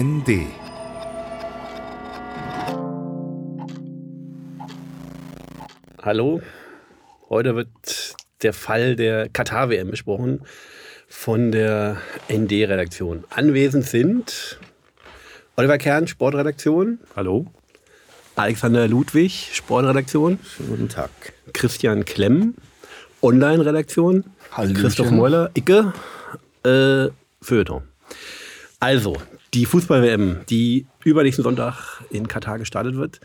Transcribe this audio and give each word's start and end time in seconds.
ND 0.00 0.46
Hallo, 6.00 6.40
heute 7.28 7.54
wird 7.54 7.68
der 8.42 8.54
Fall 8.54 8.96
der 8.96 9.28
Katar-WM 9.28 9.90
besprochen 9.90 10.40
von 11.06 11.52
der 11.52 11.98
ND-Redaktion. 12.32 13.24
Anwesend 13.28 13.84
sind 13.84 14.58
Oliver 15.56 15.76
Kern, 15.76 16.06
Sportredaktion. 16.06 16.98
Hallo. 17.14 17.48
Alexander 18.36 18.88
Ludwig, 18.88 19.50
Sportredaktion. 19.52 20.38
Guten 20.66 20.88
Tag. 20.88 21.10
Christian 21.52 22.06
Klemm, 22.06 22.54
Online-Redaktion. 23.20 24.24
Hallöchen. 24.50 24.76
Christoph 24.80 25.10
Meuler, 25.10 25.50
Icke, 25.52 25.92
äh, 26.64 27.12
Feuilleton. 27.42 27.82
Also, 28.78 29.18
die 29.54 29.66
Fußball-WM, 29.66 30.40
die 30.48 30.86
übernächsten 31.04 31.42
Sonntag 31.42 32.02
in 32.10 32.28
Katar 32.28 32.58
gestartet 32.58 32.96
wird, 32.96 33.20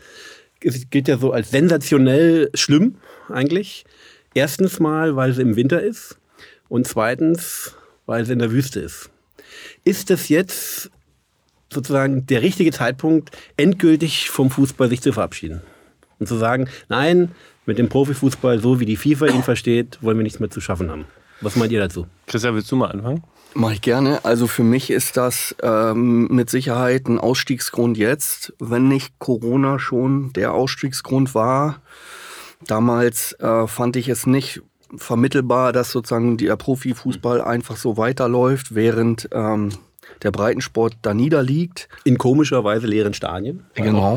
gilt 0.60 1.08
ja 1.08 1.18
so 1.18 1.32
als 1.32 1.50
sensationell 1.50 2.50
schlimm 2.54 2.96
eigentlich. 3.28 3.84
Erstens 4.34 4.80
mal, 4.80 5.16
weil 5.16 5.32
sie 5.32 5.42
im 5.42 5.56
Winter 5.56 5.82
ist 5.82 6.18
und 6.68 6.86
zweitens, 6.86 7.76
weil 8.06 8.24
sie 8.24 8.32
in 8.32 8.38
der 8.38 8.52
Wüste 8.52 8.80
ist. 8.80 9.10
Ist 9.84 10.10
es 10.10 10.28
jetzt 10.28 10.90
sozusagen 11.72 12.26
der 12.26 12.42
richtige 12.42 12.72
Zeitpunkt, 12.72 13.30
endgültig 13.56 14.30
vom 14.30 14.50
Fußball 14.50 14.88
sich 14.88 15.00
zu 15.00 15.12
verabschieden? 15.12 15.62
Und 16.18 16.26
zu 16.26 16.36
sagen, 16.36 16.68
nein, 16.88 17.32
mit 17.66 17.78
dem 17.78 17.88
Profifußball, 17.88 18.58
so 18.58 18.80
wie 18.80 18.86
die 18.86 18.96
FIFA 18.96 19.26
ihn 19.26 19.42
versteht, 19.42 19.98
wollen 20.00 20.16
wir 20.16 20.22
nichts 20.22 20.40
mehr 20.40 20.50
zu 20.50 20.60
schaffen 20.60 20.90
haben. 20.90 21.04
Was 21.42 21.56
meint 21.56 21.72
ihr 21.72 21.80
dazu? 21.80 22.06
Christian, 22.26 22.54
willst 22.54 22.72
du 22.72 22.76
mal 22.76 22.90
anfangen? 22.90 23.22
Mache 23.56 23.72
ich 23.72 23.80
gerne. 23.80 24.22
Also 24.22 24.46
für 24.46 24.62
mich 24.62 24.90
ist 24.90 25.16
das 25.16 25.56
ähm, 25.62 26.28
mit 26.28 26.50
Sicherheit 26.50 27.08
ein 27.08 27.18
Ausstiegsgrund 27.18 27.96
jetzt, 27.96 28.52
wenn 28.58 28.86
nicht 28.86 29.18
Corona 29.18 29.78
schon 29.78 30.30
der 30.34 30.52
Ausstiegsgrund 30.52 31.34
war. 31.34 31.80
Damals 32.66 33.32
äh, 33.40 33.66
fand 33.66 33.96
ich 33.96 34.10
es 34.10 34.26
nicht 34.26 34.60
vermittelbar, 34.94 35.72
dass 35.72 35.90
sozusagen 35.90 36.36
der 36.36 36.54
Profifußball 36.56 37.40
einfach 37.40 37.78
so 37.78 37.96
weiterläuft, 37.96 38.74
während 38.74 39.30
ähm, 39.32 39.70
der 40.22 40.32
Breitensport 40.32 40.98
da 41.00 41.14
niederliegt. 41.14 41.88
In 42.04 42.18
komischer 42.18 42.62
Weise 42.62 42.86
leeren 42.86 43.14
Stadien. 43.14 43.64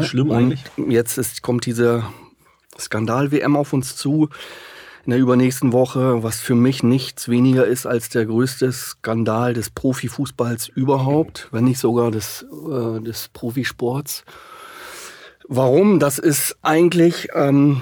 Auch 0.02 0.04
Schlimm 0.04 0.32
eigentlich. 0.32 0.64
Und 0.76 0.92
jetzt 0.92 1.18
ist, 1.18 1.42
kommt 1.44 1.66
diese 1.66 2.04
Skandal-WM 2.78 3.56
auf 3.56 3.72
uns 3.72 3.96
zu 3.96 4.28
in 5.06 5.12
der 5.12 5.20
übernächsten 5.20 5.74
Woche, 5.74 6.24
was 6.24 6.40
für 6.40 6.56
mich 6.56 6.84
nichts 6.84 7.30
weniger 7.30 7.66
ist 7.66 7.86
als 7.86 8.10
der 8.10 8.26
größte 8.26 8.72
Skandal 8.72 9.54
des 9.54 9.70
Profifußballs 9.70 10.68
überhaupt, 10.68 11.48
wenn 11.52 11.64
nicht 11.64 11.80
sogar 11.80 12.12
des, 12.12 12.46
äh, 12.70 13.02
des 13.02 13.30
Profisports. 13.30 14.24
Warum? 15.48 16.00
Das 16.00 16.20
ist 16.20 16.58
eigentlich, 16.62 17.30
ähm, 17.34 17.82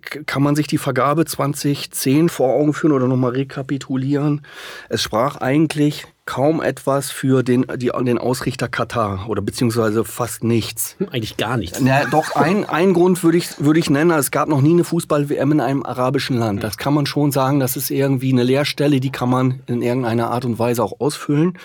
kann 0.00 0.42
man 0.42 0.56
sich 0.56 0.66
die 0.66 0.78
Vergabe 0.78 1.24
2010 1.24 2.28
vor 2.28 2.54
Augen 2.54 2.72
führen 2.72 2.92
oder 2.92 3.08
nochmal 3.08 3.32
rekapitulieren. 3.32 4.42
Es 4.88 5.02
sprach 5.02 5.36
eigentlich 5.36 6.06
kaum 6.24 6.62
etwas 6.62 7.10
für 7.10 7.42
den, 7.42 7.66
die, 7.76 7.90
den 8.02 8.18
Ausrichter 8.18 8.68
Katar 8.68 9.28
oder 9.28 9.42
beziehungsweise 9.42 10.04
fast 10.04 10.44
nichts. 10.44 10.96
Eigentlich 11.10 11.36
gar 11.36 11.56
nichts. 11.56 11.80
Na, 11.80 12.04
doch, 12.04 12.36
ein, 12.36 12.64
ein 12.64 12.92
Grund 12.92 13.22
würde 13.24 13.38
ich, 13.38 13.58
würde 13.58 13.80
ich 13.80 13.90
nennen, 13.90 14.12
es 14.12 14.30
gab 14.30 14.48
noch 14.48 14.60
nie 14.60 14.72
eine 14.72 14.84
Fußball-WM 14.84 15.52
in 15.52 15.60
einem 15.60 15.82
arabischen 15.82 16.38
Land. 16.38 16.62
Das 16.62 16.76
kann 16.76 16.94
man 16.94 17.06
schon 17.06 17.32
sagen, 17.32 17.60
das 17.60 17.76
ist 17.76 17.90
irgendwie 17.90 18.32
eine 18.32 18.44
Leerstelle, 18.44 19.00
die 19.00 19.10
kann 19.10 19.30
man 19.30 19.60
in 19.66 19.82
irgendeiner 19.82 20.30
Art 20.30 20.44
und 20.44 20.58
Weise 20.58 20.82
auch 20.84 21.00
ausfüllen. 21.00 21.58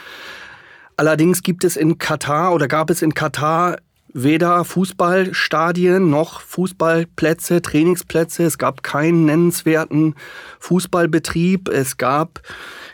Allerdings 0.95 1.44
gibt 1.44 1.64
es 1.64 1.78
in 1.78 2.00
Katar 2.00 2.53
oder 2.53 2.67
gab 2.67 2.89
es 2.89 3.03
in 3.03 3.14
Katar 3.14 3.78
weder 4.13 4.64
Fußballstadien 4.65 6.09
noch 6.09 6.42
Fußballplätze, 6.42 7.61
Trainingsplätze. 7.61 8.43
Es 8.43 8.58
gab 8.58 8.83
keinen 8.83 9.26
nennenswerten 9.26 10.15
Fußballbetrieb. 10.59 11.70
Es 11.70 11.98
gab 11.98 12.42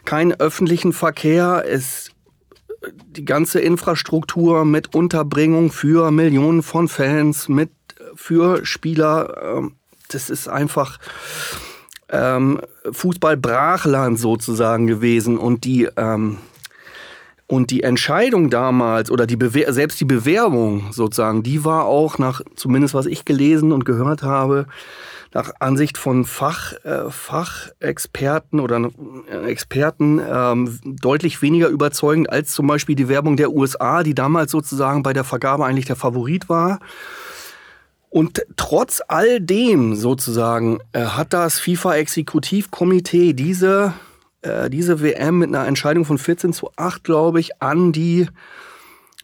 keinen 0.05 0.33
öffentlichen 0.33 0.93
Verkehr. 0.93 1.63
Es 1.67 2.11
die 3.07 3.25
ganze 3.25 3.59
Infrastruktur 3.61 4.65
mit 4.65 4.93
Unterbringung 4.93 5.71
für 5.71 6.11
Millionen 6.11 6.63
von 6.63 6.87
Fans, 6.87 7.47
mit 7.47 7.71
für 8.15 8.65
Spieler. 8.65 9.57
ähm, 9.57 9.75
Das 10.09 10.29
ist 10.29 10.47
einfach 10.47 10.99
ähm, 12.09 12.61
Fußball-Brachland 12.91 14.19
sozusagen 14.19 14.87
gewesen 14.87 15.37
und 15.37 15.63
die 15.63 15.87
ähm, 15.95 16.37
und 17.53 17.69
die 17.69 17.83
Entscheidung 17.83 18.49
damals 18.49 19.11
oder 19.11 19.27
die 19.27 19.35
Bewer 19.35 19.71
selbst 19.73 19.99
die 19.99 20.05
Bewerbung 20.05 20.91
sozusagen, 20.91 21.43
die 21.43 21.63
war 21.63 21.85
auch 21.85 22.17
nach 22.17 22.41
zumindest 22.55 22.95
was 22.95 23.05
ich 23.05 23.25
gelesen 23.25 23.71
und 23.71 23.85
gehört 23.85 24.23
habe, 24.23 24.65
nach 25.35 25.51
Ansicht 25.59 25.99
von 25.99 26.25
Fach, 26.25 26.73
äh, 26.83 27.11
Fachexperten 27.11 28.59
oder 28.59 28.89
äh, 29.31 29.45
Experten 29.45 30.19
ähm, 30.27 30.79
deutlich 30.83 31.43
weniger 31.43 31.67
überzeugend 31.67 32.27
als 32.27 32.53
zum 32.53 32.65
Beispiel 32.65 32.95
die 32.95 33.07
Werbung 33.07 33.37
der 33.37 33.51
USA, 33.51 34.01
die 34.01 34.15
damals 34.15 34.49
sozusagen 34.49 35.03
bei 35.03 35.13
der 35.13 35.23
Vergabe 35.23 35.65
eigentlich 35.65 35.85
der 35.85 35.95
Favorit 35.95 36.49
war. 36.49 36.79
Und 38.09 38.47
trotz 38.57 38.99
all 39.07 39.39
dem 39.39 39.95
sozusagen 39.95 40.79
äh, 40.91 41.01
hat 41.01 41.33
das 41.33 41.59
FIFA-Exekutivkomitee 41.59 43.33
diese, 43.33 43.93
äh, 44.43 44.69
diese 44.69 45.01
WM 45.01 45.39
mit 45.39 45.49
einer 45.49 45.67
Entscheidung 45.67 46.05
von 46.05 46.17
14 46.17 46.53
zu 46.53 46.71
8, 46.75 47.03
glaube 47.03 47.39
ich, 47.39 47.61
an 47.61 47.91
die, 47.91 48.27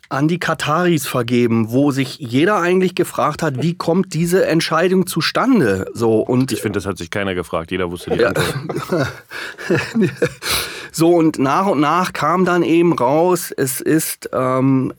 an 0.10 0.28
die 0.28 0.40
Kataris 0.40 1.08
vergeben, 1.08 1.70
wo 1.70 1.92
sich 1.92 2.18
jeder 2.20 2.60
eigentlich 2.60 2.96
gefragt 2.96 3.44
hat, 3.44 3.62
wie 3.62 3.76
kommt 3.76 4.14
diese 4.14 4.46
Entscheidung 4.46 5.08
zustande? 5.08 5.86
So, 5.94 6.20
und 6.20 6.52
Ich 6.52 6.62
finde, 6.62 6.78
das 6.78 6.86
hat 6.86 6.98
sich 6.98 7.12
keiner 7.12 7.36
gefragt. 7.36 7.72
Jeder 7.72 7.92
wusste 7.92 8.12
die 8.12 8.26
Antwort. 8.26 9.08
So, 10.92 11.16
und 11.16 11.40
nach 11.40 11.68
und 11.68 11.80
nach 11.80 12.14
kam 12.14 12.46
dann 12.46 12.64
eben 12.64 12.94
raus, 12.94 13.54
es 13.56 13.80
ist 13.80 14.30
ähm, 14.34 14.94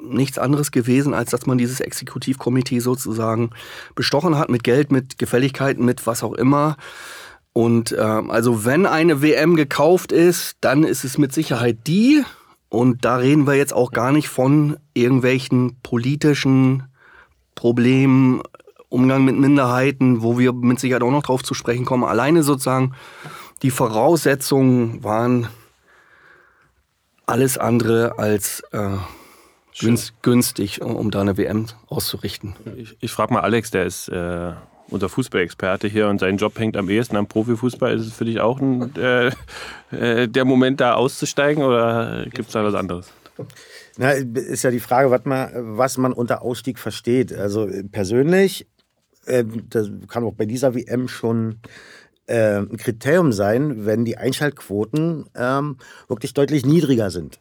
nichts 0.00 0.38
anderes 0.38 0.70
gewesen, 0.70 1.14
als 1.14 1.30
dass 1.30 1.46
man 1.46 1.58
dieses 1.58 1.80
Exekutivkomitee 1.80 2.78
sozusagen 2.78 3.50
bestochen 3.94 4.38
hat 4.38 4.48
mit 4.48 4.64
Geld, 4.64 4.92
mit 4.92 5.18
Gefälligkeiten, 5.18 5.84
mit 5.84 6.06
was 6.06 6.22
auch 6.22 6.34
immer. 6.34 6.76
Und 7.52 7.94
ähm, 7.98 8.30
also 8.30 8.64
wenn 8.64 8.86
eine 8.86 9.20
WM 9.22 9.56
gekauft 9.56 10.12
ist, 10.12 10.56
dann 10.60 10.84
ist 10.84 11.04
es 11.04 11.18
mit 11.18 11.32
Sicherheit 11.32 11.86
die. 11.86 12.24
Und 12.68 13.04
da 13.04 13.16
reden 13.16 13.46
wir 13.46 13.54
jetzt 13.54 13.74
auch 13.74 13.90
gar 13.90 14.12
nicht 14.12 14.28
von 14.28 14.78
irgendwelchen 14.94 15.76
politischen 15.82 16.84
Problemen, 17.54 18.42
Umgang 18.88 19.24
mit 19.24 19.38
Minderheiten, 19.38 20.22
wo 20.22 20.38
wir 20.38 20.52
mit 20.52 20.78
Sicherheit 20.78 21.02
auch 21.02 21.10
noch 21.10 21.22
drauf 21.22 21.42
zu 21.42 21.54
sprechen 21.54 21.84
kommen. 21.84 22.04
Alleine 22.04 22.42
sozusagen 22.42 22.94
die 23.62 23.70
Voraussetzungen 23.70 25.02
waren 25.02 25.48
alles 27.24 27.56
andere 27.56 28.18
als 28.18 28.62
äh, 28.72 28.96
günst, 29.78 30.14
günstig, 30.22 30.82
um, 30.82 30.96
um 30.96 31.10
da 31.10 31.20
eine 31.20 31.38
WM 31.38 31.66
auszurichten. 31.88 32.54
Ich, 32.76 32.96
ich 33.00 33.12
frage 33.12 33.32
mal 33.32 33.40
Alex, 33.40 33.70
der 33.70 33.86
ist 33.86 34.08
äh, 34.08 34.52
unser 34.88 35.08
Fußballexperte 35.08 35.88
hier 35.88 36.08
und 36.08 36.18
sein 36.18 36.36
Job 36.36 36.58
hängt 36.58 36.76
am 36.76 36.88
ehesten 36.88 37.16
am 37.16 37.26
Profifußball. 37.26 37.94
Ist 37.94 38.06
es 38.06 38.12
für 38.12 38.24
dich 38.24 38.40
auch 38.40 38.60
ein, 38.60 38.94
äh, 38.96 39.30
äh, 39.90 40.28
der 40.28 40.44
Moment, 40.44 40.80
da 40.80 40.94
auszusteigen 40.94 41.62
oder 41.62 42.26
gibt 42.30 42.48
es 42.48 42.52
da 42.52 42.64
was 42.64 42.74
anderes? 42.74 43.12
Na, 43.96 44.10
ist 44.12 44.64
ja 44.64 44.70
die 44.70 44.80
Frage, 44.80 45.10
was 45.10 45.24
man, 45.24 45.50
was 45.76 45.98
man 45.98 46.12
unter 46.12 46.42
Ausstieg 46.42 46.78
versteht. 46.78 47.32
Also 47.32 47.68
persönlich, 47.90 48.66
äh, 49.26 49.44
das 49.68 49.90
kann 50.08 50.24
auch 50.24 50.34
bei 50.34 50.46
dieser 50.46 50.74
WM 50.74 51.08
schon 51.08 51.60
äh, 52.26 52.58
ein 52.58 52.76
Kriterium 52.76 53.32
sein, 53.32 53.84
wenn 53.84 54.04
die 54.04 54.16
Einschaltquoten 54.16 55.26
ähm, 55.34 55.76
wirklich 56.08 56.34
deutlich 56.34 56.64
niedriger 56.64 57.10
sind. 57.10 57.40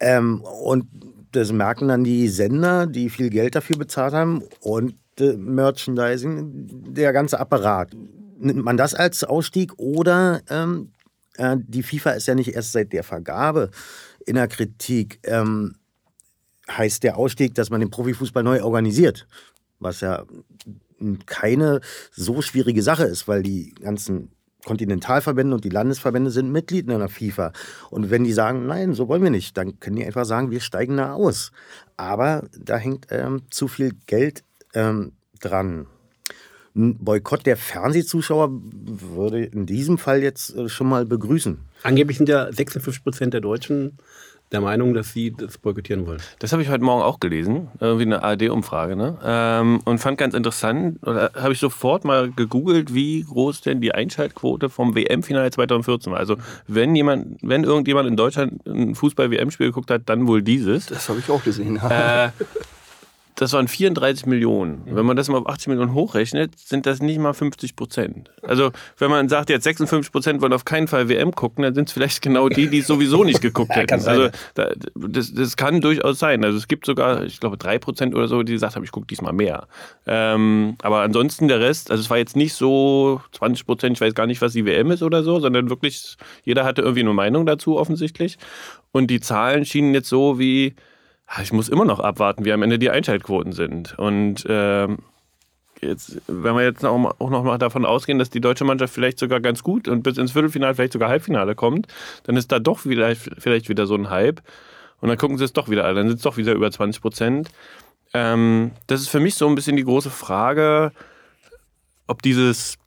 Ähm, 0.00 0.42
und 0.42 0.86
das 1.32 1.52
merken 1.52 1.88
dann 1.88 2.04
die 2.04 2.28
Sender, 2.28 2.86
die 2.86 3.08
viel 3.08 3.30
Geld 3.30 3.54
dafür 3.54 3.76
bezahlt 3.76 4.12
haben 4.12 4.42
und 4.60 4.94
Merchandising, 5.20 6.92
der 6.94 7.12
ganze 7.12 7.38
Apparat. 7.38 7.94
Nimmt 8.38 8.64
man 8.64 8.76
das 8.76 8.94
als 8.94 9.24
Ausstieg 9.24 9.72
oder 9.76 10.40
ähm, 10.48 10.92
äh, 11.36 11.56
die 11.60 11.82
FIFA 11.82 12.12
ist 12.12 12.26
ja 12.26 12.34
nicht 12.34 12.54
erst 12.54 12.72
seit 12.72 12.92
der 12.92 13.04
Vergabe 13.04 13.70
in 14.26 14.34
der 14.34 14.48
Kritik. 14.48 15.20
Ähm, 15.24 15.76
heißt 16.70 17.02
der 17.02 17.16
Ausstieg, 17.16 17.54
dass 17.54 17.70
man 17.70 17.80
den 17.80 17.90
Profifußball 17.90 18.42
neu 18.42 18.62
organisiert, 18.62 19.26
was 19.78 20.00
ja 20.00 20.24
keine 21.26 21.80
so 22.12 22.42
schwierige 22.42 22.82
Sache 22.82 23.04
ist, 23.04 23.26
weil 23.26 23.42
die 23.42 23.74
ganzen 23.74 24.30
Kontinentalverbände 24.64 25.54
und 25.54 25.64
die 25.64 25.70
Landesverbände 25.70 26.30
sind 26.30 26.52
Mitglied 26.52 26.88
in 26.88 26.98
der 26.98 27.08
FIFA. 27.08 27.52
Und 27.90 28.10
wenn 28.10 28.22
die 28.22 28.32
sagen, 28.32 28.66
nein, 28.66 28.94
so 28.94 29.08
wollen 29.08 29.22
wir 29.22 29.30
nicht, 29.30 29.56
dann 29.56 29.80
können 29.80 29.96
die 29.96 30.06
einfach 30.06 30.24
sagen, 30.24 30.52
wir 30.52 30.60
steigen 30.60 30.96
da 30.96 31.14
aus. 31.14 31.50
Aber 31.96 32.48
da 32.56 32.76
hängt 32.76 33.06
ähm, 33.10 33.42
zu 33.50 33.66
viel 33.66 33.92
Geld 34.06 34.44
ähm, 34.74 35.12
dran. 35.40 35.86
Ein 36.74 36.96
Boykott 36.98 37.44
der 37.44 37.56
Fernsehzuschauer 37.56 38.50
würde 38.50 39.44
in 39.44 39.66
diesem 39.66 39.98
Fall 39.98 40.22
jetzt 40.22 40.56
äh, 40.56 40.68
schon 40.68 40.88
mal 40.88 41.04
begrüßen. 41.04 41.58
Angeblich 41.82 42.16
sind 42.16 42.28
ja 42.28 42.50
56 42.50 43.02
Prozent 43.02 43.34
der 43.34 43.42
Deutschen 43.42 43.98
der 44.52 44.60
Meinung, 44.60 44.94
dass 44.94 45.12
sie 45.12 45.32
das 45.32 45.58
boykottieren 45.58 46.06
wollen. 46.06 46.20
Das 46.38 46.52
habe 46.52 46.62
ich 46.62 46.68
heute 46.68 46.84
Morgen 46.84 47.02
auch 47.02 47.20
gelesen, 47.20 47.68
irgendwie 47.80 48.04
eine 48.04 48.22
ARD-Umfrage, 48.22 48.96
ne? 48.96 49.18
Ähm, 49.24 49.80
und 49.84 49.98
fand 49.98 50.18
ganz 50.18 50.34
interessant, 50.34 50.98
oder 51.06 51.30
habe 51.34 51.52
ich 51.52 51.58
sofort 51.58 52.04
mal 52.04 52.30
gegoogelt, 52.30 52.94
wie 52.94 53.22
groß 53.22 53.62
denn 53.62 53.80
die 53.80 53.92
Einschaltquote 53.92 54.68
vom 54.68 54.94
WM-Finale 54.94 55.50
2014 55.50 56.12
war. 56.12 56.18
Also 56.18 56.36
wenn 56.66 56.94
jemand, 56.94 57.38
wenn 57.42 57.64
irgendjemand 57.64 58.08
in 58.08 58.16
Deutschland 58.16 58.66
ein 58.66 58.94
Fußball-WM-Spiel 58.94 59.68
geguckt 59.68 59.90
hat, 59.90 60.02
dann 60.06 60.26
wohl 60.26 60.42
dieses. 60.42 60.86
Das 60.86 61.08
habe 61.08 61.18
ich 61.18 61.30
auch 61.30 61.42
gesehen. 61.42 61.76
Äh, 61.76 62.28
das 63.36 63.52
waren 63.54 63.66
34 63.66 64.26
Millionen. 64.26 64.82
Wenn 64.84 65.06
man 65.06 65.16
das 65.16 65.28
mal 65.28 65.38
auf 65.38 65.48
80 65.48 65.68
Millionen 65.68 65.94
hochrechnet, 65.94 66.58
sind 66.58 66.84
das 66.84 67.00
nicht 67.00 67.18
mal 67.18 67.32
50 67.32 67.76
Prozent. 67.76 68.30
Also, 68.42 68.72
wenn 68.98 69.10
man 69.10 69.28
sagt, 69.28 69.48
jetzt 69.48 69.64
56 69.64 70.12
Prozent 70.12 70.42
wollen 70.42 70.52
auf 70.52 70.66
keinen 70.66 70.86
Fall 70.86 71.08
WM 71.08 71.32
gucken, 71.32 71.62
dann 71.62 71.74
sind 71.74 71.88
es 71.88 71.94
vielleicht 71.94 72.20
genau 72.20 72.48
die, 72.48 72.68
die 72.68 72.78
es 72.78 72.86
sowieso 72.86 73.24
nicht 73.24 73.40
geguckt 73.40 73.70
hätten. 73.74 74.06
Also, 74.06 74.28
das, 74.54 75.32
das 75.32 75.56
kann 75.56 75.80
durchaus 75.80 76.18
sein. 76.18 76.44
Also, 76.44 76.58
es 76.58 76.68
gibt 76.68 76.84
sogar, 76.84 77.24
ich 77.24 77.40
glaube, 77.40 77.56
3 77.56 77.78
Prozent 77.78 78.14
oder 78.14 78.28
so, 78.28 78.42
die 78.42 78.52
gesagt 78.52 78.76
haben, 78.76 78.84
ich 78.84 78.92
gucke 78.92 79.06
diesmal 79.06 79.32
mehr. 79.32 79.66
Ähm, 80.06 80.76
aber 80.82 81.00
ansonsten 81.00 81.48
der 81.48 81.60
Rest, 81.60 81.90
also, 81.90 82.02
es 82.02 82.10
war 82.10 82.18
jetzt 82.18 82.36
nicht 82.36 82.52
so 82.52 83.22
20 83.32 83.66
Prozent, 83.66 83.96
ich 83.96 84.00
weiß 84.00 84.14
gar 84.14 84.26
nicht, 84.26 84.42
was 84.42 84.52
die 84.52 84.66
WM 84.66 84.90
ist 84.90 85.02
oder 85.02 85.22
so, 85.22 85.40
sondern 85.40 85.70
wirklich, 85.70 86.16
jeder 86.44 86.64
hatte 86.64 86.82
irgendwie 86.82 87.00
eine 87.00 87.14
Meinung 87.14 87.46
dazu, 87.46 87.78
offensichtlich. 87.78 88.36
Und 88.92 89.06
die 89.06 89.20
Zahlen 89.20 89.64
schienen 89.64 89.94
jetzt 89.94 90.10
so 90.10 90.38
wie, 90.38 90.74
ich 91.40 91.52
muss 91.52 91.68
immer 91.68 91.84
noch 91.84 92.00
abwarten, 92.00 92.44
wie 92.44 92.52
am 92.52 92.62
Ende 92.62 92.78
die 92.78 92.90
Einschaltquoten 92.90 93.52
sind. 93.52 93.98
Und 93.98 94.44
ähm, 94.48 94.98
jetzt, 95.80 96.20
wenn 96.26 96.54
wir 96.54 96.62
jetzt 96.62 96.84
auch, 96.84 97.14
auch 97.18 97.30
noch 97.30 97.42
mal 97.42 97.58
davon 97.58 97.84
ausgehen, 97.84 98.18
dass 98.18 98.30
die 98.30 98.40
deutsche 98.40 98.64
Mannschaft 98.64 98.94
vielleicht 98.94 99.18
sogar 99.18 99.40
ganz 99.40 99.62
gut 99.62 99.88
und 99.88 100.02
bis 100.02 100.18
ins 100.18 100.32
Viertelfinale, 100.32 100.74
vielleicht 100.74 100.92
sogar 100.92 101.08
Halbfinale 101.08 101.54
kommt, 101.54 101.86
dann 102.24 102.36
ist 102.36 102.52
da 102.52 102.58
doch 102.58 102.84
wieder, 102.86 103.14
vielleicht 103.16 103.68
wieder 103.68 103.86
so 103.86 103.94
ein 103.94 104.10
Hype. 104.10 104.42
Und 105.00 105.08
dann 105.08 105.18
gucken 105.18 105.38
sie 105.38 105.44
es 105.44 105.52
doch 105.52 105.68
wieder 105.68 105.84
an, 105.84 105.96
dann 105.96 106.08
sind 106.08 106.18
es 106.18 106.22
doch 106.22 106.36
wieder 106.36 106.52
über 106.52 106.70
20 106.70 107.02
Prozent. 107.02 107.50
Ähm, 108.14 108.72
das 108.86 109.00
ist 109.00 109.08
für 109.08 109.20
mich 109.20 109.34
so 109.34 109.48
ein 109.48 109.54
bisschen 109.54 109.76
die 109.76 109.84
große 109.84 110.10
Frage, 110.10 110.92
ob 112.06 112.22
dieses, 112.22 112.78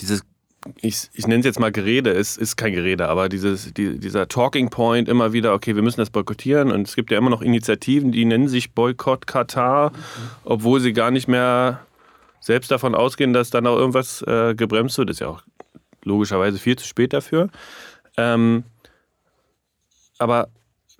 dieses 0.00 0.24
ich, 0.80 1.08
ich 1.12 1.26
nenne 1.26 1.40
es 1.40 1.46
jetzt 1.46 1.60
mal 1.60 1.72
Gerede, 1.72 2.10
es 2.10 2.36
ist 2.36 2.56
kein 2.56 2.72
Gerede, 2.72 3.08
aber 3.08 3.28
dieses, 3.28 3.72
die, 3.74 3.98
dieser 3.98 4.28
Talking 4.28 4.70
Point 4.70 5.08
immer 5.08 5.32
wieder, 5.32 5.54
okay, 5.54 5.74
wir 5.74 5.82
müssen 5.82 6.00
das 6.00 6.10
boykottieren 6.10 6.70
und 6.70 6.86
es 6.86 6.94
gibt 6.94 7.10
ja 7.10 7.18
immer 7.18 7.30
noch 7.30 7.42
Initiativen, 7.42 8.12
die 8.12 8.24
nennen 8.24 8.48
sich 8.48 8.72
Boykott 8.72 9.26
Katar, 9.26 9.92
obwohl 10.44 10.80
sie 10.80 10.92
gar 10.92 11.10
nicht 11.10 11.28
mehr 11.28 11.80
selbst 12.40 12.70
davon 12.70 12.94
ausgehen, 12.94 13.32
dass 13.32 13.50
dann 13.50 13.66
auch 13.66 13.76
irgendwas 13.76 14.22
äh, 14.22 14.54
gebremst 14.54 14.98
wird. 14.98 15.10
Ist 15.10 15.20
ja 15.20 15.28
auch 15.28 15.42
logischerweise 16.04 16.58
viel 16.58 16.76
zu 16.76 16.86
spät 16.86 17.12
dafür. 17.12 17.48
Ähm, 18.16 18.64
aber 20.18 20.48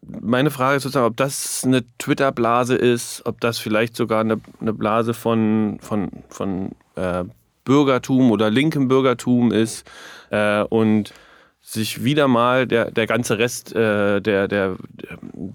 meine 0.02 0.50
Frage 0.50 0.76
ist 0.76 0.82
sozusagen, 0.82 1.06
ob 1.06 1.16
das 1.16 1.62
eine 1.64 1.84
Twitter-Blase 1.98 2.74
ist, 2.74 3.22
ob 3.24 3.40
das 3.40 3.58
vielleicht 3.58 3.96
sogar 3.96 4.20
eine, 4.20 4.40
eine 4.60 4.72
Blase 4.72 5.14
von, 5.14 5.78
von, 5.80 6.10
von 6.28 6.72
äh, 6.96 7.24
Bürgertum 7.64 8.30
oder 8.30 8.50
linkem 8.50 8.88
Bürgertum 8.88 9.52
ist 9.52 9.88
äh, 10.30 10.62
und 10.62 11.12
sich 11.60 12.02
wieder 12.02 12.26
mal 12.26 12.66
der, 12.66 12.90
der 12.90 13.06
ganze 13.06 13.38
Rest 13.38 13.74
äh, 13.74 14.20
der, 14.20 14.48
der, 14.48 14.76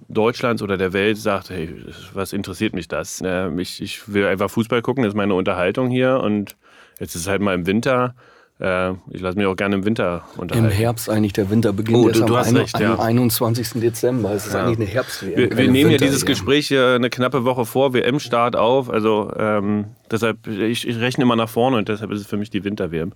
Deutschlands 0.07 0.61
oder 0.61 0.77
der 0.77 0.93
Welt 0.93 1.17
sagt, 1.17 1.49
hey, 1.49 1.69
was 2.13 2.33
interessiert 2.33 2.73
mich 2.73 2.87
das? 2.87 3.21
Äh, 3.21 3.49
ich, 3.59 3.81
ich 3.81 4.11
will 4.11 4.25
einfach 4.25 4.49
Fußball 4.49 4.81
gucken, 4.81 5.03
das 5.03 5.11
ist 5.11 5.17
meine 5.17 5.33
Unterhaltung 5.33 5.89
hier 5.89 6.21
und 6.21 6.55
jetzt 6.99 7.15
ist 7.15 7.21
es 7.21 7.27
halt 7.27 7.41
mal 7.41 7.53
im 7.53 7.67
Winter. 7.67 8.15
Äh, 8.59 8.93
ich 9.11 9.21
lasse 9.21 9.37
mich 9.37 9.45
auch 9.45 9.55
gerne 9.55 9.75
im 9.75 9.85
Winter 9.85 10.23
unterhalten. 10.35 10.67
Im 10.69 10.71
Herbst 10.75 11.09
eigentlich, 11.11 11.33
der 11.33 11.51
Winter 11.51 11.73
beginnt 11.73 11.97
Oh, 11.97 12.09
du- 12.09 12.19
du 12.21 12.25
am, 12.33 12.37
hast 12.39 12.55
recht, 12.55 12.79
ja. 12.79 12.93
am 12.95 12.99
21. 12.99 13.79
Dezember. 13.81 14.31
Es 14.33 14.47
ist 14.47 14.53
Ja. 14.53 14.63
eigentlich 14.65 14.77
eine 14.79 14.87
herbst 14.87 15.23
Wir, 15.27 15.55
wir 15.55 15.67
nehmen 15.71 15.91
ja 15.91 15.97
dieses 15.97 16.25
Gespräch 16.25 16.67
hier 16.67 16.93
eine 16.95 17.11
knappe 17.11 17.45
Woche 17.45 17.65
vor 17.65 17.93
WM-Start 17.93 18.55
auf. 18.55 18.89
Also 18.89 19.31
ähm, 19.37 19.85
deshalb, 20.09 20.47
ich, 20.47 20.87
ich 20.87 20.99
rechne 20.99 21.23
immer 21.23 21.35
nach 21.35 21.49
vorne 21.49 21.77
und 21.77 21.87
deshalb 21.87 22.09
ist 22.11 22.21
es 22.21 22.25
für 22.27 22.37
mich 22.37 22.49
die 22.49 22.63
Winter-WM. 22.63 23.13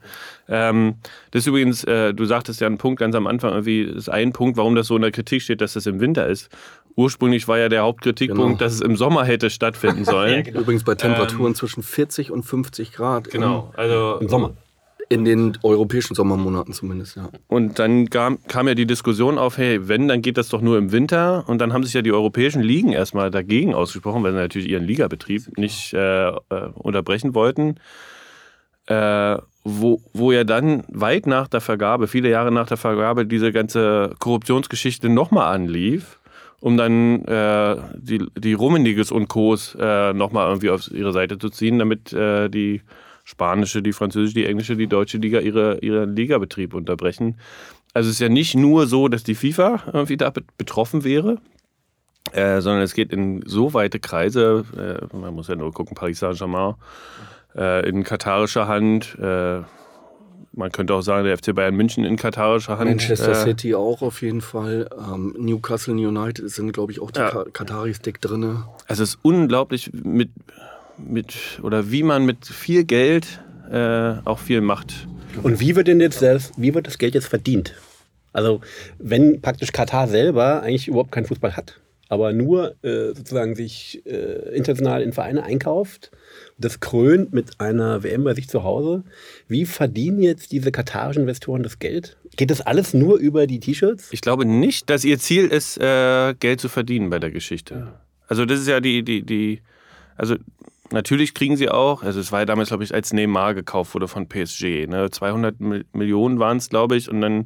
Ähm, 0.47 0.95
das 1.31 1.41
ist 1.41 1.47
übrigens, 1.47 1.83
äh, 1.85 2.13
du 2.13 2.25
sagtest 2.25 2.61
ja 2.61 2.67
einen 2.67 2.77
Punkt 2.77 2.99
ganz 2.99 3.15
am 3.15 3.25
Anfang, 3.25 3.51
irgendwie 3.51 3.81
ist 3.81 4.09
ein 4.09 4.33
Punkt, 4.33 4.57
warum 4.57 4.75
das 4.75 4.85
so 4.85 4.95
in 4.95 5.01
der 5.01 5.11
Kritik 5.11 5.41
steht, 5.41 5.61
dass 5.61 5.73
das 5.73 5.87
im 5.87 5.99
Winter 5.99 6.27
ist. 6.27 6.49
Ursprünglich 6.95 7.47
war 7.47 7.57
ja 7.57 7.67
der 7.69 7.81
Hauptkritikpunkt, 7.81 8.45
Genau. 8.45 8.59
dass 8.59 8.73
es 8.73 8.81
im 8.81 8.95
Sommer 8.95 9.23
hätte 9.25 9.49
stattfinden 9.49 10.03
sollen. 10.05 10.45
Übrigens 10.45 10.83
bei 10.83 10.94
Temperaturen 10.94 11.55
zwischen 11.55 11.81
40 11.81 12.29
und 12.31 12.44
50 12.44 12.91
Grad. 12.94 13.25
Ähm, 13.27 13.31
Genau, 13.31 13.71
also 13.75 14.17
Im 14.19 14.27
Sommer. 14.29 14.51
In 15.11 15.25
den 15.25 15.57
europäischen 15.61 16.15
Sommermonaten 16.15 16.73
zumindest, 16.73 17.17
ja. 17.17 17.27
Und 17.49 17.79
dann 17.79 18.09
kam, 18.09 18.39
kam 18.47 18.69
ja 18.69 18.75
die 18.75 18.85
Diskussion 18.85 19.37
auf, 19.37 19.57
hey, 19.57 19.89
wenn, 19.89 20.07
dann 20.07 20.21
geht 20.21 20.37
das 20.37 20.47
doch 20.47 20.61
nur 20.61 20.77
im 20.77 20.93
Winter. 20.93 21.43
Und 21.47 21.59
dann 21.59 21.73
haben 21.73 21.83
sich 21.83 21.93
ja 21.93 22.01
die 22.01 22.13
europäischen 22.13 22.61
Ligen 22.61 22.93
erstmal 22.93 23.29
dagegen 23.29 23.73
ausgesprochen, 23.73 24.23
weil 24.23 24.31
sie 24.31 24.37
natürlich 24.37 24.69
ihren 24.69 24.85
Ligabetrieb 24.85 25.57
nicht 25.57 25.93
äh, 25.93 26.29
äh, 26.29 26.33
unterbrechen 26.75 27.35
wollten. 27.35 27.75
Äh, 28.85 29.37
wo, 29.65 30.01
wo 30.13 30.31
ja 30.31 30.45
dann 30.45 30.85
weit 30.87 31.27
nach 31.27 31.49
der 31.49 31.59
Vergabe, 31.59 32.07
viele 32.07 32.29
Jahre 32.29 32.53
nach 32.53 32.67
der 32.67 32.77
Vergabe, 32.77 33.25
diese 33.25 33.51
ganze 33.51 34.15
Korruptionsgeschichte 34.19 35.09
nochmal 35.09 35.53
anlief, 35.53 36.19
um 36.61 36.77
dann 36.77 37.25
äh, 37.25 37.75
die, 37.97 38.25
die 38.37 38.53
Rummeniges 38.53 39.11
und 39.11 39.27
Co's 39.27 39.75
äh, 39.77 40.13
nochmal 40.13 40.47
irgendwie 40.47 40.69
auf 40.69 40.89
ihre 40.89 41.11
Seite 41.11 41.37
zu 41.37 41.49
ziehen, 41.49 41.79
damit 41.79 42.13
äh, 42.13 42.47
die 42.47 42.81
spanische, 43.23 43.81
die 43.81 43.94
französische, 43.94 44.35
die 44.35 44.45
englische, 44.45 44.75
die 44.75 44.88
deutsche 44.88 45.18
Liga 45.18 45.39
ihre, 45.39 45.79
ihren 45.79 46.15
Ligabetrieb 46.15 46.73
unterbrechen. 46.73 47.38
Also 47.94 48.07
es 48.09 48.15
ist 48.15 48.19
ja 48.21 48.29
nicht 48.29 48.56
nur 48.56 48.88
so, 48.88 49.07
dass 49.07 49.23
die 49.23 49.35
FIFA 49.35 49.83
irgendwie 49.94 50.18
da 50.18 50.29
bet- 50.29 50.57
betroffen 50.57 51.03
wäre, 51.03 51.38
äh, 52.31 52.62
sondern 52.62 52.83
es 52.83 52.94
geht 52.94 53.12
in 53.12 53.41
so 53.45 53.73
weite 53.73 54.00
Kreise, 54.00 54.63
äh, 55.12 55.15
man 55.15 55.33
muss 55.33 55.47
ja 55.50 55.56
nur 55.56 55.73
gucken, 55.73 55.95
Paris 55.95 56.19
Saint-Germain, 56.19 56.75
äh, 57.56 57.88
in 57.89 58.03
katarischer 58.03 58.68
Hand, 58.68 59.18
äh, 59.19 59.62
man 60.53 60.69
könnte 60.71 60.94
auch 60.94 61.01
sagen, 61.01 61.23
der 61.25 61.38
FC 61.38 61.53
Bayern 61.56 61.75
München 61.75 62.03
in 62.03 62.18
katarischer 62.18 62.77
Hand. 62.77 62.89
Manchester 62.89 63.31
äh, 63.31 63.35
City 63.35 63.73
auch 63.75 64.01
auf 64.01 64.21
jeden 64.21 64.41
Fall. 64.41 64.89
Ähm, 64.97 65.33
Newcastle 65.38 65.94
United 65.94 66.50
sind, 66.50 66.73
glaube 66.73 66.91
ich, 66.91 67.01
auch 67.01 67.09
die 67.12 67.19
Ja. 67.19 67.29
Ka 67.29 67.45
Kataris 67.53 68.01
dick 68.01 68.19
drin. 68.19 68.63
Also 68.88 69.03
es 69.03 69.12
ist 69.15 69.19
unglaublich 69.21 69.91
mit, 69.94 70.29
mit 71.07 71.59
oder 71.63 71.92
wie 71.92 72.03
man 72.03 72.25
mit 72.25 72.45
viel 72.45 72.83
Geld 72.83 73.42
äh, 73.71 74.13
auch 74.25 74.39
viel 74.39 74.62
macht. 74.62 75.07
Und 75.44 75.59
wie 75.59 75.75
wird 75.75 75.88
denn 75.88 76.01
jetzt 76.01 76.21
das, 76.21 76.51
wie 76.57 76.74
wird 76.74 76.88
das 76.88 76.98
Geld 76.98 77.15
jetzt 77.15 77.27
verdient? 77.27 77.75
Also, 78.33 78.62
wenn 78.97 79.42
praktisch 79.42 79.71
Katar 79.71 80.07
selber 80.07 80.61
eigentlich 80.61 80.87
überhaupt 80.87 81.11
keinen 81.11 81.25
Fußball 81.25 81.56
hat, 81.56 81.80
aber 82.07 82.33
nur 82.33 82.75
äh, 82.83 83.14
sozusagen 83.14 83.56
sich 83.56 84.06
äh, 84.06 84.56
international 84.56 85.02
in 85.02 85.14
Vereine 85.14 85.44
einkauft, 85.44 86.11
das 86.57 86.80
krönt 86.80 87.33
mit 87.33 87.59
einer 87.59 88.04
WM 88.04 88.23
bei 88.23 88.33
sich 88.33 88.47
zu 88.47 88.64
Hause. 88.64 89.04
Wie 89.47 89.66
verdienen 89.66 90.21
jetzt 90.21 90.52
diese 90.52 90.71
katarischen 90.71 91.21
Investoren 91.21 91.64
das 91.64 91.80
Geld? 91.80 92.18
Geht 92.35 92.52
das 92.52 92.61
alles 92.61 92.94
nur 92.94 93.18
über 93.18 93.47
die 93.47 93.59
T-Shirts? 93.59 94.09
Ich 94.11 94.21
glaube 94.21 94.45
nicht, 94.45 94.90
dass 94.90 95.04
ihr 95.04 95.19
Ziel 95.19 95.47
ist, 95.47 95.78
äh, 95.78 96.33
Geld 96.40 96.61
zu 96.61 96.69
verdienen 96.69 97.09
bei 97.09 97.19
der 97.19 97.31
Geschichte. 97.31 97.94
Also 98.28 98.45
das 98.45 98.59
ist 98.59 98.68
ja 98.68 98.80
die, 98.80 99.04
die, 99.04 99.23
die, 99.23 99.61
also 100.16 100.35
natürlich 100.92 101.33
kriegen 101.33 101.57
sie 101.57 101.69
auch, 101.69 102.04
also 102.04 102.19
es 102.19 102.31
war 102.31 102.40
ja 102.40 102.45
damals, 102.45 102.69
glaube 102.69 102.83
ich, 102.83 102.94
als 102.94 103.14
Neymar 103.14 103.54
gekauft 103.54 103.94
wurde 103.94 104.07
von 104.07 104.28
PSG, 104.28 104.88
ne? 104.88 105.10
200 105.12 105.60
Mil- 105.60 105.86
Millionen 105.94 106.40
waren 106.40 106.57
es, 106.57 106.69
glaube 106.69 106.95
ich, 106.95 107.10
und 107.10 107.21
dann 107.21 107.45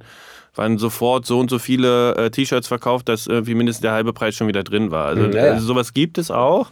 waren 0.56 0.78
sofort 0.78 1.26
so 1.26 1.40
und 1.40 1.50
so 1.50 1.60
viele 1.60 2.16
äh, 2.16 2.30
T-Shirts 2.32 2.68
verkauft, 2.68 3.10
dass 3.10 3.28
irgendwie 3.28 3.56
mindestens 3.56 3.82
der 3.82 3.92
halbe 3.92 4.14
Preis 4.14 4.36
schon 4.36 4.48
wieder 4.48 4.64
drin 4.64 4.90
war. 4.92 5.06
Also, 5.08 5.24
Mhm, 5.24 5.34
ja. 5.34 5.44
also 5.44 5.66
sowas 5.66 5.94
gibt 5.94 6.18
es 6.18 6.32
auch. 6.32 6.72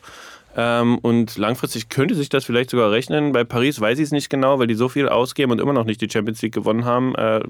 Ähm, 0.56 1.00
und 1.00 1.36
langfristig 1.38 1.90
könnte 1.90 2.14
sich 2.14 2.30
das 2.30 2.46
vielleicht 2.46 2.70
sogar 2.70 2.92
rechnen. 2.92 3.32
Bei 3.32 3.44
Paris 3.44 3.82
weiß 3.82 3.98
ich 3.98 4.04
es 4.06 4.12
nicht 4.12 4.30
genau, 4.30 4.60
weil 4.60 4.68
die 4.68 4.76
so 4.76 4.88
viel 4.88 5.10
ausgeben 5.10 5.52
und 5.52 5.60
immer 5.60 5.74
noch 5.74 5.84
nicht 5.86 6.00
die 6.00 6.10
Champions 6.10 6.42
League 6.44 6.54
gewonnen 6.54 6.86
haben. 6.86 7.16
Äh, 7.16 7.42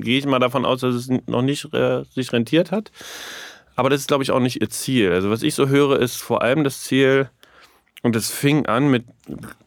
Gehe 0.00 0.18
ich 0.18 0.26
mal 0.26 0.38
davon 0.38 0.64
aus, 0.64 0.80
dass 0.80 0.94
es 0.94 1.08
noch 1.26 1.42
nicht 1.42 1.74
äh, 1.74 2.04
sich 2.14 2.32
rentiert 2.32 2.70
hat. 2.70 2.92
Aber 3.74 3.90
das 3.90 4.00
ist, 4.00 4.06
glaube 4.08 4.22
ich, 4.22 4.30
auch 4.30 4.38
nicht 4.40 4.60
ihr 4.60 4.70
Ziel. 4.70 5.10
Also 5.12 5.28
was 5.28 5.42
ich 5.42 5.54
so 5.56 5.66
höre, 5.68 5.98
ist 5.98 6.16
vor 6.22 6.42
allem 6.42 6.62
das 6.62 6.82
Ziel, 6.82 7.28
und 8.02 8.16
das 8.16 8.30
fing 8.30 8.66
an 8.66 8.90
mit, 8.90 9.04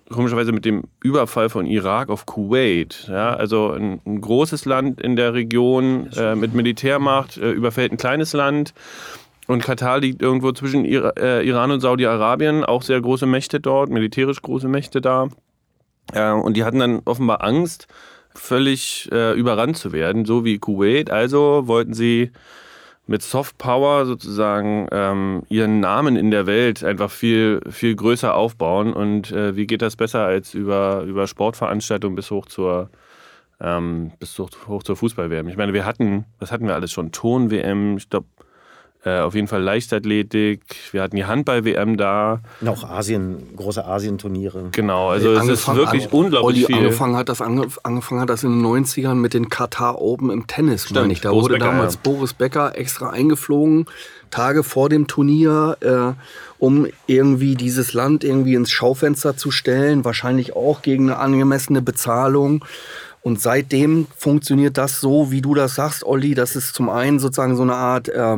komischerweise 0.09 0.51
mit 0.51 0.65
dem 0.65 0.83
Überfall 1.01 1.49
von 1.49 1.65
Irak 1.65 2.09
auf 2.09 2.25
Kuwait. 2.25 3.07
Ja, 3.09 3.33
also 3.33 3.71
ein, 3.71 4.01
ein 4.05 4.21
großes 4.21 4.65
Land 4.65 5.01
in 5.01 5.15
der 5.15 5.33
Region 5.33 6.09
äh, 6.15 6.35
mit 6.35 6.53
Militärmacht 6.53 7.37
äh, 7.37 7.51
überfällt 7.51 7.91
ein 7.91 7.97
kleines 7.97 8.33
Land. 8.33 8.73
Und 9.47 9.63
Katar 9.63 9.99
liegt 9.99 10.21
irgendwo 10.21 10.51
zwischen 10.51 10.85
Ira 10.85 11.11
äh, 11.17 11.47
Iran 11.47 11.71
und 11.71 11.79
Saudi-Arabien, 11.79 12.65
auch 12.65 12.81
sehr 12.81 12.99
große 12.99 13.25
Mächte 13.25 13.59
dort, 13.59 13.89
militärisch 13.89 14.41
große 14.41 14.67
Mächte 14.67 15.01
da. 15.01 15.29
Äh, 16.13 16.31
und 16.31 16.57
die 16.57 16.63
hatten 16.63 16.79
dann 16.79 17.01
offenbar 17.05 17.43
Angst, 17.43 17.87
völlig 18.33 19.09
äh, 19.11 19.33
überrannt 19.33 19.77
zu 19.77 19.93
werden, 19.93 20.25
so 20.25 20.43
wie 20.43 20.57
Kuwait. 20.57 21.09
Also 21.09 21.67
wollten 21.67 21.93
sie 21.93 22.31
mit 23.07 23.21
Soft 23.21 23.57
Power 23.57 24.05
sozusagen 24.05 24.87
ähm, 24.91 25.43
ihren 25.49 25.79
Namen 25.79 26.15
in 26.15 26.31
der 26.31 26.47
Welt 26.47 26.83
einfach 26.83 27.11
viel, 27.11 27.61
viel 27.69 27.95
größer 27.95 28.33
aufbauen. 28.33 28.93
Und 28.93 29.31
äh, 29.31 29.55
wie 29.55 29.67
geht 29.67 29.81
das 29.81 29.95
besser 29.95 30.25
als 30.25 30.53
über, 30.53 31.03
über 31.03 31.27
Sportveranstaltungen 31.27 32.15
bis 32.15 32.31
hoch 32.31 32.47
zur, 32.47 32.89
ähm, 33.61 34.11
bis 34.19 34.37
hoch, 34.39 34.49
hoch 34.67 34.83
zur 34.83 34.95
Fußball-WM? 34.95 35.47
Ich 35.47 35.57
meine, 35.57 35.73
wir 35.73 35.85
hatten, 35.85 36.25
was 36.39 36.51
hatten 36.51 36.67
wir 36.67 36.73
alles 36.73 36.91
schon? 36.91 37.11
Ton-WM, 37.11 37.97
ich 37.97 38.09
glaube, 38.09 38.27
auf 39.09 39.35
jeden 39.35 39.47
Fall 39.47 39.61
Leichtathletik. 39.61 40.61
Wir 40.91 41.01
hatten 41.03 41.15
die 41.15 41.25
Handball-WM 41.25 41.95
da. 41.97 42.39
Auch 42.65 42.83
Asien, 42.83 43.37
große 43.55 43.85
Asienturniere. 43.85 44.69
Genau, 44.71 45.09
also 45.09 45.31
es 45.33 45.47
ist 45.47 45.75
wirklich 45.75 46.05
an- 46.05 46.11
unglaublich 46.11 46.65
Olli, 46.65 46.65
viel. 46.65 46.75
Angefangen 46.85 47.15
hat, 47.15 47.29
das 47.29 47.41
ange, 47.41 47.67
angefangen 47.83 48.21
hat 48.21 48.29
das 48.29 48.43
in 48.43 48.51
den 48.51 48.65
90ern 48.65 49.13
mit 49.15 49.33
den 49.33 49.49
Katar 49.49 50.01
Open 50.01 50.29
im 50.31 50.47
Tennis, 50.47 50.89
meine 50.91 51.13
ich. 51.13 51.21
Da 51.21 51.29
Boris 51.29 51.43
wurde 51.43 51.53
Becker, 51.55 51.65
damals 51.65 51.93
ja. 51.95 51.99
Boris 52.03 52.33
Becker 52.33 52.77
extra 52.77 53.09
eingeflogen, 53.11 53.85
Tage 54.31 54.63
vor 54.63 54.89
dem 54.89 55.07
Turnier, 55.07 55.77
äh, 55.81 56.13
um 56.57 56.87
irgendwie 57.05 57.55
dieses 57.55 57.93
Land 57.93 58.23
irgendwie 58.23 58.55
ins 58.55 58.71
Schaufenster 58.71 59.37
zu 59.37 59.51
stellen, 59.51 60.03
wahrscheinlich 60.03 60.55
auch 60.55 60.81
gegen 60.81 61.09
eine 61.11 61.19
angemessene 61.19 61.81
Bezahlung. 61.81 62.65
Und 63.21 63.41
seitdem 63.41 64.05
funktioniert 64.17 64.77
das 64.77 64.99
so, 64.99 65.31
wie 65.31 65.41
du 65.41 65.53
das 65.55 65.75
sagst, 65.75 66.03
Olli. 66.03 66.35
Das 66.35 66.55
ist 66.55 66.75
zum 66.75 66.89
einen 66.89 67.19
sozusagen 67.19 67.55
so 67.55 67.63
eine 67.63 67.73
Art 67.75 68.07
äh, 68.09 68.37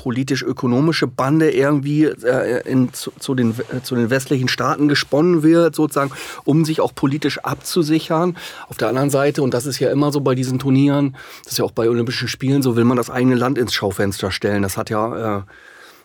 politisch-ökonomische 0.00 1.06
Bande 1.06 1.50
irgendwie 1.50 2.04
äh, 2.04 2.66
in, 2.66 2.90
zu, 2.94 3.12
zu, 3.18 3.34
den, 3.34 3.50
äh, 3.50 3.82
zu 3.82 3.94
den 3.94 4.08
westlichen 4.08 4.48
Staaten 4.48 4.88
gesponnen 4.88 5.42
wird, 5.42 5.74
sozusagen, 5.74 6.10
um 6.44 6.64
sich 6.64 6.80
auch 6.80 6.94
politisch 6.94 7.38
abzusichern. 7.40 8.34
Auf 8.70 8.78
der 8.78 8.88
anderen 8.88 9.10
Seite, 9.10 9.42
und 9.42 9.52
das 9.52 9.66
ist 9.66 9.78
ja 9.78 9.90
immer 9.90 10.10
so 10.10 10.22
bei 10.22 10.34
diesen 10.34 10.58
Turnieren, 10.58 11.16
das 11.44 11.52
ist 11.52 11.58
ja 11.58 11.66
auch 11.66 11.72
bei 11.72 11.90
Olympischen 11.90 12.28
Spielen 12.28 12.62
so, 12.62 12.76
will 12.76 12.84
man 12.84 12.96
das 12.96 13.10
eigene 13.10 13.34
Land 13.34 13.58
ins 13.58 13.74
Schaufenster 13.74 14.30
stellen. 14.30 14.62
Das 14.62 14.78
hat 14.78 14.88
ja... 14.88 15.38
Äh, 15.38 15.42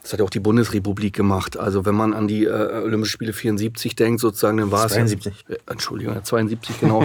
das 0.01 0.13
hat 0.13 0.19
ja 0.19 0.25
auch 0.25 0.29
die 0.29 0.39
Bundesrepublik 0.39 1.15
gemacht. 1.15 1.57
Also 1.57 1.83
wenn 1.83 1.95
man 1.95 2.13
an 2.13 2.27
die 2.27 2.45
äh, 2.45 2.83
Olympischen 2.83 3.13
Spiele 3.13 3.33
74 3.33 3.95
denkt, 3.95 4.19
sozusagen, 4.19 4.57
dann 4.57 4.69
war 4.69 4.85
es 4.85 4.93
72. 4.93 5.33
ja, 5.47 5.55
äh, 5.55 5.59
Entschuldigung, 5.65 6.13
ja, 6.13 6.21
72 6.21 6.79
genau. 6.79 7.03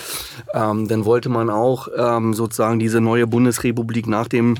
ähm, 0.52 0.86
dann 0.86 1.06
wollte 1.06 1.30
man 1.30 1.48
auch 1.48 1.88
ähm, 1.96 2.34
sozusagen 2.34 2.78
diese 2.78 3.00
neue 3.00 3.26
Bundesrepublik 3.26 4.06
nach 4.06 4.28
dem 4.28 4.56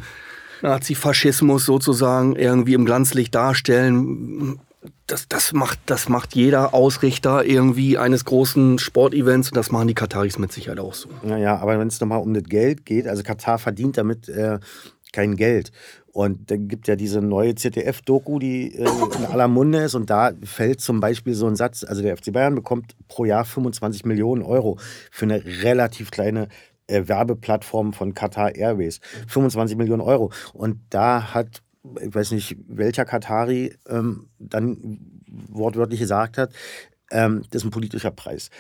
Nazifaschismus 0.63 1.65
sozusagen 1.65 2.37
irgendwie 2.37 2.75
im 2.75 2.85
Glanzlicht 2.85 3.35
darstellen. 3.35 4.61
Das, 5.07 5.29
das, 5.29 5.53
macht, 5.53 5.79
das 5.87 6.09
macht 6.09 6.35
jeder 6.35 6.75
Ausrichter 6.75 7.45
irgendwie 7.45 7.99
eines 7.99 8.25
großen 8.25 8.79
Sportevents 8.79 9.51
und 9.51 9.57
das 9.57 9.71
machen 9.71 9.89
die 9.89 9.95
Kataris 9.95 10.39
mit 10.39 10.53
Sicherheit 10.53 10.81
auch 10.81 10.95
so. 10.95 11.09
Naja, 11.23 11.59
aber 11.59 11.79
wenn 11.79 11.89
es 11.89 12.01
nochmal 12.01 12.21
um 12.21 12.35
das 12.35 12.45
Geld 12.45 12.87
geht, 12.87 13.07
also 13.07 13.23
Katar 13.23 13.59
verdient 13.59 13.99
damit 13.99 14.29
äh, 14.29 14.59
kein 15.13 15.37
Geld. 15.37 15.71
Und 16.13 16.51
dann 16.51 16.69
gibt 16.69 16.89
ja 16.89 16.97
diese 16.97 17.23
neue 17.23 17.55
ZDF-Doku, 17.55 18.39
die 18.39 18.75
äh, 18.75 18.87
in 19.17 19.25
aller 19.27 19.49
Munde 19.49 19.83
ist. 19.83 19.95
Und 19.95 20.11
da 20.11 20.33
fällt 20.45 20.81
zum 20.81 21.01
Beispiel 21.01 21.33
so 21.33 21.47
ein 21.47 21.57
Satz, 21.57 21.85
also 21.85 22.03
der 22.03 22.17
FC 22.17 22.33
Bayern 22.33 22.55
bekommt 22.55 22.95
pro 23.09 23.25
Jahr 23.25 23.47
25 23.47 24.05
Millionen 24.05 24.43
Euro 24.43 24.79
für 25.11 25.25
eine 25.25 25.43
relativ 25.63 26.11
kleine 26.11 26.49
Werbeplattform 26.89 27.93
von 27.93 28.15
Qatar 28.15 28.55
Airways. 28.55 29.01
25 29.29 29.77
Millionen 29.77 30.03
Euro. 30.03 30.33
Und 30.53 30.81
da 30.91 31.35
hat, 31.35 31.63
ich 32.01 32.15
weiß 32.15 32.33
nicht, 32.33 32.57
welcher 32.69 33.05
Katari 33.05 33.75
ähm, 33.89 34.29
dann 34.39 35.23
wortwörtlich 35.49 36.01
gesagt 36.01 36.39
hat, 36.39 36.53
ähm, 37.13 37.43
das 37.51 37.63
ist 37.63 37.67
ein 37.67 37.71
politischer 37.71 38.11
Preis. 38.11 38.51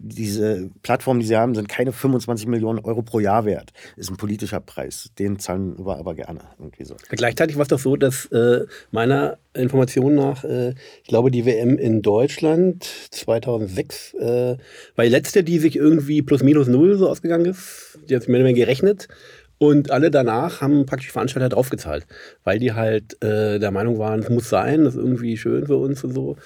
Diese 0.00 0.70
Plattformen, 0.82 1.20
die 1.20 1.26
sie 1.26 1.36
haben, 1.36 1.54
sind 1.54 1.68
keine 1.68 1.92
25 1.92 2.46
Millionen 2.46 2.80
Euro 2.80 3.02
pro 3.02 3.20
Jahr 3.20 3.44
wert. 3.44 3.72
Ist 3.96 4.10
ein 4.10 4.16
politischer 4.16 4.60
Preis. 4.60 5.10
Den 5.18 5.38
zahlen 5.38 5.84
wir 5.84 5.96
aber 5.96 6.14
gerne. 6.14 6.40
Irgendwie 6.58 6.84
so. 6.84 6.96
Gleichzeitig 7.08 7.56
war 7.56 7.62
es 7.62 7.68
doch 7.68 7.78
so, 7.78 7.96
dass 7.96 8.26
äh, 8.26 8.66
meiner 8.90 9.38
Information 9.54 10.14
nach, 10.14 10.44
äh, 10.44 10.74
ich 11.02 11.08
glaube, 11.08 11.30
die 11.30 11.46
WM 11.46 11.78
in 11.78 12.02
Deutschland 12.02 12.84
2006 13.10 14.14
äh, 14.14 14.56
war 14.96 15.04
letzte, 15.04 15.44
die 15.44 15.58
sich 15.58 15.76
irgendwie 15.76 16.22
plus 16.22 16.42
minus 16.42 16.66
null 16.66 16.98
so 16.98 17.08
ausgegangen 17.08 17.46
ist. 17.46 17.98
Die 18.08 18.16
hat 18.16 18.28
mehr 18.28 18.40
oder 18.40 18.48
weniger 18.48 18.66
gerechnet. 18.66 19.08
Und 19.58 19.90
alle 19.90 20.10
danach 20.10 20.60
haben 20.60 20.84
praktisch 20.84 21.12
Veranstalter 21.12 21.48
draufgezahlt, 21.48 22.06
weil 22.44 22.58
die 22.58 22.74
halt 22.74 23.22
äh, 23.22 23.58
der 23.58 23.70
Meinung 23.70 23.98
waren, 23.98 24.20
es 24.20 24.28
muss 24.28 24.50
sein, 24.50 24.84
das 24.84 24.94
ist 24.94 25.00
irgendwie 25.00 25.38
schön 25.38 25.66
für 25.66 25.76
uns 25.76 26.04
und 26.04 26.12
so. 26.12 26.36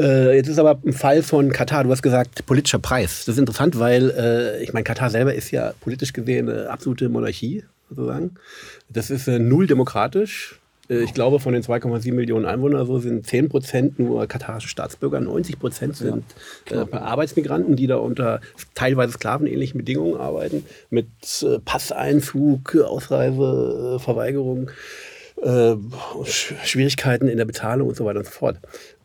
Äh, 0.00 0.36
jetzt 0.36 0.48
ist 0.48 0.58
aber 0.58 0.78
ein 0.84 0.92
Fall 0.92 1.22
von 1.22 1.50
Katar, 1.52 1.84
du 1.84 1.90
hast 1.90 2.02
gesagt, 2.02 2.46
politischer 2.46 2.78
Preis. 2.78 3.24
Das 3.26 3.34
ist 3.34 3.38
interessant, 3.38 3.78
weil 3.78 4.10
äh, 4.10 4.62
ich 4.62 4.72
meine, 4.72 4.84
Katar 4.84 5.10
selber 5.10 5.34
ist 5.34 5.50
ja 5.50 5.72
politisch 5.80 6.12
gesehen 6.12 6.48
eine 6.48 6.70
absolute 6.70 7.08
Monarchie, 7.08 7.64
sozusagen. 7.88 8.34
Das 8.88 9.10
ist 9.10 9.28
äh, 9.28 9.38
null 9.38 9.66
demokratisch. 9.66 10.58
Äh, 10.88 11.00
ich 11.02 11.12
glaube, 11.12 11.38
von 11.38 11.52
den 11.52 11.62
2,7 11.62 12.12
Millionen 12.14 12.46
Einwohnern 12.46 12.86
so 12.86 12.98
sind 12.98 13.26
10 13.26 13.48
Prozent 13.48 13.98
nur 13.98 14.26
katarische 14.26 14.68
Staatsbürger, 14.68 15.20
90 15.20 15.58
Prozent 15.58 15.96
sind 15.96 16.24
äh, 16.70 16.76
Arbeitsmigranten, 16.96 17.76
die 17.76 17.86
da 17.86 17.96
unter 17.96 18.40
teilweise 18.74 19.12
sklavenähnlichen 19.12 19.78
Bedingungen 19.78 20.16
arbeiten, 20.18 20.64
mit 20.90 21.08
äh, 21.42 21.58
Passeinzug, 21.64 22.76
Ausreise, 22.76 23.98
äh, 23.98 24.66
äh, 25.42 25.76
Sch- 26.24 26.54
Schwierigkeiten 26.64 27.28
in 27.28 27.38
der 27.38 27.44
Bezahlung 27.44 27.88
und 27.88 27.96
so 27.96 28.04
weiter 28.04 28.18
und 28.20 28.26
so 28.26 28.32
fort. 28.32 28.56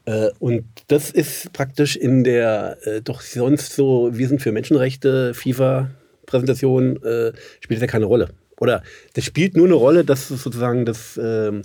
Äh, 0.05 0.29
und 0.39 0.65
das 0.87 1.11
ist 1.11 1.51
praktisch 1.53 1.95
in 1.95 2.23
der 2.23 2.77
äh, 2.83 3.01
doch 3.01 3.21
sonst 3.21 3.75
so, 3.75 4.09
wir 4.13 4.27
sind 4.27 4.41
für 4.41 4.51
Menschenrechte, 4.51 5.33
FIFA-Präsentation, 5.33 7.01
äh, 7.03 7.33
spielt 7.59 7.81
ja 7.81 7.87
keine 7.87 8.05
Rolle. 8.05 8.29
Oder 8.59 8.83
das 9.13 9.25
spielt 9.25 9.57
nur 9.57 9.65
eine 9.65 9.75
Rolle, 9.75 10.05
dass 10.05 10.29
sozusagen 10.29 10.85
das, 10.85 11.19
ähm, 11.21 11.63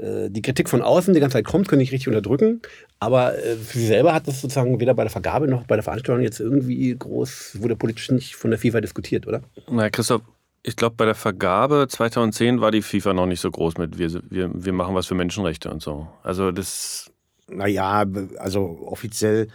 äh, 0.00 0.30
die 0.30 0.40
Kritik 0.40 0.70
von 0.70 0.80
außen 0.80 1.12
die 1.12 1.20
ganze 1.20 1.34
Zeit 1.34 1.44
kommt, 1.44 1.68
können 1.68 1.80
nicht 1.80 1.92
richtig 1.92 2.08
unterdrücken. 2.08 2.62
Aber 2.98 3.36
äh, 3.36 3.56
für 3.56 3.78
sie 3.78 3.86
selber 3.86 4.14
hat 4.14 4.26
das 4.26 4.40
sozusagen 4.40 4.80
weder 4.80 4.94
bei 4.94 5.02
der 5.02 5.10
Vergabe 5.10 5.48
noch 5.48 5.66
bei 5.66 5.76
der 5.76 5.82
Veranstaltung 5.82 6.22
jetzt 6.22 6.40
irgendwie 6.40 6.96
groß, 6.96 7.60
wurde 7.60 7.76
politisch 7.76 8.10
nicht 8.10 8.36
von 8.36 8.50
der 8.50 8.58
FIFA 8.58 8.80
diskutiert, 8.80 9.26
oder? 9.26 9.42
Na, 9.70 9.90
Christoph, 9.90 10.22
ich 10.62 10.76
glaube, 10.76 10.96
bei 10.96 11.04
der 11.04 11.14
Vergabe 11.14 11.86
2010 11.88 12.62
war 12.62 12.70
die 12.70 12.80
FIFA 12.80 13.12
noch 13.12 13.26
nicht 13.26 13.40
so 13.40 13.50
groß 13.50 13.76
mit 13.76 13.98
wir, 13.98 14.10
wir, 14.30 14.50
wir 14.54 14.72
machen 14.72 14.94
was 14.94 15.06
für 15.06 15.14
Menschenrechte 15.14 15.70
und 15.70 15.82
so. 15.82 16.08
Also 16.22 16.52
das, 16.52 17.10
Naja, 17.48 18.04
also 18.38 18.78
offiziell 18.86 19.48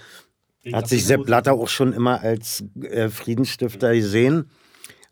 hat 0.73 0.87
sich 0.87 1.05
Sepp 1.05 1.25
Blatter 1.25 1.53
auch 1.53 1.69
schon 1.69 1.93
immer 1.93 2.21
als 2.21 2.63
äh, 2.81 3.09
Friedensstifter 3.09 3.93
gesehen 3.93 4.49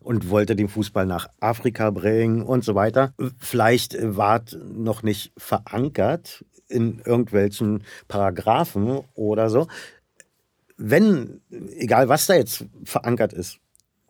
und 0.00 0.30
wollte 0.30 0.56
den 0.56 0.68
Fußball 0.68 1.06
nach 1.06 1.28
Afrika 1.40 1.90
bringen 1.90 2.42
und 2.42 2.64
so 2.64 2.74
weiter. 2.74 3.14
Vielleicht 3.38 3.96
war 4.00 4.42
es 4.44 4.56
noch 4.62 5.02
nicht 5.02 5.32
verankert 5.36 6.44
in 6.68 7.00
irgendwelchen 7.04 7.84
Paragraphen 8.08 9.00
oder 9.14 9.50
so. 9.50 9.66
Wenn, 10.76 11.40
egal 11.76 12.08
was 12.08 12.26
da 12.26 12.34
jetzt 12.34 12.64
verankert 12.84 13.32
ist, 13.32 13.58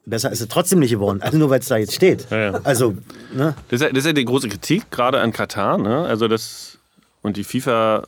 besser 0.04 0.30
ist 0.30 0.40
es 0.40 0.48
trotzdem 0.48 0.80
nicht 0.80 0.90
geworden. 0.90 1.22
Also 1.22 1.38
nur 1.38 1.50
weil 1.50 1.60
es 1.60 1.68
da 1.68 1.76
jetzt 1.76 1.94
steht. 1.94 2.30
Ja, 2.30 2.38
ja. 2.38 2.60
Also, 2.64 2.96
ne? 3.32 3.54
das, 3.68 3.80
ist 3.80 3.86
ja, 3.86 3.88
das 3.88 3.98
ist 3.98 4.06
ja 4.06 4.12
die 4.12 4.24
große 4.24 4.48
Kritik, 4.48 4.90
gerade 4.90 5.20
an 5.20 5.32
Katar. 5.32 5.78
Ne? 5.78 6.00
Also 6.00 6.28
das, 6.28 6.78
und 7.22 7.36
die 7.36 7.44
FIFA 7.44 8.04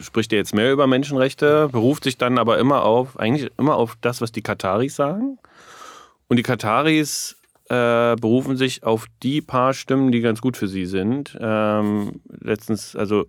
spricht 0.00 0.32
ja 0.32 0.38
jetzt 0.38 0.54
mehr 0.54 0.72
über 0.72 0.86
Menschenrechte, 0.86 1.68
beruft 1.70 2.04
sich 2.04 2.18
dann 2.18 2.38
aber 2.38 2.58
immer 2.58 2.84
auf, 2.84 3.18
eigentlich 3.18 3.50
immer 3.58 3.76
auf 3.76 3.96
das, 4.00 4.20
was 4.20 4.32
die 4.32 4.42
Kataris 4.42 4.96
sagen. 4.96 5.38
Und 6.28 6.36
die 6.36 6.42
Kataris 6.42 7.36
äh, 7.68 8.16
berufen 8.16 8.56
sich 8.56 8.84
auf 8.84 9.06
die 9.22 9.40
paar 9.40 9.74
Stimmen, 9.74 10.12
die 10.12 10.20
ganz 10.20 10.40
gut 10.40 10.56
für 10.56 10.68
sie 10.68 10.86
sind. 10.86 11.36
Ähm, 11.40 12.20
letztens, 12.40 12.96
also 12.96 13.24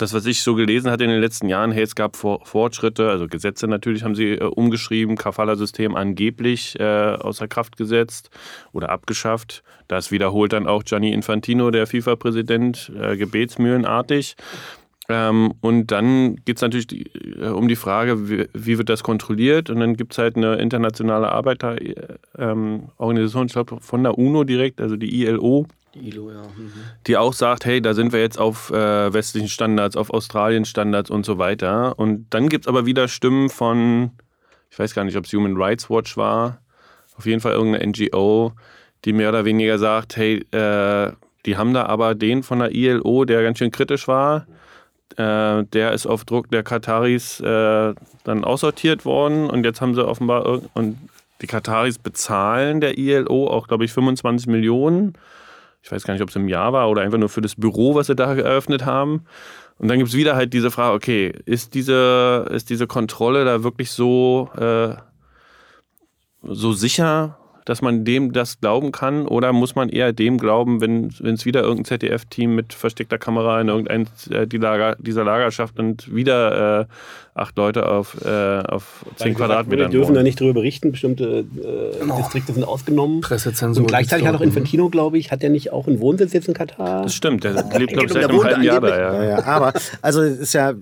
das, 0.00 0.14
was 0.14 0.24
ich 0.26 0.42
so 0.42 0.54
gelesen 0.54 0.90
hatte 0.90 1.04
in 1.04 1.10
den 1.10 1.20
letzten 1.20 1.48
Jahren, 1.48 1.72
hey, 1.72 1.82
es 1.82 1.94
gab 1.94 2.16
For 2.16 2.40
Fortschritte, 2.44 3.10
also 3.10 3.26
Gesetze 3.26 3.66
natürlich 3.68 4.02
haben 4.02 4.14
sie 4.14 4.32
äh, 4.32 4.44
umgeschrieben, 4.44 5.16
Kafala-System 5.16 5.94
angeblich 5.94 6.78
äh, 6.80 6.84
außer 7.14 7.48
Kraft 7.48 7.76
gesetzt 7.76 8.30
oder 8.72 8.88
abgeschafft. 8.88 9.62
Das 9.88 10.10
wiederholt 10.10 10.52
dann 10.52 10.66
auch 10.66 10.84
Gianni 10.84 11.12
Infantino, 11.12 11.70
der 11.70 11.86
FIFA-Präsident, 11.86 12.92
äh, 12.98 13.16
gebetsmühlenartig. 13.16 14.36
Ähm, 15.12 15.54
und 15.60 15.88
dann 15.88 16.36
geht 16.44 16.58
es 16.58 16.62
natürlich 16.62 16.86
die, 16.86 17.06
äh, 17.40 17.48
um 17.48 17.66
die 17.66 17.74
Frage, 17.74 18.30
wie, 18.30 18.46
wie 18.52 18.78
wird 18.78 18.88
das 18.88 19.02
kontrolliert? 19.02 19.68
Und 19.68 19.80
dann 19.80 19.96
gibt 19.96 20.12
es 20.12 20.18
halt 20.18 20.36
eine 20.36 20.54
internationale 20.56 21.32
Arbeiterorganisation, 21.32 23.46
ich 23.46 23.52
glaube 23.52 23.78
von 23.80 24.04
der 24.04 24.16
UNO 24.16 24.44
direkt, 24.44 24.80
also 24.80 24.94
die 24.94 25.24
ILO, 25.24 25.66
Die 25.96 26.10
ILO, 26.10 26.30
ja. 26.30 26.42
Mhm. 26.42 26.70
die 27.08 27.16
auch 27.16 27.32
sagt, 27.32 27.64
hey, 27.64 27.82
da 27.82 27.92
sind 27.92 28.12
wir 28.12 28.20
jetzt 28.20 28.38
auf 28.38 28.70
äh, 28.70 29.12
westlichen 29.12 29.48
Standards, 29.48 29.96
auf 29.96 30.10
Australien-Standards 30.10 31.10
und 31.10 31.26
so 31.26 31.38
weiter. 31.38 31.98
Und 31.98 32.26
dann 32.30 32.48
gibt 32.48 32.66
es 32.66 32.68
aber 32.68 32.86
wieder 32.86 33.08
Stimmen 33.08 33.48
von, 33.48 34.12
ich 34.70 34.78
weiß 34.78 34.94
gar 34.94 35.02
nicht, 35.02 35.16
ob 35.16 35.24
es 35.24 35.32
Human 35.32 35.56
Rights 35.56 35.90
Watch 35.90 36.16
war, 36.16 36.60
auf 37.16 37.26
jeden 37.26 37.40
Fall 37.40 37.54
irgendeine 37.54 37.84
NGO, 37.88 38.52
die 39.04 39.12
mehr 39.12 39.30
oder 39.30 39.44
weniger 39.44 39.80
sagt, 39.80 40.16
hey, 40.16 40.46
äh, 40.52 41.10
die 41.46 41.56
haben 41.56 41.74
da 41.74 41.86
aber 41.86 42.14
den 42.14 42.44
von 42.44 42.60
der 42.60 42.72
ILO, 42.72 43.24
der 43.24 43.42
ganz 43.42 43.58
schön 43.58 43.72
kritisch 43.72 44.06
war, 44.06 44.46
äh, 45.16 45.64
der 45.64 45.92
ist 45.92 46.06
auf 46.06 46.24
Druck 46.24 46.50
der 46.50 46.62
Kataris 46.62 47.40
äh, 47.40 47.94
dann 48.24 48.44
aussortiert 48.44 49.04
worden 49.04 49.48
und 49.48 49.64
jetzt 49.64 49.80
haben 49.80 49.94
sie 49.94 50.06
offenbar 50.06 50.60
und 50.74 50.98
die 51.40 51.46
Kataris 51.46 51.98
bezahlen 51.98 52.80
der 52.80 52.98
ILO 52.98 53.48
auch, 53.48 53.66
glaube 53.66 53.84
ich, 53.84 53.92
25 53.92 54.46
Millionen. 54.46 55.14
Ich 55.82 55.90
weiß 55.90 56.04
gar 56.04 56.12
nicht, 56.12 56.22
ob 56.22 56.28
es 56.28 56.36
im 56.36 56.48
Jahr 56.48 56.72
war 56.72 56.90
oder 56.90 57.02
einfach 57.02 57.18
nur 57.18 57.30
für 57.30 57.40
das 57.40 57.54
Büro, 57.54 57.94
was 57.94 58.08
sie 58.08 58.14
da 58.14 58.34
eröffnet 58.34 58.84
haben. 58.84 59.24
Und 59.78 59.88
dann 59.88 59.96
gibt 59.96 60.10
es 60.10 60.16
wieder 60.16 60.36
halt 60.36 60.52
diese 60.52 60.70
Frage, 60.70 60.94
okay, 60.94 61.32
ist 61.46 61.72
diese, 61.72 62.46
ist 62.50 62.68
diese 62.68 62.86
Kontrolle 62.86 63.46
da 63.46 63.62
wirklich 63.62 63.90
so, 63.90 64.50
äh, 64.58 64.94
so 66.42 66.72
sicher? 66.74 67.39
Dass 67.64 67.82
man 67.82 68.04
dem 68.04 68.32
das 68.32 68.60
glauben 68.60 68.92
kann? 68.92 69.26
Oder 69.26 69.52
muss 69.52 69.74
man 69.74 69.88
eher 69.88 70.12
dem 70.12 70.38
glauben, 70.38 70.80
wenn 70.80 71.06
es 71.06 71.44
wieder 71.44 71.62
irgendein 71.62 71.84
ZDF-Team 71.84 72.54
mit 72.54 72.72
versteckter 72.72 73.18
Kamera 73.18 73.60
in 73.60 73.68
irgendein 73.68 74.08
äh, 74.30 74.46
die 74.46 74.56
Lager, 74.56 74.96
dieser 74.98 75.24
Lager 75.24 75.50
schafft 75.50 75.78
und 75.78 76.14
wieder 76.14 76.80
äh, 76.80 76.86
acht 77.34 77.56
Leute 77.56 77.88
auf, 77.88 78.16
äh, 78.24 78.60
auf 78.60 79.04
zehn 79.16 79.34
Quadratmetern. 79.34 79.92
Wir 79.92 79.98
dürfen 79.98 80.14
da 80.14 80.22
nicht 80.22 80.40
drüber 80.40 80.54
berichten, 80.54 80.90
bestimmte 80.90 81.44
äh, 81.62 82.04
oh. 82.08 82.16
Distrikte 82.16 82.52
sind 82.52 82.64
ausgenommen. 82.64 83.20
Pressezensur. 83.20 83.82
Und 83.82 83.88
gleichzeitig 83.88 84.26
hat 84.26 84.34
auch 84.34 84.40
Infantino, 84.40 84.88
glaube 84.88 85.18
ich, 85.18 85.30
hat 85.30 85.42
er 85.42 85.50
nicht 85.50 85.72
auch 85.72 85.86
einen 85.86 86.00
Wohnsitz 86.00 86.32
jetzt 86.32 86.48
in 86.48 86.54
Katar? 86.54 87.02
Das 87.02 87.14
stimmt, 87.14 87.44
der 87.44 87.52
lebt, 87.78 87.92
glaube 87.92 88.06
ich, 88.06 88.12
seit 88.12 88.28
einem 88.28 88.42
halben 88.42 88.62
Jahr 88.62 88.80
da. 88.80 88.88
Ja. 88.88 89.14
Ja, 89.14 89.24
ja. 89.24 89.44
Aber, 89.44 89.72
also 90.02 90.22
es 90.22 90.38
ist 90.38 90.52
ja 90.52 90.74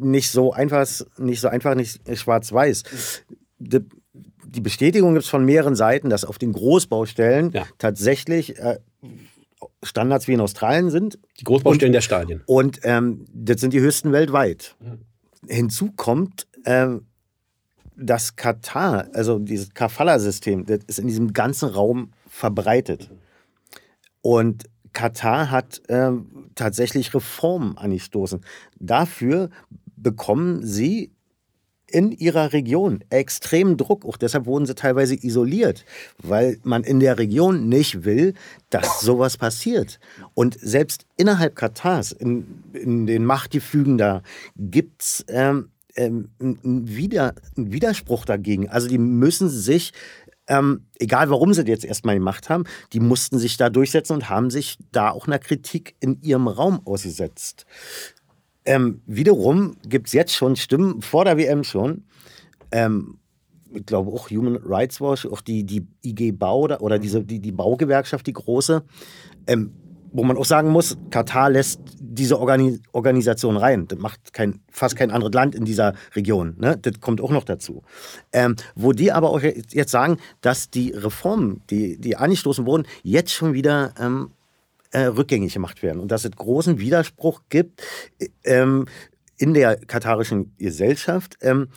nicht 0.00 0.30
so 0.30 0.52
einfach, 0.52 0.86
nicht 1.18 1.40
so 1.40 1.48
einfach, 1.48 1.74
nicht 1.74 2.00
schwarz-weiß. 2.18 3.24
Die, 4.54 4.60
Bestätigung 4.60 5.14
gibt 5.14 5.24
es 5.24 5.30
von 5.30 5.44
mehreren 5.44 5.74
Seiten, 5.74 6.10
dass 6.10 6.24
auf 6.24 6.38
den 6.38 6.52
Großbaustellen 6.52 7.52
ja. 7.52 7.66
tatsächlich 7.78 8.58
äh, 8.58 8.78
Standards 9.82 10.28
wie 10.28 10.34
in 10.34 10.40
Australien 10.40 10.90
sind. 10.90 11.18
Die 11.40 11.44
Großbaustellen 11.44 11.90
und, 11.90 11.94
der 11.94 12.00
Stadien. 12.00 12.42
Und 12.46 12.80
ähm, 12.82 13.24
das 13.32 13.60
sind 13.60 13.72
die 13.72 13.80
höchsten 13.80 14.12
weltweit. 14.12 14.76
Mhm. 14.80 14.98
Hinzu 15.48 15.92
kommt, 15.92 16.46
ähm, 16.64 17.06
dass 17.96 18.36
Katar, 18.36 19.08
also 19.12 19.38
dieses 19.38 19.74
Kafala-System, 19.74 20.66
das 20.66 20.80
ist 20.86 20.98
in 20.98 21.06
diesem 21.06 21.32
ganzen 21.32 21.68
Raum 21.68 22.12
verbreitet. 22.28 23.10
Und 24.20 24.64
Katar 24.92 25.50
hat 25.50 25.82
ähm, 25.88 26.50
tatsächlich 26.54 27.14
Reformen 27.14 27.76
angestoßen. 27.76 28.40
Dafür 28.78 29.50
bekommen 29.96 30.64
sie 30.64 31.11
in 31.92 32.12
ihrer 32.12 32.52
Region 32.52 33.04
extremen 33.10 33.76
Druck. 33.76 34.04
Auch 34.04 34.16
deshalb 34.16 34.46
wurden 34.46 34.66
sie 34.66 34.74
teilweise 34.74 35.14
isoliert, 35.14 35.84
weil 36.18 36.58
man 36.62 36.84
in 36.84 37.00
der 37.00 37.18
Region 37.18 37.68
nicht 37.68 38.04
will, 38.04 38.34
dass 38.70 39.00
sowas 39.00 39.36
passiert. 39.36 40.00
Und 40.34 40.58
selbst 40.60 41.06
innerhalb 41.16 41.56
Katars, 41.56 42.12
in, 42.12 42.46
in 42.72 43.06
den 43.06 43.24
Machtgefügen 43.24 43.98
da, 43.98 44.22
gibt 44.56 45.02
es 45.02 45.24
ähm, 45.28 45.68
ähm, 45.96 46.30
einen, 46.40 46.58
einen 46.64 47.72
Widerspruch 47.72 48.24
dagegen. 48.24 48.68
Also 48.68 48.88
die 48.88 48.98
müssen 48.98 49.48
sich 49.48 49.92
ähm, 50.48 50.86
egal 50.98 51.30
warum 51.30 51.54
sie 51.54 51.62
jetzt 51.62 51.84
erstmal 51.84 52.16
gemacht 52.16 52.48
haben, 52.48 52.64
die 52.92 53.00
mussten 53.00 53.38
sich 53.38 53.56
da 53.56 53.70
durchsetzen 53.70 54.14
und 54.14 54.28
haben 54.28 54.50
sich 54.50 54.76
da 54.90 55.10
auch 55.10 55.26
einer 55.26 55.38
Kritik 55.38 55.94
in 56.00 56.20
ihrem 56.20 56.48
Raum 56.48 56.84
ausgesetzt. 56.84 57.64
Ähm, 58.64 59.02
wiederum 59.06 59.76
gibt 59.86 60.06
es 60.08 60.12
jetzt 60.12 60.34
schon 60.34 60.56
Stimmen, 60.56 61.02
vor 61.02 61.24
der 61.24 61.36
WM 61.36 61.64
schon, 61.64 62.04
ähm, 62.70 63.18
ich 63.74 63.86
glaube 63.86 64.10
auch 64.10 64.30
Human 64.30 64.56
Rights 64.56 65.00
Watch, 65.00 65.26
auch 65.26 65.40
die, 65.40 65.64
die 65.64 65.86
IG 66.04 66.32
Bau 66.32 66.60
oder, 66.60 66.82
oder 66.82 66.98
diese, 66.98 67.24
die, 67.24 67.40
die 67.40 67.52
Baugewerkschaft, 67.52 68.26
die 68.26 68.32
große, 68.32 68.84
ähm, 69.46 69.72
wo 70.12 70.24
man 70.24 70.36
auch 70.36 70.44
sagen 70.44 70.68
muss, 70.68 70.98
Katar 71.10 71.50
lässt 71.50 71.80
diese 71.98 72.38
Organi 72.38 72.80
Organisation 72.92 73.56
rein. 73.56 73.88
Das 73.88 73.98
macht 73.98 74.34
kein, 74.34 74.60
fast 74.70 74.94
kein 74.94 75.10
anderes 75.10 75.32
Land 75.32 75.54
in 75.54 75.64
dieser 75.64 75.94
Region. 76.14 76.54
Ne? 76.58 76.76
Das 76.76 77.00
kommt 77.00 77.22
auch 77.22 77.30
noch 77.30 77.44
dazu. 77.44 77.82
Ähm, 78.32 78.56
wo 78.74 78.92
die 78.92 79.10
aber 79.10 79.30
auch 79.30 79.40
jetzt 79.40 79.90
sagen, 79.90 80.18
dass 80.42 80.68
die 80.68 80.90
Reformen, 80.90 81.62
die, 81.70 81.98
die 81.98 82.16
angestoßen 82.16 82.66
wurden, 82.66 82.86
jetzt 83.02 83.32
schon 83.32 83.54
wieder 83.54 83.94
ähm, 83.98 84.32
äh, 84.92 85.04
rückgängig 85.04 85.54
gemacht 85.54 85.82
werden 85.82 86.00
und 86.00 86.10
dass 86.12 86.24
es 86.24 86.30
großen 86.30 86.78
Widerspruch 86.78 87.42
gibt 87.48 87.82
ähm, 88.44 88.86
in 89.36 89.54
der 89.54 89.76
katarischen 89.76 90.54
Gesellschaft, 90.58 91.36
ähm, 91.40 91.68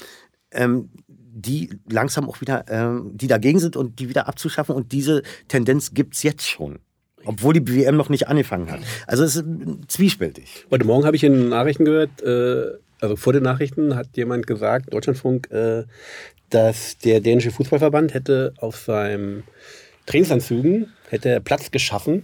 ähm, 0.51 0.89
die 1.07 1.69
langsam 1.89 2.29
auch 2.29 2.39
wieder, 2.41 2.65
ähm, 2.69 3.11
die 3.13 3.27
dagegen 3.27 3.59
sind 3.59 3.75
und 3.75 3.99
die 3.99 4.07
wieder 4.07 4.27
abzuschaffen. 4.27 4.75
Und 4.75 4.91
diese 4.91 5.23
Tendenz 5.47 5.93
gibt 5.93 6.15
es 6.15 6.23
jetzt 6.23 6.47
schon. 6.47 6.79
Obwohl 7.25 7.53
die 7.53 7.67
WM 7.67 7.97
noch 7.97 8.09
nicht 8.09 8.27
angefangen 8.27 8.71
hat. 8.71 8.79
Also 9.07 9.23
es 9.23 9.35
ist 9.35 9.45
zwiespältig. 9.87 10.65
Heute 10.69 10.85
Morgen 10.85 11.05
habe 11.05 11.15
ich 11.15 11.23
in 11.23 11.33
den 11.33 11.49
Nachrichten 11.49 11.83
gehört, 11.83 12.21
äh, 12.21 12.77
also 13.01 13.15
vor 13.15 13.33
den 13.33 13.43
Nachrichten 13.43 13.95
hat 13.95 14.15
jemand 14.15 14.45
gesagt, 14.45 14.93
Deutschlandfunk, 14.93 15.49
äh, 15.51 15.85
dass 16.51 16.99
der 16.99 17.21
dänische 17.21 17.51
Fußballverband 17.51 18.13
hätte 18.13 18.53
auf 18.57 18.77
seinem 18.77 19.43
Trainingsanzügen 20.05 20.93
hätte 21.09 21.41
Platz 21.41 21.71
geschaffen 21.71 22.23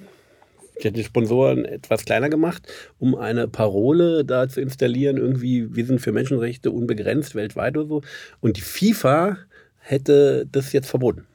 ich 0.81 0.85
hätte 0.85 0.97
die 0.97 1.03
Sponsoren 1.03 1.63
etwas 1.63 2.05
kleiner 2.05 2.29
gemacht, 2.29 2.67
um 2.97 3.13
eine 3.15 3.47
Parole 3.47 4.25
da 4.25 4.49
zu 4.49 4.61
installieren, 4.61 5.17
irgendwie, 5.17 5.75
wir 5.75 5.85
sind 5.85 6.01
für 6.01 6.11
Menschenrechte 6.11 6.71
unbegrenzt 6.71 7.35
weltweit 7.35 7.77
oder 7.77 7.87
so. 7.87 8.01
Und 8.39 8.57
die 8.57 8.61
FIFA 8.61 9.37
hätte 9.77 10.47
das 10.51 10.73
jetzt 10.73 10.89
verboten. 10.89 11.25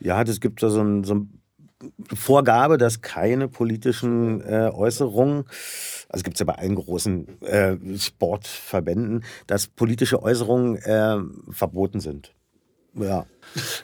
Ja, 0.00 0.22
das 0.22 0.40
gibt 0.40 0.62
da 0.62 0.68
so 0.68 0.82
ein, 0.82 1.04
so 1.04 1.14
ein 1.14 1.40
Vorgabe, 2.12 2.76
dass 2.76 3.00
keine 3.00 3.48
politischen 3.48 4.42
äh, 4.42 4.70
Äußerungen, 4.70 5.44
also 6.10 6.22
gibt 6.22 6.36
es 6.36 6.40
ja 6.40 6.44
bei 6.44 6.56
allen 6.56 6.74
großen 6.74 7.40
äh, 7.42 7.76
Sportverbänden, 7.98 9.24
dass 9.46 9.66
politische 9.66 10.22
Äußerungen 10.22 10.76
äh, 10.76 11.16
verboten 11.50 12.00
sind. 12.00 12.34
Ja. 12.94 13.26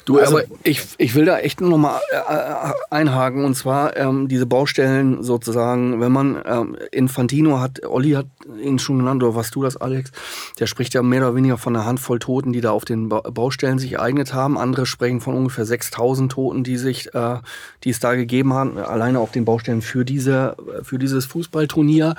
Du, 0.05 0.19
also, 0.19 0.39
aber 0.39 0.47
ich, 0.63 0.83
ich 0.99 1.15
will 1.17 1.25
da 1.25 1.39
echt 1.39 1.61
nur 1.61 1.71
noch 1.71 1.79
mal 1.79 2.01
äh, 2.13 2.17
äh, 2.17 2.73
einhaken 2.91 3.45
und 3.45 3.57
zwar 3.57 3.97
ähm, 3.97 4.29
diese 4.29 4.47
Baustellen 4.47 5.25
sozusagen, 5.25 6.01
wenn 6.01 6.13
man 6.13 6.41
ähm, 6.47 6.77
Infantino 6.93 7.59
hat, 7.59 7.85
Olli 7.85 8.13
hat 8.13 8.27
ihn 8.63 8.79
schon 8.79 8.99
genannt 8.99 9.25
oder 9.25 9.35
was 9.35 9.51
du 9.51 9.65
das, 9.65 9.77
Alex, 9.77 10.13
der 10.61 10.67
spricht 10.67 10.95
ja 10.95 11.03
mehr 11.03 11.23
oder 11.23 11.35
weniger 11.35 11.59
von 11.59 11.75
einer 11.75 11.85
Handvoll 11.85 12.21
Toten, 12.21 12.53
die 12.53 12.61
da 12.61 12.71
auf 12.71 12.85
den 12.85 13.09
ba 13.09 13.23
Baustellen 13.23 13.81
sich 13.81 13.95
ereignet 13.95 14.33
haben. 14.33 14.57
Andere 14.57 14.87
sprechen 14.87 15.21
von 15.21 15.35
ungefähr 15.35 15.67
6000 15.67 16.31
Toten, 16.31 16.63
die 16.63 16.77
sich, 16.77 17.13
äh, 17.15 17.39
die 17.83 17.91
es 17.91 17.99
da 17.99 18.15
gegeben 18.15 18.53
haben, 18.53 18.79
alleine 18.79 19.19
auf 19.19 19.33
den 19.33 19.45
Baustellen 19.45 19.83
für 19.83 20.05
diese, 20.05 20.57
für 20.83 20.99
dieses 20.99 21.27
Fußballturnier. 21.27 22.15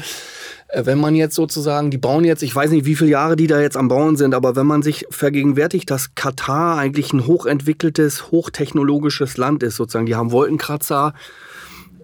Äh, 0.67 0.85
wenn 0.85 0.99
man 0.99 1.15
jetzt 1.15 1.35
sozusagen, 1.35 1.91
die 1.91 1.97
bauen 1.97 2.23
jetzt, 2.23 2.43
ich 2.43 2.55
weiß 2.55 2.71
nicht, 2.71 2.85
wie 2.85 2.95
viele 2.95 3.11
Jahre 3.11 3.35
die 3.35 3.47
da 3.47 3.61
jetzt 3.61 3.77
am 3.77 3.87
Bauen 3.87 4.15
sind, 4.17 4.33
aber 4.33 4.55
wenn 4.55 4.65
man 4.65 4.81
sich 4.81 5.05
vergegenwärtigt, 5.09 5.89
dass 5.89 6.15
Katar 6.15 6.77
eigentlich 6.77 7.13
ein 7.13 7.25
hochentwickeltes, 7.25 8.31
hochtechnologisches 8.31 9.37
Land 9.37 9.63
ist, 9.63 9.75
sozusagen, 9.75 10.05
die 10.05 10.15
haben 10.15 10.31
Wolkenkratzer, 10.31 11.13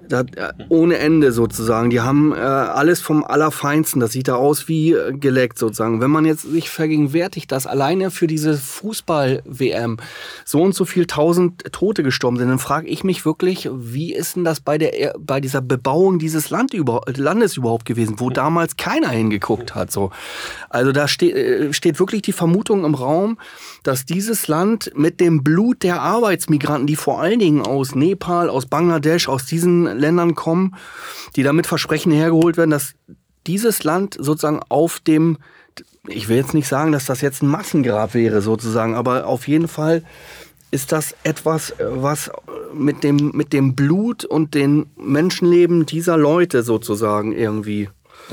das, 0.10 0.26
äh, 0.36 0.54
ohne 0.70 0.98
Ende 0.98 1.32
sozusagen. 1.32 1.90
Die 1.90 2.02
haben 2.02 2.34
äh, 2.34 2.38
alles 2.38 3.02
vom 3.02 3.24
Allerfeinsten. 3.24 4.00
Das 4.00 4.12
sieht 4.12 4.28
da 4.28 4.36
aus 4.36 4.68
wie 4.68 4.94
äh, 4.94 5.14
geleckt 5.14 5.58
sozusagen. 5.58 6.02
Wenn 6.02 6.12
man 6.12 6.26
jetzt 6.26 6.44
sich 6.44 6.70
vergegenwärtigt, 6.70 7.52
dass 7.52 7.68
alleine 7.68 8.12
für 8.12 8.28
diese 8.28 8.58
Fußball-WM 8.58 9.98
so 10.46 10.62
und 10.62 10.76
so 10.76 10.86
viel 10.86 11.06
tausend 11.06 11.64
Tote 11.72 12.04
gestorben 12.04 12.38
sind, 12.38 12.50
dann 12.50 12.60
frage 12.60 12.88
ich 12.88 13.04
mich 13.04 13.26
wirklich, 13.26 13.70
wie 13.74 14.14
ist 14.14 14.36
denn 14.36 14.44
das 14.44 14.60
bei, 14.60 14.78
der, 14.78 15.14
bei 15.20 15.40
dieser 15.40 15.62
Bebauung 15.62 16.20
dieses 16.20 16.50
Land 16.50 16.74
über, 16.74 17.02
Landes 17.16 17.58
überhaupt 17.58 17.86
gewesen, 17.86 18.20
wo 18.20 18.30
damals 18.30 18.78
keiner 18.78 19.10
hingeguckt 19.10 19.76
hat. 19.76 19.92
So. 19.92 20.12
Also 20.70 20.92
da 20.92 21.08
steht, 21.08 21.36
äh, 21.36 21.74
steht 21.74 22.00
wirklich 22.00 22.22
die 22.22 22.34
Vermutung 22.34 22.86
im 22.86 22.96
Raum, 22.96 23.38
dass 23.84 24.06
dieses 24.06 24.48
Land 24.48 24.92
mit 24.96 25.20
dem 25.20 25.44
Blut 25.44 25.84
der 25.84 26.02
Arbeitsmigranten, 26.02 26.88
die 26.88 26.96
vor 26.96 27.22
allen 27.22 27.40
Dingen 27.40 27.62
aus 27.62 27.96
Nepal, 27.96 28.50
aus 28.50 28.66
Bangladesch, 28.66 29.28
aus 29.28 29.46
diesen 29.46 29.86
Ländern 29.86 30.36
kommen, 30.36 30.76
die 31.36 31.44
damit 31.44 31.68
Versprechen 31.68 32.12
hergeholt 32.12 32.58
werden, 32.58 32.72
dass 32.72 32.94
dieses 33.46 33.84
Land 33.84 34.16
sozusagen 34.20 34.62
auf 34.70 35.00
dem, 35.00 35.38
ich 36.08 36.30
will 36.30 36.38
jetzt 36.38 36.54
nicht 36.54 36.68
sagen, 36.68 36.92
dass 36.92 37.06
das 37.06 37.22
jetzt 37.22 37.44
ein 37.44 37.50
Massengrab 37.50 38.14
wäre 38.14 38.42
sozusagen, 38.42 38.96
aber 38.96 39.28
auf 39.28 39.48
jeden 39.48 39.68
Fall 39.68 40.04
ist 40.72 40.92
das 40.92 41.16
etwas, 41.24 41.74
was 41.80 42.32
mit 42.74 43.04
dem, 43.04 43.32
mit 43.36 43.54
dem 43.54 43.76
Blut 43.76 44.26
und 44.26 44.56
den 44.56 44.88
Menschenleben 44.96 45.86
dieser 45.86 46.18
Leute 46.18 46.64
sozusagen 46.64 47.32
irgendwie 47.32 47.90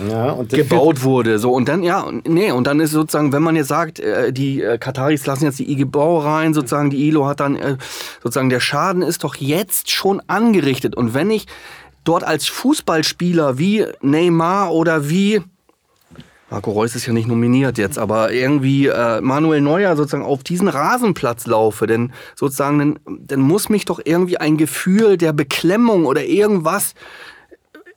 ja, 0.09 0.37
gebaut 0.48 1.03
wurde. 1.03 1.38
So 1.38 1.53
und 1.53 1.68
dann 1.68 1.83
ja, 1.83 2.11
nee, 2.26 2.53
und 2.53 2.66
dann 2.66 2.81
ist 2.81 2.92
sozusagen, 2.92 3.33
wenn 3.33 3.42
man 3.42 3.57
jetzt 3.57 3.68
sagt, 3.68 3.98
äh, 4.00 4.33
die 4.33 4.62
äh, 4.62 4.79
Kataris 4.79 5.26
lassen 5.26 5.44
jetzt 5.44 5.59
die 5.59 5.70
IG 5.70 5.85
Bau 5.85 6.18
rein, 6.18 6.55
sozusagen 6.55 6.90
die 6.90 7.09
ILO 7.09 7.26
hat 7.26 7.40
dann 7.40 7.57
äh, 7.57 7.76
sozusagen 8.22 8.50
der 8.50 8.61
Schaden 8.61 9.03
ist 9.03 9.24
doch 9.24 9.37
jetzt 9.37 9.90
schon 9.90 10.22
angerichtet 10.26 10.96
und 10.96 11.14
wenn 11.14 11.31
ich 11.31 11.46
dort 12.05 12.24
als 12.24 12.46
Fußballspieler 12.46 13.59
wie 13.59 13.87
Neymar 14.00 14.72
oder 14.72 15.09
wie 15.09 15.42
Marco 16.50 16.72
Reus 16.72 16.96
ist 16.96 17.07
ja 17.07 17.12
nicht 17.12 17.29
nominiert 17.29 17.79
jetzt, 17.79 17.96
aber 17.96 18.33
irgendwie 18.33 18.88
äh, 18.88 19.20
Manuel 19.20 19.61
Neuer 19.61 19.94
sozusagen 19.94 20.24
auf 20.24 20.42
diesen 20.42 20.66
Rasenplatz 20.66 21.46
laufe, 21.46 21.87
denn 21.87 22.12
sozusagen, 22.35 22.79
dann, 22.79 22.98
dann 23.07 23.40
muss 23.40 23.68
mich 23.68 23.85
doch 23.85 24.00
irgendwie 24.05 24.38
ein 24.38 24.57
Gefühl 24.57 25.16
der 25.16 25.33
Beklemmung 25.33 26.07
oder 26.07 26.24
irgendwas 26.24 26.94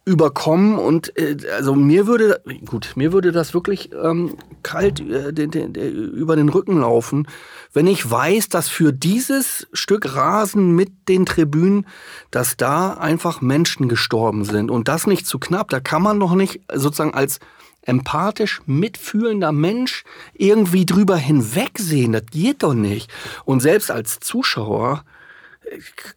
überkommen 0.06 0.78
und 0.78 1.18
äh, 1.18 1.38
also 1.56 1.76
mir 1.76 2.08
würde 2.08 2.42
gut 2.66 2.92
mir 2.96 3.14
würde 3.14 3.32
das 3.32 3.54
wirklich 3.54 3.92
ähm, 3.94 4.36
kalt 4.62 5.00
äh, 5.00 5.32
den, 5.32 5.52
den, 5.52 5.72
den, 5.72 5.94
über 5.94 6.36
den 6.36 6.50
Rücken 6.50 6.80
laufen 6.82 7.28
wenn 7.72 7.88
ich 7.88 8.10
weiß 8.10 8.50
dass 8.50 8.68
für 8.68 8.92
dieses 8.92 9.68
Stück 9.72 10.16
Rasen 10.16 10.76
mit 10.76 11.08
den 11.08 11.26
Tribünen 11.26 11.86
dass 12.32 12.58
da 12.58 12.96
einfach 12.96 13.42
Menschen 13.42 13.88
gestorben 13.88 14.44
sind 14.44 14.72
und 14.72 14.88
das 14.88 15.08
nicht 15.08 15.28
zu 15.28 15.40
knapp. 15.40 15.70
Da 15.70 15.80
kann 15.80 16.02
man 16.02 16.20
doch 16.20 16.34
nicht 16.34 16.62
sozusagen 16.74 17.14
als 17.14 17.40
empathisch 17.84 18.62
mitfühlender 18.66 19.52
Mensch 19.52 20.04
irgendwie 20.34 20.86
drüber 20.86 21.18
hinwegsehen. 21.18 22.14
Das 22.14 22.26
geht 22.32 22.64
doch 22.64 22.74
nicht. 22.74 23.12
Und 23.46 23.60
selbst 23.60 23.92
als 23.92 24.20
Zuschauer 24.20 25.04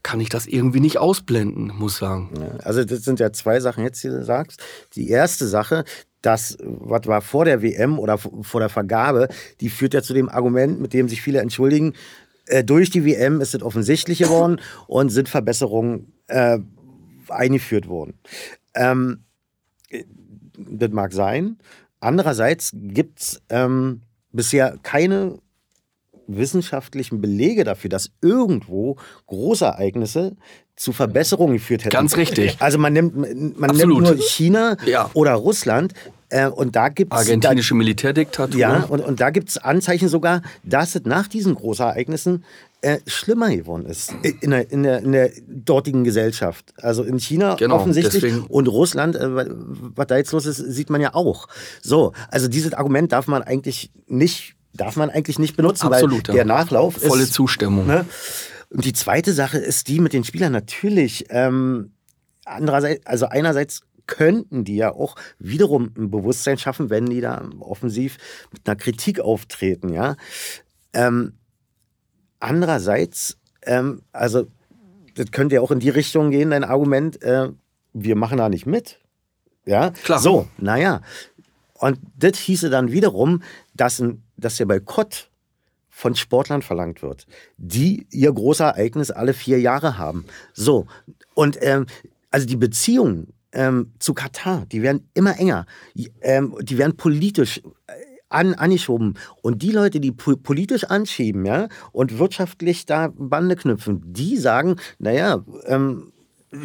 kann 0.03 0.21
ich 0.21 0.29
das 0.29 0.47
irgendwie 0.47 0.81
nicht 0.81 0.99
ausblenden, 0.99 1.73
muss 1.77 1.99
sagen. 1.99 2.59
Also 2.63 2.85
das 2.85 3.05
sind 3.05 3.21
ja 3.21 3.33
zwei 3.33 3.61
Sachen 3.61 3.85
jetzt, 3.85 4.03
die 4.03 4.09
du 4.09 4.25
sagst. 4.25 4.63
Die 4.95 5.09
erste 5.09 5.47
Sache, 5.47 5.85
das, 6.23 6.59
was 6.61 7.07
war 7.07 7.21
vor 7.21 7.45
der 7.45 7.63
WM 7.63 7.99
oder 7.99 8.19
vor 8.19 8.61
der 8.61 8.69
Vergabe, 8.69 9.29
die 9.61 9.69
führt 9.69 9.95
ja 9.95 10.03
zu 10.03 10.15
dem 10.15 10.29
Argument, 10.29 10.81
mit 10.81 10.93
dem 10.93 11.09
sich 11.09 11.23
viele 11.23 11.41
entschuldigen, 11.41 11.95
äh, 12.47 12.65
durch 12.65 12.91
die 12.91 13.05
WM 13.05 13.41
ist 13.41 13.55
es 13.55 13.63
offensichtlich 13.63 14.19
geworden 14.19 14.61
und 14.87 15.11
sind 15.11 15.29
Verbesserungen 15.29 16.13
äh, 16.29 16.59
eingeführt 17.29 17.89
worden. 17.89 18.19
Ähm, 18.75 19.25
das 20.57 20.91
mag 20.91 21.13
sein. 21.13 21.59
Andererseits 22.01 22.71
gibt 22.75 23.21
es 23.21 23.43
ähm, 23.49 24.03
bisher 24.33 24.79
keine 24.83 25.39
wissenschaftlichen 26.27 27.21
Belege 27.21 27.65
dafür, 27.65 27.91
dass 27.91 28.11
irgendwo 28.23 28.97
Großereignisse 29.27 30.37
zu 30.77 30.93
Verbesserungen 30.93 31.55
geführt 31.55 31.85
hätten. 31.85 31.93
Ganz 31.93 32.17
richtig. 32.17 32.57
Also 32.61 32.79
man 32.79 32.93
nimmt, 32.93 33.59
man 33.59 33.77
nimmt 33.77 33.99
nur 33.99 34.17
China 34.17 34.77
ja. 34.85 35.11
oder 35.15 35.33
Russland 35.33 35.95
äh, 36.29 36.49
und 36.49 36.77
da 36.77 36.89
gibt 36.89 37.13
es. 37.13 37.19
Argentinische 37.19 37.75
da, 37.75 37.79
Militärdiktatur. 37.79 38.61
Ja, 38.61 38.85
und, 38.85 39.01
und 39.01 39.21
da 39.21 39.31
gibt 39.31 39.49
es 39.49 39.59
Anzeichen 39.59 40.09
sogar, 40.09 40.43
dass 40.65 40.95
es 40.95 41.05
nach 41.05 41.29
diesen 41.29 41.55
Großereignissen 41.55 42.45
äh, 42.83 42.99
schlimmer 43.07 43.55
geworden 43.55 43.87
ist 43.87 44.15
in 44.41 44.51
der, 44.51 44.71
in, 44.71 44.83
der, 44.83 44.99
in 44.99 45.13
der 45.13 45.31
dortigen 45.49 46.05
Gesellschaft. 46.05 46.75
Also 46.79 47.05
in 47.05 47.19
China 47.19 47.55
genau, 47.55 47.77
offensichtlich 47.77 48.23
deswegen. 48.23 48.47
und 48.47 48.69
Russland, 48.69 49.17
äh, 49.17 49.29
was 49.29 50.07
da 50.07 50.17
jetzt 50.17 50.33
los 50.33 50.47
ist, 50.47 50.59
sieht 50.59 50.91
man 50.91 51.01
ja 51.01 51.15
auch. 51.15 51.49
So, 51.81 52.13
also 52.31 52.49
dieses 52.49 52.75
Argument 52.75 53.13
darf 53.13 53.29
man 53.29 53.43
eigentlich 53.43 53.91
nicht 54.07 54.57
darf 54.77 54.97
man 54.97 55.11
eigentlich 55.11 55.39
nicht 55.39 55.57
benutzen, 55.57 55.93
Absolut, 55.93 56.29
weil 56.29 56.37
ja. 56.37 56.45
der 56.45 56.55
Nachlauf 56.55 56.97
Volle 56.97 57.25
ist, 57.25 57.35
Zustimmung. 57.35 57.87
Ne? 57.87 58.07
Und 58.71 58.85
die 58.85 58.93
zweite 58.93 59.33
Sache 59.33 59.59
ist 59.59 59.89
die 59.89 60.01
mit 60.01 60.13
den 60.13 60.25
Spielern 60.25 60.53
natürlich. 60.53 61.27
Ähm, 61.31 61.93
andererseits, 62.45 63.07
also 63.07 63.27
einerseits 63.27 63.83
könnten 64.07 64.65
die 64.65 64.77
ja 64.77 64.93
auch 64.93 65.17
wiederum 65.39 65.93
ein 65.97 66.11
Bewusstsein 66.11 66.59
schaffen, 66.59 66.91
wenn 66.91 67.07
die 67.07 67.21
da 67.21 67.49
offensiv 67.61 68.19
mit 68.53 68.67
einer 68.67 68.77
Kritik 68.77 69.21
auftreten, 69.21 69.93
ja. 69.93 70.17
Ähm, 70.93 71.35
andererseits, 72.39 73.39
ähm, 73.63 74.03
also 74.13 74.47
das 75.15 75.31
könnte 75.33 75.57
ja 75.57 75.61
auch 75.61 75.71
in 75.71 75.81
die 75.81 75.91
Richtung 75.91 76.31
gehen, 76.31 76.51
dein 76.51 76.65
Argument, 76.65 77.21
äh, 77.23 77.49
wir 77.93 78.17
machen 78.17 78.39
da 78.39 78.49
nicht 78.49 78.67
mit. 78.67 79.01
Ja, 79.65 79.91
klar. 79.91 80.21
So, 80.21 80.49
naja. 80.59 81.01
Und 81.75 81.99
das 82.17 82.39
hieße 82.39 82.71
dann 82.71 82.93
wiederum, 82.93 83.43
dass, 83.75 84.01
ein, 84.01 84.23
dass 84.37 84.57
der 84.57 84.67
Boykott 84.67 85.31
von 85.89 86.15
Sportlern 86.15 86.63
verlangt 86.63 87.03
wird, 87.03 87.27
die 87.57 88.07
ihr 88.11 88.33
Großereignis 88.33 89.11
alle 89.11 89.33
vier 89.33 89.61
Jahre 89.61 89.97
haben. 89.97 90.27
So, 90.53 90.87
und 91.35 91.59
ähm, 91.63 91.87
also 92.31 92.47
die 92.47 92.57
Beziehungen 92.57 93.33
ähm, 93.53 93.93
zu 93.99 94.13
Katar, 94.13 94.67
die 94.67 94.83
werden 94.83 95.09
immer 95.15 95.39
enger, 95.39 95.65
ähm, 96.21 96.55
die 96.61 96.77
werden 96.77 96.97
politisch 96.97 97.63
äh, 97.87 97.93
an, 98.29 98.55
angeschoben. 98.55 99.15
Und 99.41 99.63
die 99.63 99.71
Leute, 99.71 100.01
die 100.01 100.13
politisch 100.13 100.85
anschieben 100.85 101.47
ja, 101.47 101.69
und 101.93 102.19
wirtschaftlich 102.19 102.85
da 102.85 103.13
Bande 103.17 103.57
knüpfen, 103.57 104.03
die 104.05 104.37
sagen, 104.37 104.77
naja, 104.99 105.45
ähm, 105.65 106.13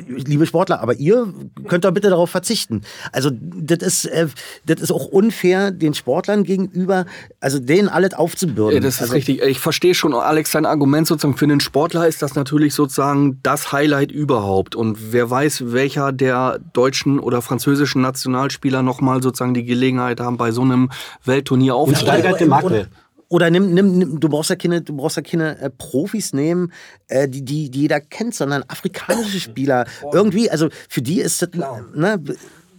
liebe 0.08 0.46
Sportler, 0.46 0.82
aber 0.82 0.96
ihr 0.96 1.34
könnt 1.68 1.86
doch 1.86 1.92
bitte 1.92 2.10
darauf 2.10 2.30
verzichten. 2.30 2.82
Also 3.12 3.30
das 3.32 3.80
ist, 3.80 4.06
äh, 4.06 4.28
das 4.66 4.82
ist 4.82 4.92
auch 4.92 5.06
unfair 5.06 5.72
den 5.72 5.94
Sportlern 5.94 6.44
gegenüber, 6.44 7.06
also 7.40 7.60
denen 7.60 7.90
alles 7.90 8.14
aufzubürden. 8.14 8.76
Ja, 8.76 8.80
das 8.80 8.96
ist 8.96 9.02
also, 9.02 9.14
richtig. 9.14 9.42
Ich 9.42 9.60
verstehe 9.60 9.94
schon, 9.94 10.14
Alex, 10.14 10.52
sein 10.52 10.66
Argument 10.66 11.08
sozusagen 11.08 11.38
für 11.38 11.48
den 11.48 11.60
Sportler 11.60 12.08
ist 12.08 12.22
das 12.22 12.36
natürlich 12.36 12.74
sozusagen 12.74 13.40
das 13.44 13.72
Highlight 13.72 14.12
überhaupt. 14.12 14.76
Und 14.76 15.12
wer 15.12 15.30
weiß, 15.30 15.72
welcher 15.72 16.12
der 16.12 16.60
deutschen 16.74 17.20
oder 17.20 17.42
französischen 17.42 18.02
Nationalspieler 18.02 18.82
nochmal 18.82 19.22
sozusagen 19.22 19.54
die 19.54 19.66
Gelegenheit 19.66 20.20
haben, 20.20 20.38
bei 20.38 20.52
so 20.52 20.62
einem 20.62 20.90
Weltturnier 21.26 21.76
aufzutreten. 21.76 22.10
Und 22.10 22.20
steigert 22.20 22.40
die 22.40 22.46
Marke. 22.46 22.88
Oder 23.32 23.50
nimm, 23.50 23.74
nimm, 23.74 23.98
nimm, 23.98 24.20
du 24.20 24.28
brauchst 24.28 24.50
ja 24.50 24.58
keine, 24.58 24.82
du 24.82 24.94
brauchst 24.94 25.16
ja 25.16 25.24
keine 25.24 25.58
äh, 25.62 25.70
Profis 25.70 26.34
nehmen, 26.34 26.74
äh, 27.08 27.30
die, 27.30 27.46
die, 27.46 27.72
die 27.72 27.82
jeder 27.84 28.02
kennt, 28.02 28.36
sondern 28.36 28.64
afrikanische 28.68 29.40
Spieler. 29.40 29.86
Irgendwie, 30.12 30.52
also 30.52 30.68
für 30.90 31.02
die 31.02 31.22
ist 31.22 31.42
das. 31.42 31.50
Ne, 31.96 32.22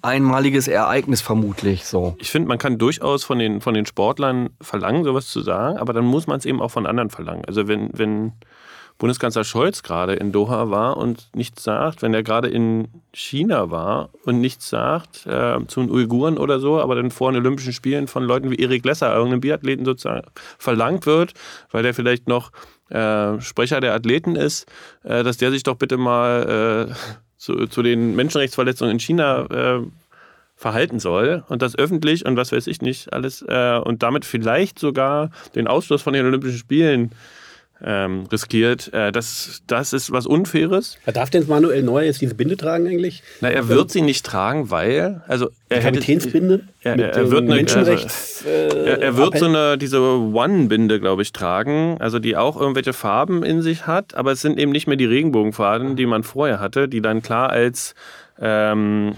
einmaliges 0.03 0.69
Ereignis 0.69 1.23
vermutlich 1.23 1.87
so. 1.87 2.17
Ich 2.19 2.31
finde, 2.31 2.49
man 2.49 2.59
kann 2.59 2.77
durchaus 2.77 3.25
von 3.25 3.39
den, 3.39 3.63
von 3.63 3.73
den 3.73 3.87
Sportlern 3.87 4.51
verlangen, 4.61 5.05
sowas 5.05 5.29
zu 5.29 5.41
sagen, 5.41 5.79
aber 5.79 5.95
dann 5.95 6.05
muss 6.05 6.27
man 6.27 6.39
es 6.39 6.45
eben 6.45 6.61
auch 6.61 6.71
von 6.71 6.87
anderen 6.87 7.09
verlangen. 7.09 7.45
Also 7.47 7.67
wenn, 7.67 7.89
wenn 7.95 8.33
Bundeskanzler 8.99 9.45
Scholz 9.45 9.83
gerade 9.83 10.15
in 10.15 10.33
Doha 10.33 10.71
war 10.71 10.97
und 10.97 11.29
nichts 11.35 11.65
sagt, 11.65 12.03
wenn 12.03 12.15
er 12.15 12.23
gerade 12.23 12.49
in 12.49 12.89
China 13.13 13.71
war 13.71 14.11
und 14.25 14.41
nichts 14.41 14.69
sagt 14.69 15.27
äh, 15.27 15.59
zu 15.67 15.81
den 15.81 15.91
Uiguren 15.91 16.39
oder 16.39 16.61
so, 16.61 16.81
aber 16.81 16.95
dann 16.95 17.11
vor 17.11 17.33
den 17.33 17.41
Olympischen 17.41 17.73
Spielen 17.73 18.07
von 18.07 18.23
Leuten 18.23 18.51
wie 18.51 18.57
Erik 18.57 18.85
Lesser, 18.85 19.13
irgendeinem 19.13 19.41
Biathleten 19.41 19.85
sozusagen, 19.85 20.27
verlangt 20.59 21.07
wird, 21.07 21.35
weil 21.71 21.83
der 21.83 21.95
vielleicht 21.95 22.29
noch 22.29 22.53
äh, 22.91 23.41
Sprecher 23.41 23.81
der 23.81 23.95
Athleten 23.95 24.37
ist, 24.37 24.67
äh, 25.03 25.23
dass 25.25 25.37
der 25.37 25.51
sich 25.51 25.63
doch 25.63 25.77
bitte 25.77 25.97
mal 25.97 26.89
äh, 26.91 26.95
zu, 27.39 27.67
zu, 27.67 27.83
den 27.83 28.15
Menschenrechtsverletzungen 28.15 28.93
in 28.93 29.01
China 29.01 29.47
äh, 29.51 29.81
verhalten 30.55 31.01
soll 31.01 31.43
und 31.49 31.61
das 31.61 31.77
öffentlich 31.77 32.25
und 32.25 32.37
was 32.37 32.53
weiß 32.53 32.69
ich 32.69 32.83
nicht 32.83 33.13
alles 33.13 33.43
äh, 33.49 33.81
und 33.83 34.03
damit 34.03 34.25
vielleicht 34.25 34.79
sogar 34.79 35.31
den 35.55 35.67
Ausschluss 35.67 36.03
von 36.03 36.13
den 36.13 36.25
Olympischen 36.25 36.59
Spielen 36.59 37.11
ähm, 37.85 38.27
riskiert. 38.31 38.93
Äh, 38.93 39.13
das, 39.13 39.63
das 39.67 39.93
ist 39.93 40.13
was 40.13 40.27
Unfaires. 40.27 40.99
Darf 41.07 41.31
denn 41.31 41.47
Manuel 41.49 41.83
Neuer 41.83 42.05
jetzt 42.05 42.21
diese 42.21 42.35
Binde 42.35 42.57
tragen 42.57 42.87
eigentlich? 42.87 43.23
Na, 43.41 43.51
er 43.51 43.69
wird 43.69 43.91
sie 43.91 44.03
nicht 44.03 44.25
tragen, 44.25 44.71
weil. 44.71 45.23
Also 45.27 45.51
er 45.69 45.79
Die 45.79 45.85
Kapitänsbinde? 45.85 46.65
Er, 46.83 46.99
er, 46.99 47.13
er 47.13 47.31
wird 47.31 47.43
eine, 47.43 47.55
Menschenrechts, 47.55 48.45
also, 48.45 48.77
äh, 48.77 48.91
er, 48.91 49.03
er, 49.03 49.17
wird 49.17 49.39
so 49.39 49.47
eine, 49.47 49.79
diese 49.79 50.01
One-Binde, 50.01 51.01
glaube 51.01 51.23
ich, 51.23 51.33
tragen, 51.33 51.97
also 52.01 52.19
die 52.19 52.37
auch 52.37 52.61
irgendwelche 52.61 52.93
Farben 52.93 53.43
in 53.43 53.63
sich 53.63 53.87
hat, 53.87 54.15
aber 54.15 54.33
es 54.33 54.41
sind 54.41 54.59
eben 54.59 54.73
nicht 54.73 54.87
mehr 54.87 54.97
die 54.97 55.05
Regenbogenfarben, 55.05 55.97
die 55.97 56.07
man 56.07 56.23
vorher 56.23 56.61
hatte, 56.61 56.89
die 56.89 57.01
dann 57.01 57.23
klar 57.23 57.51
als 57.51 57.95
ähm, 58.41 59.15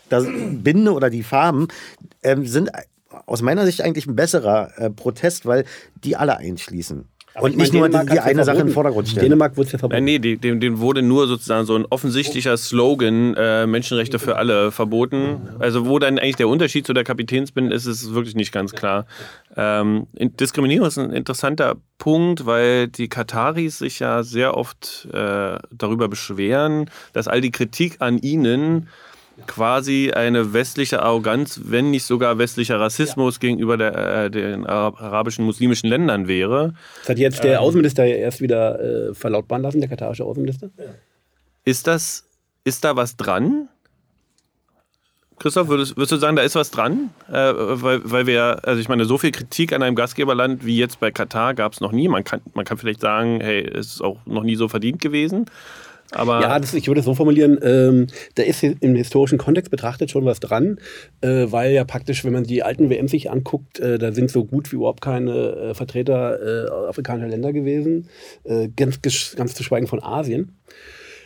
das 0.08 0.24
Binde 0.24 0.92
oder 0.92 1.10
die 1.10 1.22
Farben 1.22 1.68
ähm, 2.22 2.46
sind 2.46 2.70
aus 3.26 3.42
meiner 3.42 3.66
Sicht 3.66 3.82
eigentlich 3.82 4.06
ein 4.06 4.16
besserer 4.16 4.72
äh, 4.76 4.90
Protest, 4.90 5.44
weil 5.44 5.64
die 6.02 6.16
alle 6.16 6.38
einschließen. 6.38 7.08
Und 7.40 7.56
nicht 7.56 7.72
nur 7.72 7.88
die, 7.88 7.98
die 8.06 8.20
eine 8.20 8.44
Sache 8.44 8.58
in 8.58 8.66
den 8.66 8.72
Vordergrund 8.72 9.08
stellen. 9.08 9.24
Dänemark 9.24 9.56
wurde 9.56 9.66
es 9.66 9.72
ja 9.72 9.78
verboten. 9.78 10.04
Nein, 10.04 10.20
nee, 10.20 10.36
dem, 10.36 10.60
dem 10.60 10.80
wurde 10.80 11.02
nur 11.02 11.26
sozusagen 11.26 11.66
so 11.66 11.74
ein 11.74 11.86
offensichtlicher 11.86 12.56
Slogan, 12.56 13.34
äh, 13.34 13.66
Menschenrechte 13.66 14.18
für 14.18 14.36
alle, 14.36 14.70
verboten. 14.70 15.40
Also 15.58 15.86
wo 15.86 15.98
dann 15.98 16.18
eigentlich 16.18 16.36
der 16.36 16.48
Unterschied 16.48 16.86
zu 16.86 16.92
der 16.92 17.04
Kapitänsbinde 17.04 17.74
ist, 17.74 17.86
ist 17.86 18.14
wirklich 18.14 18.34
nicht 18.34 18.52
ganz 18.52 18.72
klar. 18.72 19.06
Ähm, 19.56 20.06
Diskriminierung 20.14 20.86
ist 20.86 20.98
ein 20.98 21.10
interessanter 21.10 21.76
Punkt, 21.98 22.46
weil 22.46 22.88
die 22.88 23.08
Kataris 23.08 23.78
sich 23.78 23.98
ja 23.98 24.22
sehr 24.22 24.56
oft 24.56 25.08
äh, 25.12 25.58
darüber 25.70 26.08
beschweren, 26.08 26.90
dass 27.12 27.28
all 27.28 27.40
die 27.40 27.50
Kritik 27.50 27.96
an 28.00 28.18
ihnen 28.18 28.88
quasi 29.46 30.10
eine 30.14 30.52
westliche 30.52 31.02
Arroganz, 31.02 31.60
wenn 31.64 31.90
nicht 31.90 32.04
sogar 32.04 32.38
westlicher 32.38 32.80
Rassismus 32.80 33.36
ja. 33.36 33.40
gegenüber 33.40 33.76
der, 33.76 34.24
äh, 34.24 34.30
den 34.30 34.66
arabischen, 34.66 35.44
muslimischen 35.44 35.88
Ländern 35.88 36.28
wäre. 36.28 36.74
Das 37.00 37.10
hat 37.10 37.18
jetzt 37.18 37.44
der 37.44 37.54
ähm, 37.54 37.60
Außenminister 37.60 38.04
erst 38.04 38.40
wieder 38.40 38.80
äh, 38.80 39.14
verlautbaren 39.14 39.62
lassen, 39.62 39.80
der 39.80 39.88
katarische 39.88 40.24
Außenminister. 40.24 40.70
Ist 41.64 41.86
das, 41.86 42.28
ist 42.64 42.84
da 42.84 42.96
was 42.96 43.16
dran? 43.16 43.68
Christoph, 45.38 45.68
würdest, 45.68 45.96
würdest, 45.96 46.12
du 46.12 46.16
sagen, 46.16 46.34
da 46.34 46.42
ist 46.42 46.56
was 46.56 46.70
dran? 46.70 47.10
Äh, 47.28 47.32
weil, 47.32 48.00
weil 48.04 48.26
wir, 48.26 48.60
also 48.64 48.80
ich 48.80 48.88
meine, 48.88 49.04
so 49.04 49.18
viel 49.18 49.30
Kritik 49.30 49.72
an 49.72 49.82
einem 49.82 49.94
Gastgeberland 49.94 50.66
wie 50.66 50.76
jetzt 50.76 50.98
bei 50.98 51.10
Katar 51.10 51.54
gab 51.54 51.72
es 51.72 51.80
noch 51.80 51.92
nie. 51.92 52.08
Man 52.08 52.24
kann, 52.24 52.40
man 52.54 52.64
kann 52.64 52.76
vielleicht 52.78 53.00
sagen, 53.00 53.40
hey, 53.40 53.60
es 53.60 53.94
ist 53.94 54.00
auch 54.00 54.18
noch 54.26 54.42
nie 54.42 54.56
so 54.56 54.68
verdient 54.68 55.00
gewesen. 55.00 55.46
Aber 56.10 56.40
ja, 56.40 56.58
das, 56.58 56.72
ich 56.74 56.86
würde 56.86 57.00
es 57.00 57.04
so 57.04 57.14
formulieren, 57.14 57.58
ähm, 57.62 58.06
da 58.34 58.42
ist 58.42 58.62
im 58.62 58.94
historischen 58.94 59.36
Kontext 59.36 59.70
betrachtet 59.70 60.10
schon 60.10 60.24
was 60.24 60.40
dran, 60.40 60.78
äh, 61.20 61.46
weil 61.48 61.72
ja 61.72 61.84
praktisch, 61.84 62.24
wenn 62.24 62.32
man 62.32 62.44
die 62.44 62.62
alten 62.62 62.88
WM 62.88 63.08
sich 63.08 63.30
anguckt, 63.30 63.78
äh, 63.78 63.98
da 63.98 64.12
sind 64.12 64.30
so 64.30 64.44
gut 64.44 64.72
wie 64.72 64.76
überhaupt 64.76 65.02
keine 65.02 65.32
äh, 65.32 65.74
Vertreter 65.74 66.66
äh, 66.66 66.88
afrikanischer 66.88 67.28
Länder 67.28 67.52
gewesen, 67.52 68.08
äh, 68.44 68.68
ganz, 68.74 69.00
ganz 69.02 69.54
zu 69.54 69.62
schweigen 69.62 69.86
von 69.86 70.02
Asien. 70.02 70.56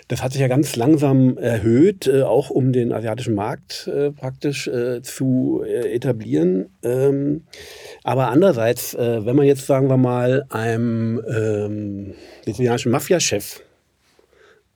Das 0.09 0.23
hat 0.23 0.33
sich 0.33 0.41
ja 0.41 0.49
ganz 0.49 0.75
langsam 0.75 1.39
erhöht, 1.39 2.09
äh, 2.09 2.23
auch 2.23 2.51
um 2.51 2.73
den 2.73 2.93
asiatischen 2.93 3.35
Markt 3.35 3.89
praktisch 4.17 4.69
zu 5.03 5.63
etablieren. 5.65 6.67
Ähm, 6.83 7.45
aber 8.03 8.29
andererseits, 8.29 8.95
wenn 8.95 9.37
man 9.37 9.47
jetzt, 9.47 9.67
sagen 9.67 9.89
wir 9.89 9.97
mal, 9.97 10.45
einem 10.51 11.23
ähm, 11.29 12.15
Mafiachef 12.87 13.63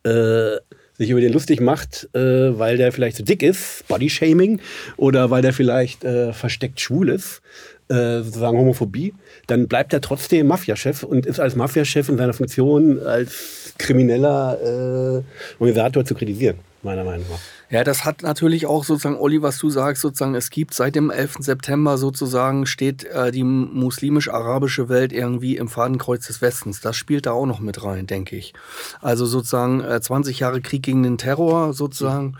äh, 0.06 0.60
sich 0.98 1.10
über 1.10 1.20
den 1.20 1.32
lustig 1.32 1.60
macht, 1.60 2.08
äh, 2.14 2.58
weil 2.58 2.76
der 2.76 2.92
vielleicht 2.92 3.16
zu 3.16 3.22
dick 3.22 3.42
ist, 3.42 3.86
Bodyshaming, 3.88 4.60
oder 4.96 5.30
weil 5.30 5.42
der 5.42 5.52
vielleicht 5.52 6.04
äh, 6.04 6.32
versteckt 6.32 6.80
schwul 6.80 7.10
ist, 7.10 7.42
äh, 7.88 8.22
sozusagen 8.22 8.58
Homophobie, 8.58 9.14
dann 9.46 9.68
bleibt 9.68 9.92
er 9.92 10.00
trotzdem 10.00 10.46
Mafiachef 10.46 11.02
und 11.02 11.26
ist 11.26 11.38
als 11.38 11.54
Mafiachef 11.54 12.08
in 12.08 12.16
seiner 12.16 12.32
Funktion 12.32 13.00
als 13.00 13.74
krimineller 13.78 14.58
äh, 14.62 15.62
Organisator 15.62 16.04
zu 16.04 16.14
kritisieren, 16.14 16.56
meiner 16.82 17.04
Meinung 17.04 17.26
nach. 17.30 17.55
Ja, 17.68 17.82
das 17.82 18.04
hat 18.04 18.22
natürlich 18.22 18.66
auch 18.66 18.84
sozusagen, 18.84 19.16
Olli, 19.16 19.42
was 19.42 19.58
du 19.58 19.70
sagst, 19.70 20.02
sozusagen, 20.02 20.36
es 20.36 20.50
gibt 20.50 20.72
seit 20.72 20.94
dem 20.94 21.10
11. 21.10 21.38
September 21.40 21.98
sozusagen, 21.98 22.64
steht 22.64 23.04
äh, 23.04 23.32
die 23.32 23.42
muslimisch-arabische 23.42 24.88
Welt 24.88 25.12
irgendwie 25.12 25.56
im 25.56 25.68
Fadenkreuz 25.68 26.28
des 26.28 26.40
Westens. 26.40 26.80
Das 26.80 26.96
spielt 26.96 27.26
da 27.26 27.32
auch 27.32 27.46
noch 27.46 27.58
mit 27.58 27.82
rein, 27.82 28.06
denke 28.06 28.36
ich. 28.36 28.54
Also 29.00 29.26
sozusagen 29.26 29.80
äh, 29.80 30.00
20 30.00 30.38
Jahre 30.38 30.60
Krieg 30.60 30.84
gegen 30.84 31.02
den 31.02 31.18
Terror 31.18 31.72
sozusagen. 31.72 32.36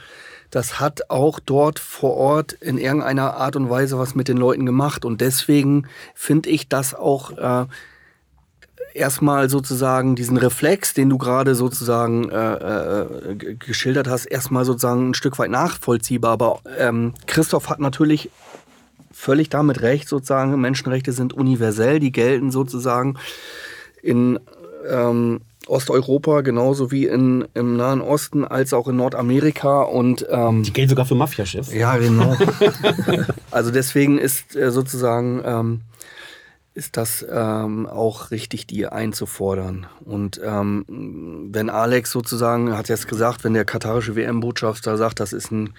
Das 0.50 0.78
hat 0.78 1.10
auch 1.10 1.40
dort 1.40 1.80
vor 1.80 2.14
Ort 2.14 2.52
in 2.52 2.78
irgendeiner 2.78 3.34
Art 3.34 3.56
und 3.56 3.68
Weise 3.68 3.98
was 3.98 4.14
mit 4.14 4.28
den 4.28 4.36
Leuten 4.36 4.64
gemacht. 4.64 5.04
Und 5.04 5.20
deswegen 5.20 5.88
finde 6.14 6.50
ich 6.50 6.68
das 6.68 6.94
auch 6.94 7.36
äh, 7.36 7.66
erstmal 8.96 9.48
sozusagen 9.48 10.16
diesen 10.16 10.37
Reflex, 10.37 10.94
den 10.94 11.09
du 11.11 11.18
gerade 11.18 11.54
sozusagen 11.54 12.30
äh, 12.30 12.54
äh, 12.54 13.54
geschildert 13.59 14.09
hast, 14.09 14.26
erstmal 14.26 14.64
sozusagen 14.64 15.11
ein 15.11 15.14
Stück 15.14 15.38
weit 15.38 15.50
nachvollziehbar. 15.50 16.32
Aber 16.32 16.61
ähm, 16.78 17.14
Christoph 17.26 17.68
hat 17.68 17.78
natürlich 17.78 18.30
völlig 19.12 19.48
damit 19.48 19.82
recht, 19.82 20.09
sozusagen, 20.09 20.61
Menschenrechte 20.61 21.12
sind 21.12 21.32
universell, 21.32 22.00
die 22.00 22.12
gelten 22.12 22.50
sozusagen 22.50 23.16
in 24.02 24.38
ähm, 24.88 25.40
Osteuropa 25.66 26.42
genauso 26.42 26.92
wie 26.92 27.06
in, 27.06 27.46
im 27.54 27.76
Nahen 27.76 28.00
Osten 28.00 28.44
als 28.44 28.72
auch 28.72 28.88
in 28.88 28.96
Nordamerika 28.96 29.82
und 29.82 30.26
ähm, 30.30 30.62
die 30.62 30.72
gelten 30.72 30.90
sogar 30.90 31.06
für 31.06 31.16
Mafiachefs. 31.16 31.72
Ja, 31.72 31.96
genau. 31.96 32.37
also 33.50 33.70
deswegen 33.70 34.18
ist 34.18 34.54
äh, 34.54 34.70
sozusagen 34.70 35.42
ähm, 35.44 35.80
ist 36.76 36.98
das 36.98 37.24
ähm, 37.28 37.86
auch 37.86 38.30
richtig, 38.30 38.66
die 38.66 38.86
einzufordern. 38.86 39.86
Und 40.04 40.38
ähm, 40.44 40.84
wenn 41.50 41.70
Alex 41.70 42.10
sozusagen, 42.10 42.76
hat 42.76 42.90
jetzt 42.90 43.08
gesagt, 43.08 43.44
wenn 43.44 43.54
der 43.54 43.64
katarische 43.64 44.14
WM-Botschafter 44.14 44.98
sagt, 44.98 45.20
das 45.20 45.32
ist 45.32 45.50
ein 45.50 45.72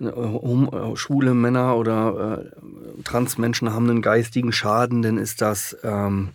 um, 0.00 0.68
äh, 0.72 0.96
schwule 0.96 1.34
Männer 1.34 1.76
oder 1.76 2.42
äh, 2.42 3.02
Transmenschen 3.04 3.72
haben 3.72 3.88
einen 3.88 4.02
geistigen 4.02 4.50
Schaden, 4.50 5.02
dann 5.02 5.18
ist 5.18 5.40
das, 5.40 5.76
ähm, 5.84 6.30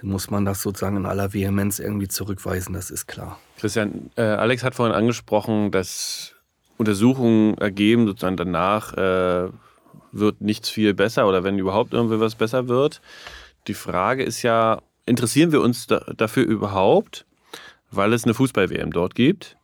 dann 0.00 0.10
muss 0.10 0.30
man 0.30 0.46
das 0.46 0.62
sozusagen 0.62 0.96
in 0.96 1.04
aller 1.04 1.34
Vehemenz 1.34 1.80
irgendwie 1.80 2.08
zurückweisen, 2.08 2.72
das 2.72 2.90
ist 2.90 3.06
klar. 3.06 3.38
Christian, 3.58 4.10
äh, 4.16 4.22
Alex 4.22 4.64
hat 4.64 4.74
vorhin 4.74 4.94
angesprochen, 4.94 5.70
dass 5.70 6.32
Untersuchungen 6.78 7.58
ergeben, 7.58 8.06
sozusagen 8.06 8.38
danach 8.38 8.94
äh, 8.94 9.50
wird 10.18 10.40
nichts 10.40 10.68
viel 10.70 10.94
besser 10.94 11.28
oder 11.28 11.44
wenn 11.44 11.58
überhaupt 11.58 11.92
irgendwie 11.92 12.20
was 12.20 12.34
besser 12.34 12.68
wird. 12.68 13.00
Die 13.66 13.74
Frage 13.74 14.22
ist 14.22 14.42
ja, 14.42 14.80
interessieren 15.06 15.52
wir 15.52 15.60
uns 15.60 15.86
da, 15.86 16.00
dafür 16.16 16.44
überhaupt, 16.44 17.26
weil 17.90 18.12
es 18.12 18.24
eine 18.24 18.34
Fußball-WM 18.34 18.92
dort 18.92 19.14
gibt? 19.14 19.56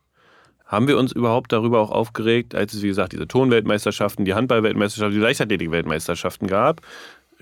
Haben 0.65 0.87
wir 0.87 0.97
uns 0.97 1.11
überhaupt 1.11 1.51
darüber 1.51 1.81
auch 1.81 1.91
aufgeregt, 1.91 2.55
als 2.55 2.73
es, 2.73 2.81
wie 2.81 2.87
gesagt, 2.87 3.11
diese 3.11 3.27
Tonweltmeisterschaften, 3.27 4.23
die 4.23 4.33
Handball-Weltmeisterschaften, 4.33 5.15
die 5.15 5.21
Leichtathletik-Weltmeisterschaften 5.21 6.47
gab? 6.47 6.81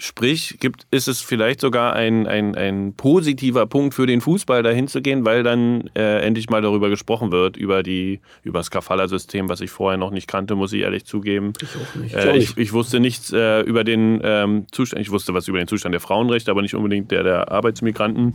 Sprich, 0.02 0.58
gibt, 0.60 0.88
ist 0.92 1.08
es 1.08 1.20
vielleicht 1.20 1.60
sogar 1.60 1.94
ein, 1.94 2.26
ein, 2.26 2.56
ein 2.56 2.94
positiver 2.94 3.66
Punkt 3.66 3.94
für 3.94 4.08
den 4.08 4.22
Fußball, 4.22 4.64
dahin 4.64 4.88
zu 4.88 5.02
gehen, 5.02 5.26
weil 5.26 5.44
dann 5.44 5.90
äh, 5.96 6.22
endlich 6.22 6.50
mal 6.50 6.62
darüber 6.62 6.90
gesprochen 6.90 7.32
wird, 7.32 7.58
über, 7.58 7.84
die, 7.84 8.22
über 8.44 8.60
das 8.60 8.72
Kafala-System, 8.72 9.50
was 9.50 9.62
ich 9.62 9.72
vorher 9.72 9.98
noch 9.98 10.12
nicht 10.12 10.28
kannte, 10.28 10.56
muss 10.56 10.72
ich 10.72 10.82
ehrlich 10.82 11.06
zugeben. 11.06 11.54
Ich 11.62 11.76
auch 11.76 11.96
nicht. 11.96 12.16
Äh, 12.16 12.38
ich, 12.38 12.58
ich, 12.58 12.72
wusste 12.72 13.00
nichts 13.00 13.34
äh, 13.34 13.62
über 13.62 13.84
den 13.84 14.22
ähm, 14.24 14.68
Zustand, 14.72 15.02
ich 15.02 15.12
wusste 15.12 15.34
was 15.34 15.48
über 15.48 15.58
den 15.58 15.68
Zustand 15.68 15.94
der 15.94 16.00
Frauenrechte, 16.00 16.50
aber 16.50 16.62
nicht 16.62 16.76
unbedingt 16.76 17.12
der 17.12 17.24
der 17.24 17.52
Arbeitsmigranten. 17.52 18.34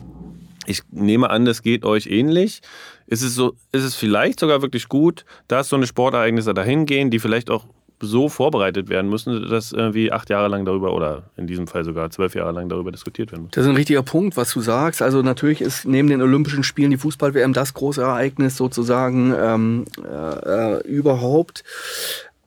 Ich 0.67 0.83
nehme 0.91 1.31
an, 1.31 1.45
das 1.45 1.63
geht 1.63 1.85
euch 1.85 2.07
ähnlich. 2.07 2.61
Ist 3.07 3.23
es, 3.23 3.35
so, 3.35 3.55
ist 3.73 3.85
es 3.85 3.95
vielleicht 3.95 4.41
sogar 4.41 4.63
wirklich 4.63 4.89
gut, 4.89 5.25
dass 5.49 5.69
so 5.69 5.77
eine 5.77 5.87
Sportereignisse 5.87 6.55
dahin 6.55 6.87
gehen, 6.87 7.11
die 7.11 7.19
vielleicht 7.19 7.51
auch 7.51 7.67
so 8.05 8.29
vorbereitet 8.29 8.89
werden 8.89 9.11
müssen, 9.11 9.49
dass 9.49 9.73
irgendwie 9.73 10.13
acht 10.13 10.31
Jahre 10.31 10.49
lang 10.49 10.65
darüber 10.65 10.93
oder 10.93 11.25
in 11.37 11.47
diesem 11.47 11.67
Fall 11.67 11.85
sogar 11.85 12.11
zwölf 12.11 12.35
Jahre 12.35 12.53
lang 12.53 12.69
darüber 12.69 12.93
diskutiert 12.93 13.33
werden 13.33 13.45
muss. 13.45 13.53
Das 13.53 13.65
ist 13.65 13.71
ein 13.71 13.77
richtiger 13.77 14.03
Punkt, 14.03 14.37
was 14.37 14.53
du 14.53 14.61
sagst. 14.61 15.03
Also 15.03 15.23
natürlich 15.23 15.61
ist 15.61 15.85
neben 15.85 16.09
den 16.09 16.23
Olympischen 16.23 16.65
Spielen 16.65 16.91
die 16.91 16.97
Fußball-WM 16.97 17.53
das 17.53 17.75
große 17.75 18.03
Ereignis 18.03 18.57
sozusagen 18.57 19.35
ähm, 19.37 19.85
äh, 20.05 20.87
überhaupt. 20.87 21.65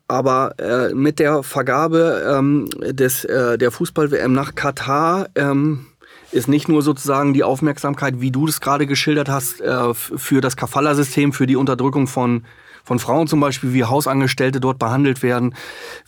Aber 0.08 0.56
äh, 0.58 0.93
mit 0.93 1.20
der 1.20 1.43
Vergabe 1.43 2.36
ähm, 2.38 2.70
des, 2.80 3.26
äh, 3.26 3.58
der 3.58 3.72
Fußball-WM 3.72 4.32
nach 4.32 4.56
Katar 4.56 5.28
ähm, 5.36 5.88
ist 6.32 6.48
nicht 6.48 6.70
nur 6.70 6.82
sozusagen 6.82 7.34
die 7.34 7.43
Aufmerksamkeit, 7.43 8.22
wie 8.22 8.32
du 8.32 8.46
das 8.46 8.62
gerade 8.62 8.88
geschildert 8.88 9.30
hast, 9.30 9.62
äh, 9.62 9.93
für 9.93 10.41
das 10.41 10.56
Kafala-System, 10.56 11.34
für 11.34 11.48
die 11.48 11.56
Unterdrückung 11.56 12.08
von 12.08 12.43
von 12.88 13.00
Frauen 13.00 13.28
zum 13.28 13.41
Beispiel, 13.41 13.73
wie 13.73 13.84
Hausangestellte 13.84 14.62
dort 14.62 14.80
behandelt 14.80 15.21
werden, 15.21 15.56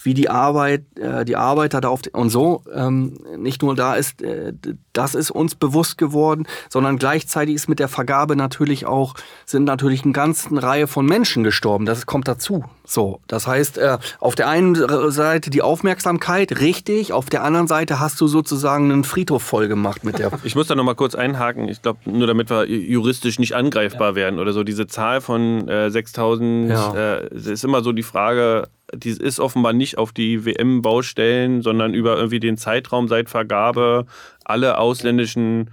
wie 0.01 0.13
die 0.13 0.29
Arbeit, 0.29 0.85
äh, 0.97 1.25
die 1.25 1.35
Arbeiter 1.35 1.81
da 1.81 1.89
auf 1.89 1.99
und 2.13 2.29
so. 2.29 2.63
Ähm, 2.73 3.19
nicht 3.37 3.61
nur 3.61 3.75
da 3.75 3.95
ist, 3.95 4.21
äh, 4.21 4.53
das 4.93 5.15
ist 5.15 5.31
uns 5.31 5.55
bewusst 5.55 5.97
geworden, 5.97 6.47
sondern 6.69 6.97
gleichzeitig 6.97 7.55
ist 7.55 7.69
mit 7.69 7.79
der 7.79 7.87
Vergabe 7.87 8.35
natürlich 8.35 8.85
auch 8.85 9.15
sind 9.45 9.63
natürlich 9.63 10.03
eine 10.03 10.13
ganze 10.13 10.61
Reihe 10.61 10.87
von 10.87 11.05
Menschen 11.05 11.43
gestorben. 11.43 11.85
Das 11.85 12.05
kommt 12.05 12.27
dazu. 12.27 12.63
So, 12.85 13.21
das 13.27 13.47
heißt, 13.47 13.77
äh, 13.77 13.97
auf 14.19 14.35
der 14.35 14.47
einen 14.47 14.75
Seite 15.11 15.49
die 15.49 15.61
Aufmerksamkeit, 15.61 16.59
richtig. 16.59 17.13
Auf 17.13 17.29
der 17.29 17.43
anderen 17.43 17.67
Seite 17.67 17.99
hast 17.99 18.19
du 18.19 18.27
sozusagen 18.27 18.91
einen 18.91 19.03
Friedhof 19.03 19.43
voll 19.43 19.67
gemacht 19.67 20.03
mit 20.03 20.17
der. 20.17 20.31
Ich 20.43 20.55
muss 20.55 20.67
da 20.67 20.75
noch 20.75 20.83
mal 20.83 20.95
kurz 20.95 21.15
einhaken. 21.15 21.67
Ich 21.67 21.81
glaube, 21.81 21.99
nur 22.05 22.25
damit 22.25 22.49
wir 22.49 22.65
juristisch 22.65 23.39
nicht 23.39 23.53
angreifbar 23.53 24.09
ja. 24.09 24.15
werden 24.15 24.39
oder 24.39 24.53
so. 24.53 24.63
Diese 24.63 24.87
Zahl 24.87 25.21
von 25.21 25.67
äh, 25.67 25.91
6000 25.91 26.69
ja. 26.69 26.93
äh, 26.93 27.35
ist 27.35 27.63
immer 27.63 27.83
so 27.83 27.91
die 27.91 28.03
Frage, 28.03 28.67
die 28.93 29.11
ist 29.11 29.39
offenbar 29.39 29.73
nicht 29.73 29.97
auf 29.97 30.11
die 30.11 30.45
WM-Baustellen, 30.45 31.61
sondern 31.61 31.93
über 31.93 32.17
irgendwie 32.17 32.39
den 32.39 32.57
Zeitraum 32.57 33.07
seit 33.07 33.29
Vergabe 33.29 34.05
alle 34.43 34.77
ausländischen 34.77 35.69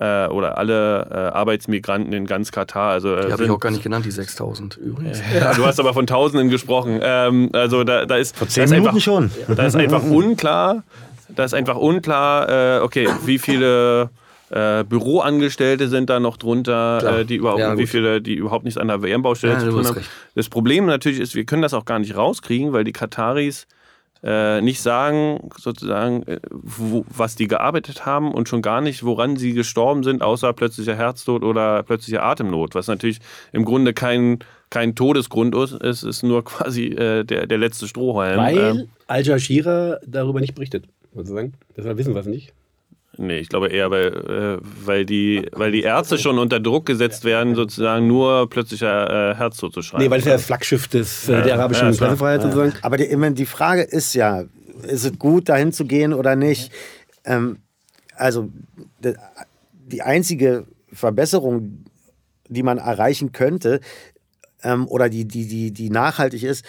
äh, 0.00 0.26
oder 0.28 0.58
alle 0.58 1.08
äh, 1.10 1.14
Arbeitsmigranten 1.36 2.12
in 2.12 2.26
ganz 2.26 2.52
Katar. 2.52 2.90
Also, 2.90 3.14
äh, 3.14 3.26
die 3.26 3.32
habe 3.32 3.44
ich 3.44 3.50
auch 3.50 3.60
gar 3.60 3.70
nicht 3.70 3.82
genannt, 3.82 4.04
die 4.04 4.10
6000 4.10 4.76
übrigens. 4.76 5.20
Ja, 5.34 5.54
du 5.54 5.64
hast 5.66 5.80
aber 5.80 5.94
von 5.94 6.06
Tausenden 6.06 6.50
gesprochen. 6.50 7.00
Ähm, 7.02 7.50
also 7.52 7.84
da, 7.84 8.06
da 8.06 8.16
ist, 8.16 8.36
Vor 8.36 8.48
zehn 8.48 8.68
Minuten 8.68 8.88
einfach, 8.88 9.00
schon. 9.00 9.30
Da 9.48 9.66
ist 9.66 9.76
einfach 9.76 10.02
unklar, 10.08 10.82
da 11.28 11.44
ist 11.44 11.54
einfach 11.54 11.76
unklar, 11.76 12.78
äh, 12.78 12.80
okay, 12.80 13.08
wie 13.24 13.38
viele 13.38 14.10
Äh, 14.50 14.84
Büroangestellte 14.84 15.88
sind 15.88 16.08
da 16.10 16.20
noch 16.20 16.36
drunter, 16.36 17.20
äh, 17.20 17.24
die 17.24 17.36
überhaupt, 17.36 17.60
Ja, 17.60 17.76
wie 17.78 17.86
viele, 17.86 18.20
die 18.22 18.34
überhaupt 18.34 18.64
nichts 18.64 18.78
an 18.78 18.88
der 18.88 19.02
WM-Baustelle 19.02 19.52
Ja, 19.54 19.58
zu 19.60 19.70
tun 19.70 19.86
haben. 19.86 19.94
recht. 19.94 20.10
Das 20.34 20.48
Problem 20.48 20.86
natürlich 20.86 21.20
ist, 21.20 21.34
wir 21.34 21.44
können 21.44 21.62
das 21.62 21.74
auch 21.74 21.84
gar 21.84 21.98
nicht 21.98 22.16
rauskriegen, 22.16 22.72
weil 22.72 22.84
die 22.84 22.92
Kataris 22.92 23.66
äh, 24.22 24.60
nicht 24.62 24.80
sagen, 24.80 25.48
sozusagen, 25.58 26.24
äh, 26.24 26.40
wo, 26.50 27.04
was 27.08 27.36
die 27.36 27.46
gearbeitet 27.46 28.04
haben 28.04 28.32
und 28.32 28.48
schon 28.48 28.62
gar 28.62 28.80
nicht, 28.80 29.04
woran 29.04 29.36
sie 29.36 29.52
gestorben 29.52 30.02
sind, 30.02 30.22
außer 30.22 30.52
plötzlicher 30.54 30.96
Herztod 30.96 31.44
oder 31.44 31.82
plötzlicher 31.84 32.24
Atemnot, 32.24 32.74
was 32.74 32.88
natürlich 32.88 33.20
im 33.52 33.64
Grunde 33.64 33.92
kein, 33.94 34.40
kein 34.70 34.94
Todesgrund 34.96 35.54
ist, 35.54 35.72
es 35.72 36.02
ist 36.02 36.22
nur 36.24 36.44
quasi 36.44 36.86
äh, 36.86 37.22
der, 37.24 37.46
der 37.46 37.58
letzte 37.58 37.86
Strohhalm. 37.86 38.38
Weil 38.38 38.58
Ähm, 38.58 38.88
Al 39.06 39.24
Jazeera 39.24 39.98
darüber 40.04 40.40
nicht 40.40 40.54
berichtet, 40.54 40.86
sozusagen. 41.14 41.52
Deshalb 41.76 41.96
wissen 41.98 42.14
wir 42.14 42.20
es 42.20 42.26
nicht. 42.26 42.52
Nee, 43.20 43.40
ich 43.40 43.48
glaube 43.48 43.68
eher, 43.68 43.90
weil, 43.90 44.06
äh, 44.06 44.58
weil, 44.84 45.04
die, 45.04 45.48
weil 45.52 45.72
die 45.72 45.82
Ärzte 45.82 46.18
schon 46.18 46.38
unter 46.38 46.60
Druck 46.60 46.86
gesetzt 46.86 47.24
werden, 47.24 47.56
sozusagen 47.56 48.06
nur 48.06 48.48
plötzlicher 48.48 49.32
äh, 49.32 49.34
Herztod 49.34 49.74
zu 49.74 49.82
schreiben. 49.82 50.04
Nee, 50.04 50.10
weil 50.10 50.20
es 50.20 50.24
ja 50.24 50.34
das 50.34 50.44
Flaggschiff 50.44 50.86
des, 50.86 51.28
äh, 51.28 51.42
der 51.42 51.54
arabischen 51.54 51.92
ja. 51.92 51.98
Pressefreiheit 51.98 52.42
sozusagen. 52.42 52.74
Aber 52.82 52.96
die, 52.96 53.04
ich 53.04 53.16
meine, 53.16 53.34
die 53.34 53.46
Frage 53.46 53.82
ist 53.82 54.14
ja, 54.14 54.44
ist 54.84 55.04
es 55.04 55.18
gut, 55.18 55.48
dahin 55.48 55.72
zu 55.72 55.84
gehen 55.84 56.12
oder 56.14 56.36
nicht? 56.36 56.72
Ähm, 57.24 57.58
also 58.14 58.50
die 59.00 60.02
einzige 60.02 60.66
Verbesserung, 60.92 61.84
die 62.48 62.62
man 62.62 62.78
erreichen 62.78 63.32
könnte 63.32 63.80
ähm, 64.62 64.86
oder 64.86 65.08
die, 65.08 65.26
die, 65.26 65.46
die, 65.46 65.72
die 65.72 65.90
nachhaltig 65.90 66.44
ist, 66.44 66.64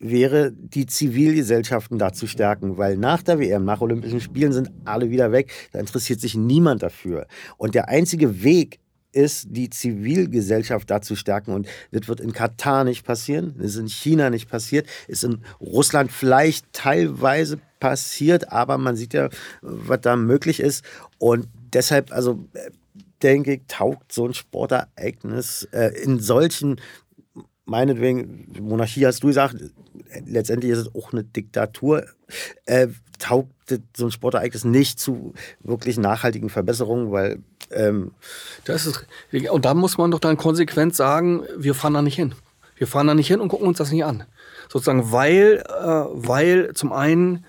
wäre, 0.00 0.50
die 0.52 0.86
Zivilgesellschaften 0.86 1.98
da 1.98 2.12
zu 2.12 2.26
stärken, 2.26 2.78
weil 2.78 2.96
nach 2.96 3.22
der 3.22 3.38
WM, 3.38 3.64
nach 3.64 3.82
Olympischen 3.82 4.20
Spielen 4.20 4.52
sind 4.52 4.70
alle 4.84 5.10
wieder 5.10 5.30
weg, 5.30 5.52
da 5.72 5.78
interessiert 5.78 6.20
sich 6.20 6.34
niemand 6.34 6.82
dafür. 6.82 7.26
Und 7.58 7.74
der 7.74 7.88
einzige 7.88 8.42
Weg 8.42 8.80
ist, 9.12 9.48
die 9.50 9.70
Zivilgesellschaft 9.70 10.90
da 10.90 11.02
zu 11.02 11.16
stärken. 11.16 11.52
Und 11.52 11.66
das 11.92 12.08
wird 12.08 12.20
in 12.20 12.32
Katar 12.32 12.84
nicht 12.84 13.04
passieren, 13.04 13.54
das 13.58 13.72
ist 13.72 13.76
in 13.76 13.88
China 13.88 14.30
nicht 14.30 14.48
passiert, 14.48 14.88
ist 15.08 15.24
in 15.24 15.42
Russland 15.60 16.12
vielleicht 16.12 16.72
teilweise 16.72 17.58
passiert, 17.80 18.52
aber 18.52 18.78
man 18.78 18.96
sieht 18.96 19.14
ja, 19.14 19.28
was 19.62 20.00
da 20.00 20.16
möglich 20.16 20.60
ist. 20.60 20.84
Und 21.18 21.48
deshalb, 21.72 22.12
also 22.12 22.46
äh, 22.54 22.70
denke 23.22 23.54
ich, 23.54 23.62
taugt 23.68 24.12
so 24.12 24.26
ein 24.26 24.34
Sportereignis 24.34 25.68
äh, 25.72 25.88
in 26.02 26.20
solchen 26.20 26.80
meinetwegen, 27.70 28.52
Monarchie 28.60 29.06
hast 29.06 29.22
du 29.22 29.28
gesagt, 29.28 29.56
letztendlich 30.26 30.72
ist 30.72 30.78
es 30.78 30.94
auch 30.94 31.12
eine 31.12 31.22
Diktatur, 31.22 32.04
äh, 32.66 32.88
taugt 33.18 33.50
so 33.96 34.06
ein 34.06 34.10
Sportereignis 34.10 34.64
nicht 34.64 34.98
zu 34.98 35.34
wirklich 35.62 35.96
nachhaltigen 35.96 36.48
Verbesserungen, 36.48 37.12
weil 37.12 37.38
ähm, 37.70 38.10
Das 38.64 38.86
ist, 38.86 39.06
und 39.50 39.64
da 39.64 39.74
muss 39.74 39.98
man 39.98 40.10
doch 40.10 40.18
dann 40.18 40.36
konsequent 40.36 40.96
sagen, 40.96 41.44
wir 41.56 41.74
fahren 41.74 41.94
da 41.94 42.02
nicht 42.02 42.16
hin. 42.16 42.34
Wir 42.76 42.88
fahren 42.88 43.06
da 43.06 43.14
nicht 43.14 43.28
hin 43.28 43.40
und 43.40 43.48
gucken 43.48 43.68
uns 43.68 43.78
das 43.78 43.92
nicht 43.92 44.04
an. 44.04 44.24
Sozusagen, 44.68 45.12
weil, 45.12 45.62
äh, 45.68 45.84
weil 45.84 46.72
zum 46.74 46.92
einen 46.92 47.44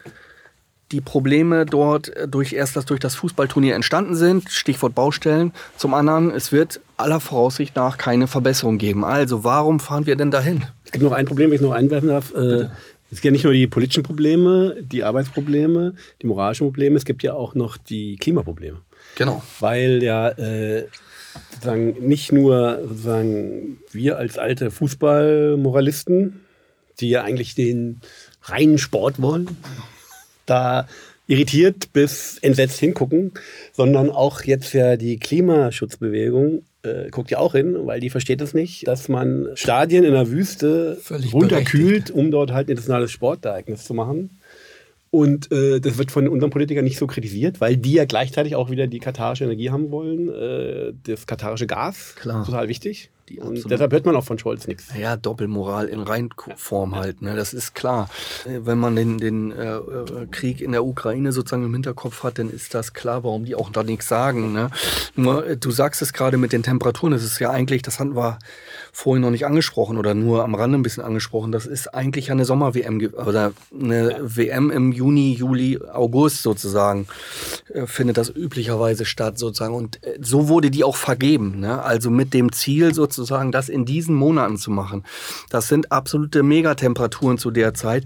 die 0.92 1.02
Probleme 1.02 1.66
dort 1.66 2.16
äh, 2.16 2.28
durch 2.28 2.54
erst 2.54 2.76
das 2.76 2.86
durch 2.86 3.00
das 3.00 3.16
Fußballturnier 3.16 3.76
entstanden 3.76 4.16
sind, 4.16 4.50
Stichwort 4.50 4.96
Baustellen. 4.96 5.54
Zum 5.78 5.94
anderen, 5.94 6.32
es 6.32 6.52
wird 6.52 6.82
aller 6.98 7.20
Voraussicht 7.20 7.76
nach 7.76 7.98
keine 7.98 8.28
Verbesserung 8.28 8.78
geben. 8.78 9.04
Also, 9.04 9.44
warum 9.44 9.80
fahren 9.80 10.06
wir 10.06 10.16
denn 10.16 10.32
dahin? 10.32 10.64
Es 10.86 10.92
gibt 10.92 11.04
noch 11.04 11.14
ein 11.14 11.26
Problem, 11.26 11.50
wenn 11.50 11.56
ich 11.56 11.62
noch 11.62 11.72
einwerfen 11.72 12.10
darf. 12.10 12.34
Äh, 12.34 12.68
es 13.12 13.20
gibt 13.20 13.26
ja 13.26 13.32
nicht 13.32 13.44
nur 13.44 13.54
die 13.54 13.68
politischen 13.68 14.04
Probleme, 14.04 14.78
die 14.82 15.04
Arbeitsprobleme, 15.04 15.96
die 16.22 16.28
moralischen 16.28 16.68
Probleme, 16.68 16.96
es 16.96 17.04
gibt 17.04 17.24
ja 17.24 17.34
auch 17.34 17.56
noch 17.56 17.76
die 17.76 18.16
Klimaprobleme. 18.16 18.78
Genau. 19.16 19.44
Weil 19.60 20.02
ja 20.02 20.30
äh, 20.30 20.88
sozusagen 21.50 22.08
nicht 22.08 22.32
nur 22.32 22.80
sozusagen 22.88 23.80
wir 23.92 24.18
als 24.18 24.38
alte 24.38 24.72
Fußballmoralisten, 24.72 26.40
die 27.00 27.10
ja 27.10 27.24
eigentlich 27.24 27.56
den 27.56 28.00
reinen 28.44 28.78
Sport 28.78 29.22
wollen, 29.22 29.58
da 30.46 30.88
irritiert 31.28 31.94
bis 31.94 32.38
entsetzt 32.40 32.80
hingucken, 32.80 33.32
sondern 33.74 34.10
auch 34.10 34.42
jetzt 34.44 34.74
ja 34.74 34.98
die 34.98 35.18
Klimaschutzbewegung 35.18 36.64
äh, 36.84 37.10
guckt 37.10 37.32
ja 37.32 37.38
auch 37.38 37.54
hin, 37.54 37.76
weil 37.86 38.00
die 38.00 38.10
versteht 38.10 38.42
es 38.42 38.54
nicht, 38.54 38.88
dass 38.88 39.08
man 39.08 39.50
Stadien 39.56 40.04
in 40.04 40.14
der 40.14 40.30
Wüste 40.30 40.98
Völlig 41.02 41.34
runterkühlt, 41.34 42.12
um 42.12 42.32
dort 42.32 42.52
halt 42.52 42.68
ein 42.68 42.72
internationales 42.72 43.12
Sportereignis 43.12 43.86
zu 43.86 43.94
machen. 43.94 44.32
Und 45.12 45.52
äh, 45.52 45.82
das 45.82 45.98
wird 45.98 46.10
von 46.10 46.28
unseren 46.30 46.52
Politikern 46.52 46.86
nicht 46.86 46.98
so 46.98 47.06
kritisiert, 47.06 47.60
weil 47.60 47.76
die 47.76 47.94
ja 47.94 48.06
gleichzeitig 48.06 48.56
auch 48.56 48.70
wieder 48.70 48.88
die 48.88 49.00
katarische 49.00 49.44
Energie 49.44 49.70
haben 49.70 49.92
wollen, 49.92 50.30
äh, 50.30 50.94
das 51.04 51.28
katarische 51.28 51.68
Gas, 51.68 52.16
Klar. 52.16 52.46
total 52.46 52.70
wichtig. 52.70 53.10
Die 53.32 53.40
Und 53.40 53.70
deshalb 53.70 53.94
hört 53.94 54.06
man 54.06 54.16
auch 54.16 54.24
von 54.24 54.38
Scholz 54.38 54.68
nichts. 54.68 54.88
Ja, 55.00 55.16
Doppelmoral 55.16 55.88
in 55.88 56.02
Reinform 56.02 56.96
halt, 56.96 57.22
ne? 57.22 57.36
das 57.36 57.54
ist 57.54 57.76
klar. 57.76 58.10
Wenn 58.46 58.78
man 58.78 58.96
den, 58.96 59.20
den 59.20 59.52
äh, 59.52 59.76
äh, 59.76 60.28
Krieg 60.30 60.60
in 60.60 60.72
der 60.74 60.84
Ukraine 60.84 61.32
sozusagen 61.32 61.64
im 61.64 61.74
Hinterkopf 61.74 62.24
hat, 62.24 62.40
dann 62.40 62.50
ist 62.50 62.74
das 62.74 62.94
klar, 62.94 63.24
warum 63.24 63.46
die 63.46 63.56
auch 63.56 63.70
da 63.70 63.84
nichts 63.84 64.08
sagen. 64.08 64.52
Ne? 64.52 64.70
Nur, 65.16 65.48
äh, 65.48 65.58
du 65.58 65.72
sagst 65.72 66.02
es 66.02 66.12
gerade 66.14 66.38
mit 66.38 66.52
den 66.52 66.64
Temperaturen, 66.64 67.14
das 67.14 67.24
ist 67.24 67.40
ja 67.40 67.52
eigentlich, 67.52 67.82
das 67.82 68.00
hatten 68.00 68.16
wir 68.16 68.40
vorhin 68.92 69.22
noch 69.22 69.32
nicht 69.32 69.46
angesprochen 69.46 69.98
oder 69.98 70.14
nur 70.14 70.44
am 70.44 70.56
Rande 70.56 70.78
ein 70.78 70.84
bisschen 70.84 71.04
angesprochen, 71.04 71.52
das 71.52 71.66
ist 71.66 71.94
eigentlich 71.94 72.32
eine 72.32 72.44
Sommer-WM 72.44 73.14
oder 73.14 73.54
eine 73.74 74.18
WM 74.22 74.70
im 74.72 74.92
Juni, 74.92 75.34
Juli, 75.34 75.80
August 75.94 76.44
sozusagen, 76.44 77.08
äh, 77.74 77.86
findet 77.86 78.18
das 78.18 78.30
üblicherweise 78.30 79.06
statt 79.06 79.40
sozusagen. 79.40 79.76
Und 79.76 80.04
äh, 80.04 80.18
so 80.22 80.50
wurde 80.50 80.70
die 80.70 80.84
auch 80.84 80.98
vergeben. 80.98 81.60
Ne? 81.62 81.82
Also 81.82 82.10
mit 82.10 82.34
dem 82.34 82.52
Ziel 82.52 82.94
sozusagen, 82.94 83.21
das 83.52 83.70
in 83.70 83.86
diesen 83.86 84.16
Monaten 84.16 84.58
zu 84.58 84.72
machen. 84.72 85.04
Das 85.50 85.68
sind 85.68 85.92
absolute 85.92 86.44
Megatemperaturen 86.44 87.38
zu 87.38 87.52
der 87.52 87.74
Zeit. 87.74 88.06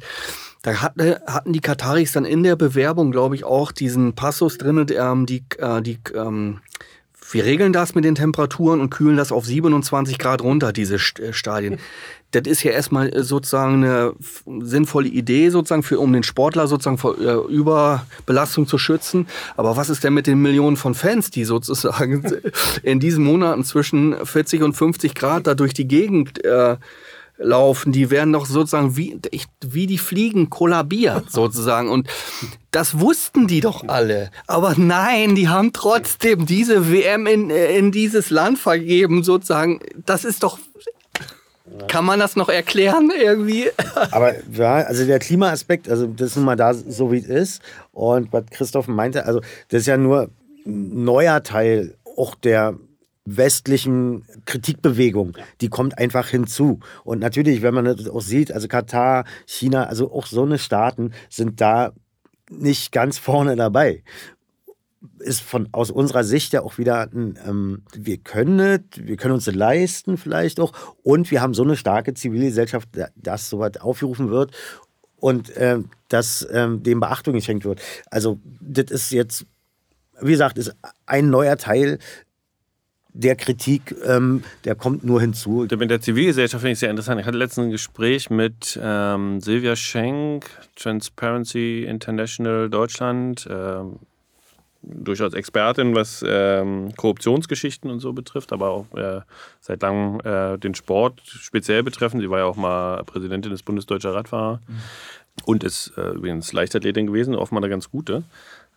Da 0.62 0.82
hatte, 0.82 1.22
hatten 1.28 1.54
die 1.54 1.60
Kataris 1.60 2.12
dann 2.12 2.26
in 2.26 2.44
der 2.44 2.56
Bewerbung, 2.56 3.12
glaube 3.12 3.36
ich, 3.36 3.44
auch 3.44 3.72
diesen 3.72 4.16
Passus 4.16 4.58
drin, 4.58 4.86
ähm, 4.90 5.26
die, 5.26 5.44
äh, 5.60 5.82
die 5.82 6.00
ähm, 6.16 6.62
wir 7.32 7.46
regeln 7.46 7.74
das 7.74 7.96
mit 7.96 8.06
den 8.06 8.16
Temperaturen 8.16 8.80
und 8.82 8.90
kühlen 8.90 9.18
das 9.18 9.32
auf 9.32 9.46
27 9.46 10.18
Grad 10.18 10.42
runter, 10.42 10.74
diese 10.74 10.96
äh, 10.96 11.34
Stadien. 11.34 11.80
Das 12.36 12.52
ist 12.52 12.64
ja 12.64 12.72
erstmal 12.72 13.10
äh, 13.10 13.24
sozusagen 13.24 13.84
eine 13.84 14.14
sinnvolle 14.46 15.08
Idee, 15.08 15.50
sozusagen, 15.50 15.84
für, 15.84 16.00
um 16.00 16.14
den 16.14 16.24
Sportler 16.24 16.68
sozusagen 16.68 16.98
vor 16.98 17.18
äh, 17.20 17.54
Überbelastung 17.54 18.68
zu 18.68 18.78
schützen. 18.78 19.28
Aber 19.56 19.78
was 19.78 19.90
ist 19.90 20.04
denn 20.04 20.14
mit 20.14 20.28
den 20.28 20.42
Millionen 20.42 20.78
von 20.78 20.96
Fans, 20.96 21.30
die 21.32 21.46
sozusagen 21.46 22.24
in 22.84 23.00
diesen 23.00 23.24
Monaten 23.24 23.64
zwischen 23.64 24.16
40 24.26 24.64
und 24.64 24.74
50 24.74 25.16
Grad 25.16 25.48
da 25.48 25.56
durch 25.56 25.74
die 25.74 25.88
Gegend 25.88 26.44
äh, 26.44 26.78
laufen, 27.38 27.92
die 27.92 28.10
werden 28.10 28.34
doch 28.34 28.46
sozusagen 28.46 28.96
wie, 28.96 29.20
wie 29.62 29.88
die 29.88 29.98
Fliegen 29.98 30.50
kollabiert 30.50 31.32
sozusagen. 31.32 31.90
Und 31.90 32.08
das 32.72 33.00
wussten 33.00 33.48
die 33.48 33.62
doch 33.62 33.88
alle. 33.88 34.32
Aber 34.48 34.76
nein, 34.78 35.36
die 35.36 35.50
haben 35.50 35.74
trotzdem 35.74 36.46
diese 36.46 36.92
WM 36.92 37.28
in, 37.28 37.50
äh, 37.50 37.78
in 37.78 37.92
dieses 37.92 38.30
Land 38.30 38.60
vergeben 38.60 39.24
sozusagen. 39.24 39.80
Das 40.06 40.26
ist 40.26 40.44
doch... 40.44 40.60
Kann 41.88 42.06
man 42.06 42.20
das 42.20 42.36
noch 42.36 42.50
erklären 42.50 43.12
irgendwie? 43.18 43.70
Aber 44.12 44.34
ja, 44.52 44.76
also 44.76 45.06
der 45.06 45.20
Klimaaspekt, 45.20 45.90
also 45.90 46.08
das 46.08 46.32
ist 46.32 46.36
nun 46.38 46.46
mal 46.46 46.56
da 46.56 46.74
so 46.74 47.12
wie 47.12 47.18
es 47.18 47.28
ist. 47.28 47.62
Und 47.92 48.32
was 48.34 48.46
Christoph 48.52 48.88
meinte, 48.88 49.26
also 49.26 49.42
das 49.70 49.82
ist 49.82 49.88
ja 49.88 49.98
nur 49.98 50.30
ein 50.66 51.04
neuer 51.04 51.44
Teil 51.44 51.96
auch 52.18 52.36
der 52.36 52.76
westlichen 53.26 54.24
Kritikbewegung, 54.46 55.36
die 55.62 55.70
kommt 55.70 55.98
einfach 55.98 56.28
hinzu. 56.28 56.80
Und 57.04 57.20
natürlich, 57.20 57.62
wenn 57.62 57.74
man 57.74 57.86
das 57.86 58.08
auch 58.08 58.22
sieht, 58.22 58.52
also 58.52 58.68
Katar, 58.68 59.26
China, 59.46 59.86
also 59.86 60.12
auch 60.12 60.28
so 60.28 60.44
eine 60.44 60.60
Staaten 60.60 61.12
sind 61.30 61.60
da 61.60 61.92
nicht 62.50 62.92
ganz 62.92 63.18
vorne 63.18 63.56
dabei. 63.56 64.04
Ist 65.20 65.42
von 65.42 65.70
aus 65.72 65.92
unserer 65.92 66.24
Sicht 66.24 66.54
ja 66.54 66.62
auch 66.62 66.78
wieder 66.78 67.10
ein, 67.12 67.38
ähm, 67.48 67.82
wir 67.94 68.18
können 68.18 68.60
es, 68.60 68.82
wir 68.96 69.18
können 69.18 69.34
uns 69.34 69.46
leisten 69.48 70.18
vielleicht 70.18 70.60
auch 70.60 70.74
und 71.04 71.32
wir 71.32 71.42
haben 71.42 71.54
so 71.54 71.64
eine 71.64 71.76
starke 71.78 72.14
Zivilgesellschaft, 72.14 72.90
da- 72.94 73.10
dass 73.16 73.50
sowas 73.50 73.78
aufgerufen 73.80 74.30
wird 74.30 74.52
und 75.18 75.52
ähm, 75.56 75.90
dass 76.10 76.48
ähm, 76.52 76.84
dem 76.84 77.00
Beachtung 77.00 77.34
geschenkt 77.34 77.66
wird. 77.66 77.82
Also 78.12 78.40
das 78.62 78.92
ist 78.92 79.12
jetzt, 79.12 79.46
wie 80.22 80.32
gesagt, 80.32 80.58
ist 80.58 80.76
ein 81.06 81.30
neuer 81.30 81.58
Teil 81.58 82.00
der 83.18 83.38
Kritik, 83.38 83.96
ähm, 84.06 84.44
der 84.66 84.76
kommt 84.76 85.06
nur 85.06 85.22
hinzu. 85.22 85.66
Mit 85.72 85.90
der 85.90 86.02
Zivilgesellschaft 86.02 86.62
finde 86.62 86.74
ich 86.74 86.80
sehr 86.80 86.90
interessant. 86.90 87.22
Ich 87.22 87.26
hatte 87.26 87.38
letztens 87.38 87.68
ein 87.68 87.72
Gespräch 87.72 88.30
mit 88.30 88.78
ähm, 88.82 89.40
Silvia 89.40 89.78
Schenk, 89.78 90.46
Transparency 90.76 91.86
International 91.86 92.70
Deutschland, 92.70 93.48
ähm, 93.50 94.00
durchaus 94.88 95.34
Expertin, 95.34 95.96
was 95.96 96.24
ähm, 96.28 96.94
Korruptionsgeschichten 96.96 97.90
und 97.90 98.00
so 98.00 98.14
betrifft, 98.14 98.54
aber 98.54 98.70
auch 98.70 98.94
äh, 98.96 99.22
seit 99.60 99.82
langem 99.82 100.20
äh, 100.22 100.58
den 100.58 100.76
Sport 100.76 101.22
speziell 101.26 101.84
betreffen. 101.84 102.20
Sie 102.20 102.30
war 102.30 102.40
ja 102.40 102.46
auch 102.46 102.56
mal 102.56 103.04
Präsidentin 103.04 103.52
des 103.52 103.64
Bundesdeutscher 103.64 104.14
Radfahrer 104.14 104.62
und 105.44 105.64
ist 105.64 105.94
äh, 105.98 106.12
übrigens 106.12 106.54
Leichtathletin 106.54 107.08
gewesen, 107.08 107.36
offenbar 107.36 107.64
eine 107.64 107.70
ganz 107.70 107.90
gute. 107.90 108.24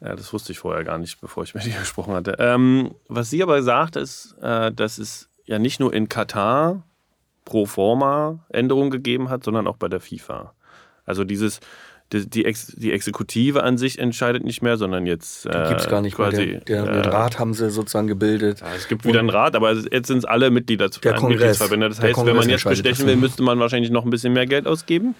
Ja, 0.00 0.14
das 0.14 0.32
wusste 0.32 0.52
ich 0.52 0.58
vorher 0.58 0.84
gar 0.84 0.98
nicht, 0.98 1.20
bevor 1.20 1.44
ich 1.44 1.54
mit 1.54 1.64
dir 1.64 1.74
gesprochen 1.78 2.14
hatte. 2.14 2.36
Ähm, 2.38 2.94
was 3.08 3.30
sie 3.30 3.42
aber 3.42 3.62
sagt, 3.62 3.96
ist, 3.96 4.36
äh, 4.40 4.72
dass 4.72 4.98
es 4.98 5.28
ja 5.44 5.58
nicht 5.58 5.80
nur 5.80 5.92
in 5.92 6.08
Katar 6.08 6.82
pro 7.44 7.66
forma 7.66 8.44
Änderungen 8.50 8.90
gegeben 8.90 9.30
hat, 9.30 9.44
sondern 9.44 9.66
auch 9.66 9.76
bei 9.76 9.88
der 9.88 10.00
FIFA. 10.00 10.52
Also 11.06 11.24
dieses, 11.24 11.60
die, 12.12 12.28
die, 12.28 12.44
Ex, 12.44 12.68
die 12.76 12.92
Exekutive 12.92 13.62
an 13.62 13.76
sich 13.76 13.98
entscheidet 13.98 14.44
nicht 14.44 14.62
mehr, 14.62 14.76
sondern 14.76 15.06
jetzt. 15.06 15.46
Äh, 15.46 15.68
gibt 15.68 15.80
es 15.80 15.88
gar 15.88 16.00
nicht 16.00 16.16
quasi, 16.16 16.46
mehr. 16.46 16.60
Der, 16.60 16.84
der, 16.84 17.02
den 17.02 17.10
Rat 17.10 17.38
haben 17.38 17.54
sie 17.54 17.70
sozusagen 17.70 18.06
gebildet. 18.06 18.60
Ja, 18.60 18.66
es 18.74 18.88
gibt 18.88 19.04
wieder 19.04 19.20
einen 19.20 19.30
Rat, 19.30 19.54
aber 19.54 19.74
jetzt 19.74 20.06
sind 20.06 20.18
es 20.18 20.24
alle 20.24 20.50
Mitglieder 20.50 20.88
der 20.88 21.14
Kongress, 21.14 21.28
Mitgliedsverbände. 21.28 21.88
Das 21.88 22.00
heißt, 22.00 22.24
wenn 22.24 22.36
man 22.36 22.48
jetzt 22.48 22.64
bestechen 22.64 23.06
will, 23.06 23.16
müsste 23.16 23.42
man 23.42 23.58
wahrscheinlich 23.58 23.90
noch 23.90 24.04
ein 24.04 24.10
bisschen 24.10 24.32
mehr 24.32 24.46
Geld 24.46 24.66
ausgeben. 24.66 25.14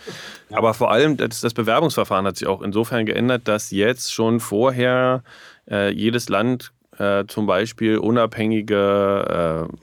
Aber 0.51 0.72
vor 0.74 0.91
allem, 0.91 1.16
das, 1.16 1.41
das 1.41 1.55
Bewerbungsverfahren 1.55 2.26
hat 2.26 2.36
sich 2.36 2.49
auch 2.49 2.62
insofern 2.62 3.05
geändert, 3.05 3.43
dass 3.45 3.70
jetzt 3.70 4.12
schon 4.12 4.41
vorher 4.41 5.22
äh, 5.70 5.93
jedes 5.93 6.28
Land 6.28 6.72
äh, 6.99 7.24
zum 7.26 7.47
Beispiel 7.47 7.99
unabhängige 7.99 9.68
äh, 9.68 9.76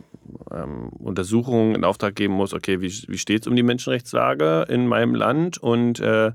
ähm, 0.56 0.90
Untersuchungen 1.00 1.76
in 1.76 1.84
Auftrag 1.84 2.16
geben 2.16 2.34
muss, 2.34 2.54
okay, 2.54 2.82
wie, 2.82 2.92
wie 3.08 3.18
steht 3.18 3.42
es 3.42 3.48
um 3.48 3.56
die 3.56 3.64
Menschenrechtslage 3.64 4.66
in 4.70 4.88
meinem 4.88 5.16
Land 5.16 5.58
und 5.58 6.00
äh, 6.00 6.32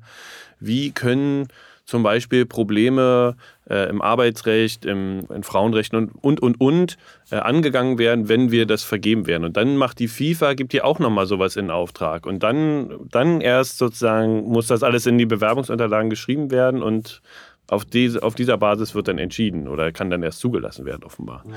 wie 0.60 0.90
können 0.90 1.48
zum 1.90 2.04
Beispiel 2.04 2.46
Probleme 2.46 3.34
äh, 3.68 3.88
im 3.90 4.00
Arbeitsrecht, 4.00 4.84
im, 4.84 5.26
in 5.34 5.42
Frauenrechten 5.42 6.10
und, 6.22 6.40
und, 6.40 6.60
und, 6.60 6.96
äh, 7.30 7.36
angegangen 7.36 7.98
werden, 7.98 8.28
wenn 8.28 8.52
wir 8.52 8.64
das 8.64 8.84
vergeben 8.84 9.26
werden. 9.26 9.44
Und 9.44 9.56
dann 9.56 9.76
macht 9.76 9.98
die 9.98 10.06
FIFA, 10.06 10.54
gibt 10.54 10.70
hier 10.70 10.84
auch 10.84 11.00
nochmal 11.00 11.26
sowas 11.26 11.56
in 11.56 11.70
Auftrag. 11.70 12.26
Und 12.26 12.44
dann, 12.44 12.92
dann 13.10 13.40
erst 13.40 13.78
sozusagen 13.78 14.44
muss 14.44 14.68
das 14.68 14.84
alles 14.84 15.06
in 15.06 15.18
die 15.18 15.26
Bewerbungsunterlagen 15.26 16.10
geschrieben 16.10 16.52
werden 16.52 16.80
und 16.80 17.22
auf, 17.66 17.84
diese, 17.84 18.22
auf 18.22 18.36
dieser 18.36 18.56
Basis 18.56 18.94
wird 18.94 19.08
dann 19.08 19.18
entschieden 19.18 19.66
oder 19.66 19.90
kann 19.90 20.10
dann 20.10 20.22
erst 20.22 20.38
zugelassen 20.38 20.84
werden, 20.84 21.02
offenbar. 21.02 21.44
Ja. 21.48 21.54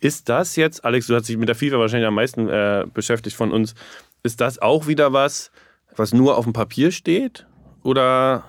Ist 0.00 0.28
das 0.28 0.56
jetzt, 0.56 0.84
Alex, 0.84 1.06
du 1.06 1.14
hast 1.14 1.28
dich 1.28 1.36
mit 1.36 1.48
der 1.48 1.54
FIFA 1.54 1.78
wahrscheinlich 1.78 2.06
am 2.06 2.14
meisten 2.14 2.48
äh, 2.48 2.86
beschäftigt 2.92 3.36
von 3.36 3.52
uns, 3.52 3.74
ist 4.22 4.40
das 4.40 4.60
auch 4.60 4.86
wieder 4.86 5.12
was, 5.12 5.50
was 5.96 6.12
nur 6.12 6.36
auf 6.36 6.44
dem 6.44 6.52
Papier 6.52 6.90
steht? 6.90 7.46
Oder 7.86 8.42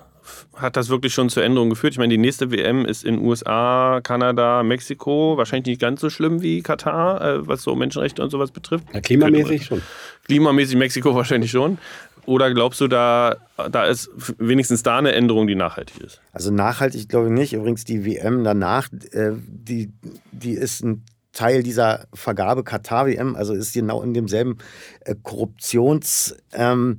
hat 0.55 0.75
das 0.75 0.89
wirklich 0.89 1.13
schon 1.13 1.29
zur 1.29 1.43
Änderung 1.43 1.69
geführt? 1.69 1.93
Ich 1.93 1.99
meine, 1.99 2.09
die 2.09 2.17
nächste 2.17 2.51
WM 2.51 2.85
ist 2.85 3.05
in 3.05 3.19
USA, 3.19 4.01
Kanada, 4.01 4.63
Mexiko. 4.63 5.37
Wahrscheinlich 5.37 5.67
nicht 5.67 5.81
ganz 5.81 6.01
so 6.01 6.09
schlimm 6.09 6.41
wie 6.41 6.63
Katar, 6.63 7.21
äh, 7.21 7.47
was 7.47 7.61
so 7.61 7.75
Menschenrechte 7.75 8.23
und 8.23 8.31
sowas 8.31 8.49
betrifft. 8.51 8.85
Ja, 8.93 8.99
klimamäßig 8.99 9.65
schon. 9.65 9.83
Klimamäßig 10.25 10.75
Mexiko 10.75 11.13
wahrscheinlich 11.19 11.51
schon. 11.51 11.77
Oder 12.25 12.51
glaubst 12.53 12.81
du, 12.81 12.87
da, 12.87 13.37
da 13.71 13.85
ist 13.85 14.09
wenigstens 14.39 14.83
da 14.83 14.97
eine 14.97 15.13
Änderung, 15.13 15.47
die 15.47 15.55
nachhaltig 15.55 16.01
ist? 16.01 16.19
Also 16.33 16.51
nachhaltig 16.51 17.07
glaube 17.07 17.27
ich 17.27 17.33
nicht. 17.33 17.53
Übrigens 17.53 17.85
die 17.85 18.05
WM 18.05 18.43
danach, 18.43 18.89
äh, 19.11 19.33
die, 19.47 19.93
die 20.31 20.53
ist 20.53 20.83
ein 20.83 21.05
Teil 21.31 21.61
dieser 21.61 22.07
Vergabe 22.13 22.63
Katar-WM, 22.63 23.35
also 23.35 23.53
ist 23.53 23.73
genau 23.73 24.01
in 24.01 24.15
demselben 24.15 24.57
äh, 25.01 25.13
Korruptionsprozess 25.21 26.31
ähm, 26.53 26.97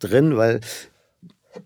drin, 0.00 0.36
weil 0.36 0.60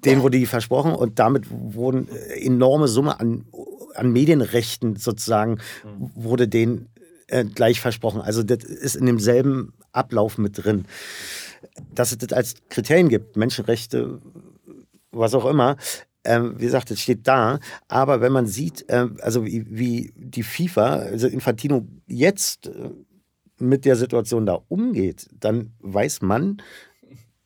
den 0.05 0.23
wurde 0.23 0.39
die 0.39 0.47
versprochen 0.47 0.93
und 0.93 1.19
damit 1.19 1.47
wurden 1.51 2.09
äh, 2.09 2.45
enorme 2.45 2.89
Summe 2.89 3.19
an, 3.21 3.47
an 3.95 4.13
Medienrechten 4.13 4.97
sozusagen, 4.97 5.59
mhm. 5.85 6.11
wurde 6.15 6.49
denen 6.49 6.89
äh, 7.29 7.45
gleich 7.45 7.81
versprochen. 7.81 8.21
Also 8.21 8.43
das 8.43 8.65
ist 8.65 8.97
in 8.97 9.07
demselben 9.07 9.73
Ablauf 9.93 10.39
mit 10.39 10.65
drin. 10.65 10.87
Dass 11.95 12.13
es 12.13 12.19
das 12.19 12.33
als 12.33 12.55
Kriterien 12.69 13.09
gibt, 13.09 13.37
Menschenrechte, 13.37 14.21
was 15.11 15.35
auch 15.35 15.47
immer, 15.47 15.77
ähm, 16.25 16.55
wie 16.59 16.65
gesagt, 16.65 16.91
es 16.91 17.01
steht 17.01 17.27
da. 17.27 17.59
Aber 17.89 18.21
wenn 18.21 18.33
man 18.33 18.47
sieht, 18.47 18.89
äh, 18.89 19.09
also 19.21 19.45
wie, 19.45 19.65
wie, 19.69 20.13
die 20.17 20.43
FIFA, 20.43 20.97
also 20.97 21.27
Infantino 21.27 21.87
jetzt 22.07 22.67
äh, 22.67 22.91
mit 23.59 23.85
der 23.85 23.97
Situation 23.97 24.47
da 24.47 24.61
umgeht, 24.69 25.29
dann 25.33 25.73
weiß 25.81 26.23
man, 26.23 26.63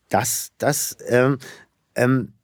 dass 0.08 0.52
das 0.58 0.96
ähm, 1.08 1.38
ähm, 1.94 2.34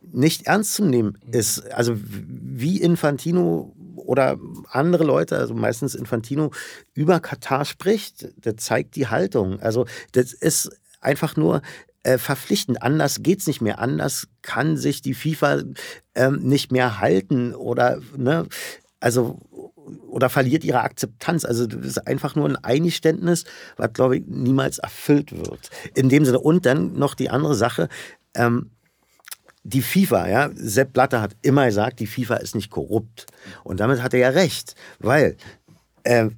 nicht 0.00 0.46
ernst 0.46 0.74
zu 0.74 0.84
nehmen 0.84 1.18
ist. 1.30 1.70
Also 1.72 1.96
wie 1.96 2.80
Infantino 2.80 3.74
oder 3.96 4.38
andere 4.70 5.04
Leute, 5.04 5.36
also 5.36 5.54
meistens 5.54 5.94
Infantino, 5.94 6.50
über 6.94 7.20
Katar 7.20 7.64
spricht, 7.64 8.28
der 8.44 8.56
zeigt 8.56 8.96
die 8.96 9.08
Haltung. 9.08 9.60
Also 9.60 9.86
das 10.12 10.32
ist 10.32 10.70
einfach 11.00 11.36
nur 11.36 11.62
äh, 12.04 12.18
verpflichtend. 12.18 12.82
Anders 12.82 13.22
geht 13.22 13.40
es 13.40 13.46
nicht 13.46 13.60
mehr. 13.60 13.80
Anders 13.80 14.28
kann 14.42 14.76
sich 14.76 15.02
die 15.02 15.14
FIFA 15.14 15.62
ähm, 16.14 16.42
nicht 16.42 16.72
mehr 16.72 17.00
halten 17.00 17.54
oder 17.54 18.00
ne, 18.16 18.46
also 19.00 19.40
oder 20.08 20.28
verliert 20.28 20.64
ihre 20.64 20.82
Akzeptanz. 20.82 21.44
Also 21.44 21.66
das 21.66 21.84
ist 21.84 22.06
einfach 22.06 22.34
nur 22.34 22.48
ein 22.48 22.56
Eingeständnis, 22.56 23.44
was, 23.76 23.92
glaube 23.92 24.18
ich, 24.18 24.24
niemals 24.26 24.78
erfüllt 24.78 25.32
wird. 25.32 25.70
In 25.94 26.08
dem 26.08 26.24
Sinne. 26.24 26.40
Und 26.40 26.66
dann 26.66 26.94
noch 26.94 27.14
die 27.14 27.30
andere 27.30 27.54
Sache. 27.54 27.88
Ähm, 28.34 28.70
die 29.68 29.82
FIFA, 29.82 30.28
ja, 30.28 30.50
Sepp 30.54 30.94
Blatter 30.94 31.20
hat 31.20 31.36
immer 31.42 31.66
gesagt, 31.66 32.00
die 32.00 32.06
FIFA 32.06 32.36
ist 32.36 32.54
nicht 32.54 32.70
korrupt. 32.70 33.26
Und 33.64 33.80
damit 33.80 34.02
hat 34.02 34.14
er 34.14 34.20
ja 34.20 34.28
recht, 34.30 34.74
weil 34.98 35.36
äh, 36.04 36.30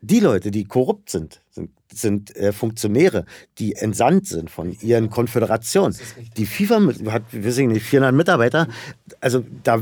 die 0.00 0.20
Leute, 0.20 0.50
die 0.50 0.64
korrupt 0.64 1.10
sind, 1.10 1.42
sind, 1.50 1.70
sind 1.92 2.34
äh, 2.36 2.52
Funktionäre, 2.52 3.26
die 3.58 3.74
entsandt 3.74 4.26
sind 4.26 4.50
von 4.50 4.74
ihren 4.80 5.10
Konföderationen. 5.10 5.94
Die 6.38 6.46
FIFA 6.46 6.80
hat, 7.12 7.24
wir 7.30 7.52
sehen 7.52 7.72
nicht, 7.72 7.84
400 7.84 8.14
Mitarbeiter. 8.14 8.68
Also 9.20 9.44
da 9.62 9.78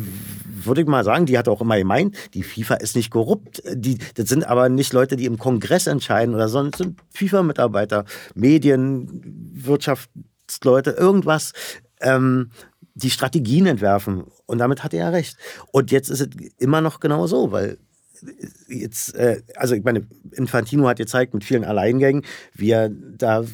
würde 0.46 0.80
ich 0.80 0.88
mal 0.88 1.04
sagen, 1.04 1.26
die 1.26 1.38
hat 1.38 1.46
auch 1.46 1.60
immer 1.60 1.78
gemeint, 1.78 2.16
die 2.34 2.42
FIFA 2.42 2.74
ist 2.74 2.96
nicht 2.96 3.10
korrupt. 3.10 3.62
Die, 3.72 3.98
das 4.14 4.28
sind 4.28 4.44
aber 4.44 4.68
nicht 4.68 4.92
Leute, 4.92 5.14
die 5.14 5.26
im 5.26 5.38
Kongress 5.38 5.86
entscheiden 5.86 6.34
oder 6.34 6.48
sondern 6.48 6.72
sind 6.76 7.00
FIFA-Mitarbeiter, 7.14 8.04
Medien, 8.34 9.52
Wirtschaftsleute, 9.54 10.90
irgendwas 10.90 11.52
ähm, 12.00 12.50
die 12.94 13.10
Strategien 13.10 13.66
entwerfen. 13.66 14.24
Und 14.46 14.58
damit 14.58 14.82
hat 14.82 14.94
er 14.94 15.12
recht. 15.12 15.36
Und 15.72 15.90
jetzt 15.90 16.10
ist 16.10 16.20
es 16.20 16.28
immer 16.58 16.80
noch 16.80 17.00
genau 17.00 17.26
so, 17.26 17.52
weil 17.52 17.78
jetzt, 18.68 19.14
äh, 19.14 19.42
also 19.56 19.74
ich 19.74 19.84
meine, 19.84 20.06
Infantino 20.32 20.88
hat 20.88 20.98
gezeigt 20.98 21.34
mit 21.34 21.44
vielen 21.44 21.64
Alleingängen, 21.64 22.24
wie 22.54 22.70
er 22.70 22.90
da 22.90 23.44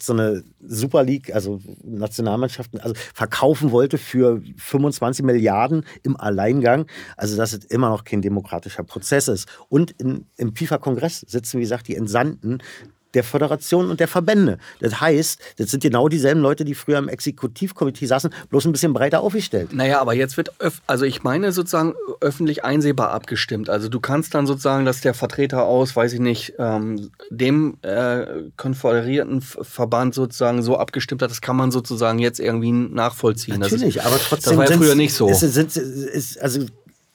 so 0.00 0.12
eine 0.12 0.44
Super 0.60 1.02
League, 1.02 1.34
also 1.34 1.60
Nationalmannschaften, 1.82 2.80
also 2.80 2.94
verkaufen 3.14 3.70
wollte 3.70 3.98
für 3.98 4.40
25 4.56 5.24
Milliarden 5.24 5.84
im 6.02 6.16
Alleingang. 6.16 6.86
Also 7.16 7.36
dass 7.36 7.52
es 7.52 7.64
immer 7.64 7.88
noch 7.88 8.04
kein 8.04 8.22
demokratischer 8.22 8.84
Prozess 8.84 9.28
ist. 9.28 9.48
Und 9.68 9.92
in, 9.92 10.26
im 10.36 10.54
FIFA-Kongress 10.54 11.20
sitzen, 11.20 11.58
wie 11.58 11.62
gesagt, 11.62 11.88
die 11.88 11.96
Entsandten 11.96 12.58
der 13.14 13.24
Föderation 13.24 13.90
und 13.90 14.00
der 14.00 14.08
Verbände. 14.08 14.58
Das 14.80 15.00
heißt, 15.00 15.40
das 15.56 15.70
sind 15.70 15.82
genau 15.82 16.08
dieselben 16.08 16.40
Leute, 16.40 16.64
die 16.64 16.74
früher 16.74 16.98
im 16.98 17.08
Exekutivkomitee 17.08 18.06
saßen, 18.06 18.30
bloß 18.50 18.66
ein 18.66 18.72
bisschen 18.72 18.92
breiter 18.92 19.20
aufgestellt. 19.20 19.72
Naja, 19.72 20.00
aber 20.00 20.14
jetzt 20.14 20.36
wird, 20.36 20.50
also 20.86 21.04
ich 21.04 21.22
meine 21.22 21.52
sozusagen 21.52 21.94
öffentlich 22.20 22.64
einsehbar 22.64 23.10
abgestimmt. 23.10 23.70
Also 23.70 23.88
du 23.88 24.00
kannst 24.00 24.34
dann 24.34 24.46
sozusagen, 24.46 24.84
dass 24.84 25.00
der 25.00 25.14
Vertreter 25.14 25.64
aus, 25.64 25.94
weiß 25.96 26.12
ich 26.12 26.20
nicht, 26.20 26.54
ähm, 26.58 27.10
dem 27.30 27.78
äh, 27.82 28.26
konföderierten 28.56 29.40
Verband 29.40 30.14
sozusagen 30.14 30.62
so 30.62 30.76
abgestimmt 30.76 31.22
hat, 31.22 31.30
das 31.30 31.40
kann 31.40 31.56
man 31.56 31.70
sozusagen 31.70 32.18
jetzt 32.18 32.40
irgendwie 32.40 32.72
nachvollziehen. 32.72 33.60
Natürlich, 33.60 33.96
ist, 33.96 34.06
aber 34.06 34.18
trotzdem. 34.18 34.58
Das 34.58 34.58
war 34.58 34.70
ja 34.70 34.76
früher 34.76 34.94
nicht 34.94 35.14
so. 35.14 35.28
Ist, 35.28 35.42
ist, 35.42 35.76
ist, 35.76 36.40
also 36.40 36.66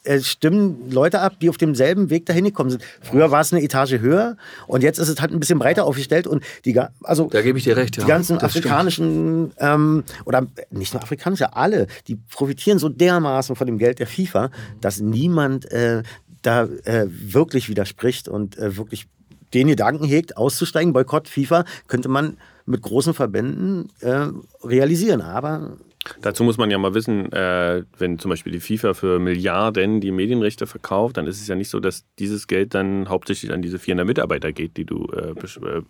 äh, 0.03 0.19
stimmen 0.19 0.89
Leute 0.89 1.19
ab, 1.19 1.33
die 1.41 1.49
auf 1.49 1.57
demselben 1.57 2.09
Weg 2.09 2.25
dahin 2.25 2.45
gekommen 2.45 2.69
sind. 2.69 2.83
Früher 3.01 3.31
war 3.31 3.41
es 3.41 3.51
eine 3.53 3.61
Etage 3.61 3.99
höher 3.99 4.37
und 4.67 4.83
jetzt 4.83 4.99
ist 4.99 5.09
es 5.09 5.19
halt 5.21 5.31
ein 5.31 5.39
bisschen 5.39 5.59
breiter 5.59 5.85
aufgestellt 5.85 6.27
und 6.27 6.43
die, 6.65 6.79
also 7.03 7.27
da 7.27 7.41
gebe 7.41 7.57
ich 7.57 7.63
dir 7.63 7.77
recht, 7.77 7.97
ja. 7.97 8.03
Die 8.03 8.07
ganzen 8.07 8.35
das 8.35 8.43
afrikanischen 8.43 9.51
ähm, 9.57 10.03
oder 10.25 10.47
nicht 10.71 10.93
nur 10.93 11.03
afrikanische, 11.03 11.55
alle, 11.55 11.87
die 12.07 12.15
profitieren 12.15 12.79
so 12.79 12.89
dermaßen 12.89 13.55
von 13.55 13.67
dem 13.67 13.77
Geld 13.77 13.99
der 13.99 14.07
FIFA, 14.07 14.51
dass 14.81 14.99
niemand 14.99 15.71
äh, 15.71 16.03
da 16.41 16.63
äh, 16.63 17.07
wirklich 17.07 17.69
widerspricht 17.69 18.27
und 18.27 18.57
äh, 18.57 18.77
wirklich 18.77 19.07
den 19.53 19.67
Gedanken 19.67 20.05
hegt, 20.05 20.37
auszusteigen, 20.37 20.93
Boykott 20.93 21.27
FIFA, 21.27 21.65
könnte 21.87 22.09
man 22.09 22.37
mit 22.65 22.81
großen 22.81 23.13
Verbänden 23.13 23.89
äh, 23.99 24.27
realisieren. 24.63 25.21
Aber 25.21 25.77
Dazu 26.21 26.43
muss 26.43 26.57
man 26.57 26.71
ja 26.71 26.77
mal 26.77 26.93
wissen, 26.93 27.31
äh, 27.31 27.83
wenn 27.97 28.19
zum 28.19 28.29
Beispiel 28.29 28.51
die 28.51 28.59
FIFA 28.59 28.93
für 28.93 29.19
Milliarden 29.19 30.01
die 30.01 30.11
Medienrechte 30.11 30.67
verkauft, 30.67 31.17
dann 31.17 31.27
ist 31.27 31.41
es 31.41 31.47
ja 31.47 31.55
nicht 31.55 31.69
so, 31.69 31.79
dass 31.79 32.05
dieses 32.19 32.47
Geld 32.47 32.73
dann 32.73 33.09
hauptsächlich 33.09 33.51
an 33.51 33.61
diese 33.61 33.79
400 33.79 34.05
Mitarbeiter 34.05 34.51
geht, 34.51 34.77
die 34.77 34.85
du, 34.85 35.07
äh, 35.13 35.31
äh, 35.31 35.81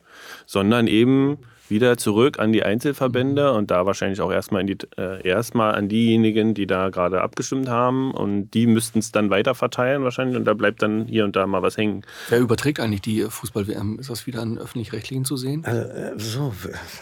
sondern 0.46 0.88
eben 0.88 1.38
wieder 1.70 1.98
zurück 1.98 2.40
an 2.40 2.52
die 2.52 2.64
Einzelverbände 2.64 3.54
und 3.54 3.72
da 3.72 3.86
wahrscheinlich 3.86 4.22
auch 4.22 4.32
erstmal, 4.32 4.62
in 4.62 4.68
die, 4.68 4.78
äh, 4.98 5.28
erstmal 5.28 5.76
an 5.76 5.90
diejenigen, 5.90 6.54
die 6.54 6.68
da 6.68 6.90
gerade 6.90 7.22
abgestimmt 7.22 7.70
haben 7.70 8.12
und 8.12 8.52
die 8.52 8.68
müssten 8.68 9.00
es 9.00 9.12
dann 9.12 9.30
weiter 9.30 9.56
verteilen 9.56 10.04
wahrscheinlich 10.04 10.38
und 10.38 10.46
da 10.46 10.54
bleibt 10.54 10.82
dann 10.82 11.06
hier 11.06 11.26
und 11.26 11.36
da 11.36 11.48
mal 11.48 11.62
was 11.62 11.78
hängen. 11.78 12.04
Wer 12.30 12.40
überträgt 12.40 12.80
eigentlich 12.80 13.02
die 13.02 13.22
Fußball-WM? 13.22 14.00
Ist 14.00 14.10
das 14.10 14.28
wieder 14.28 14.42
an 14.42 14.58
öffentlich-rechtlichen 14.58 15.26
zu 15.26 15.38
sehen? 15.38 15.64
Also, 15.66 15.82
äh, 15.82 16.14
so, 16.18 16.54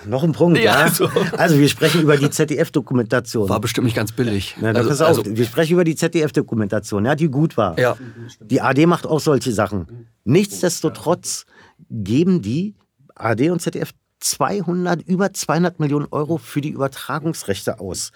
noch 0.06 0.24
ein 0.24 0.32
Punkt, 0.32 0.60
ja. 0.60 0.86
ja. 0.86 0.90
So. 0.90 1.10
Also 1.38 1.60
wir 1.60 1.70
sprechen 1.70 2.02
über 2.02 2.18
die 2.18 2.30
ZDF-Dokumentation. 2.30 3.50
War 3.50 3.60
bestimmt 3.60 3.86
nicht 3.86 3.96
ganz 3.96 4.12
billig. 4.12 4.56
Na, 4.60 4.70
also, 4.70 4.90
pass 4.90 5.02
auf, 5.02 5.08
also, 5.08 5.24
wir 5.26 5.46
sprechen 5.46 5.74
über 5.74 5.84
die 5.84 5.96
ZDF-Dokumentation, 5.96 7.06
ja, 7.06 7.16
die 7.16 7.30
gut 7.30 7.58
war. 7.58 7.78
Ja. 7.80 7.98
Die 8.40 8.62
AD 8.62 8.86
macht 8.86 9.06
auch 9.06 9.20
solche 9.20 9.52
Sachen. 9.52 10.08
Nichtsdestotrotz 10.24 11.46
geben 11.90 12.42
die 12.42 12.76
AD 13.16 13.50
und 13.50 13.62
ZDF 13.62 13.92
200, 14.20 15.02
über 15.02 15.34
200 15.34 15.80
Millionen 15.80 16.08
Euro 16.12 16.38
für 16.38 16.62
die 16.62 16.70
Übertragungsrechte 16.70 17.80
aus. 17.80 18.12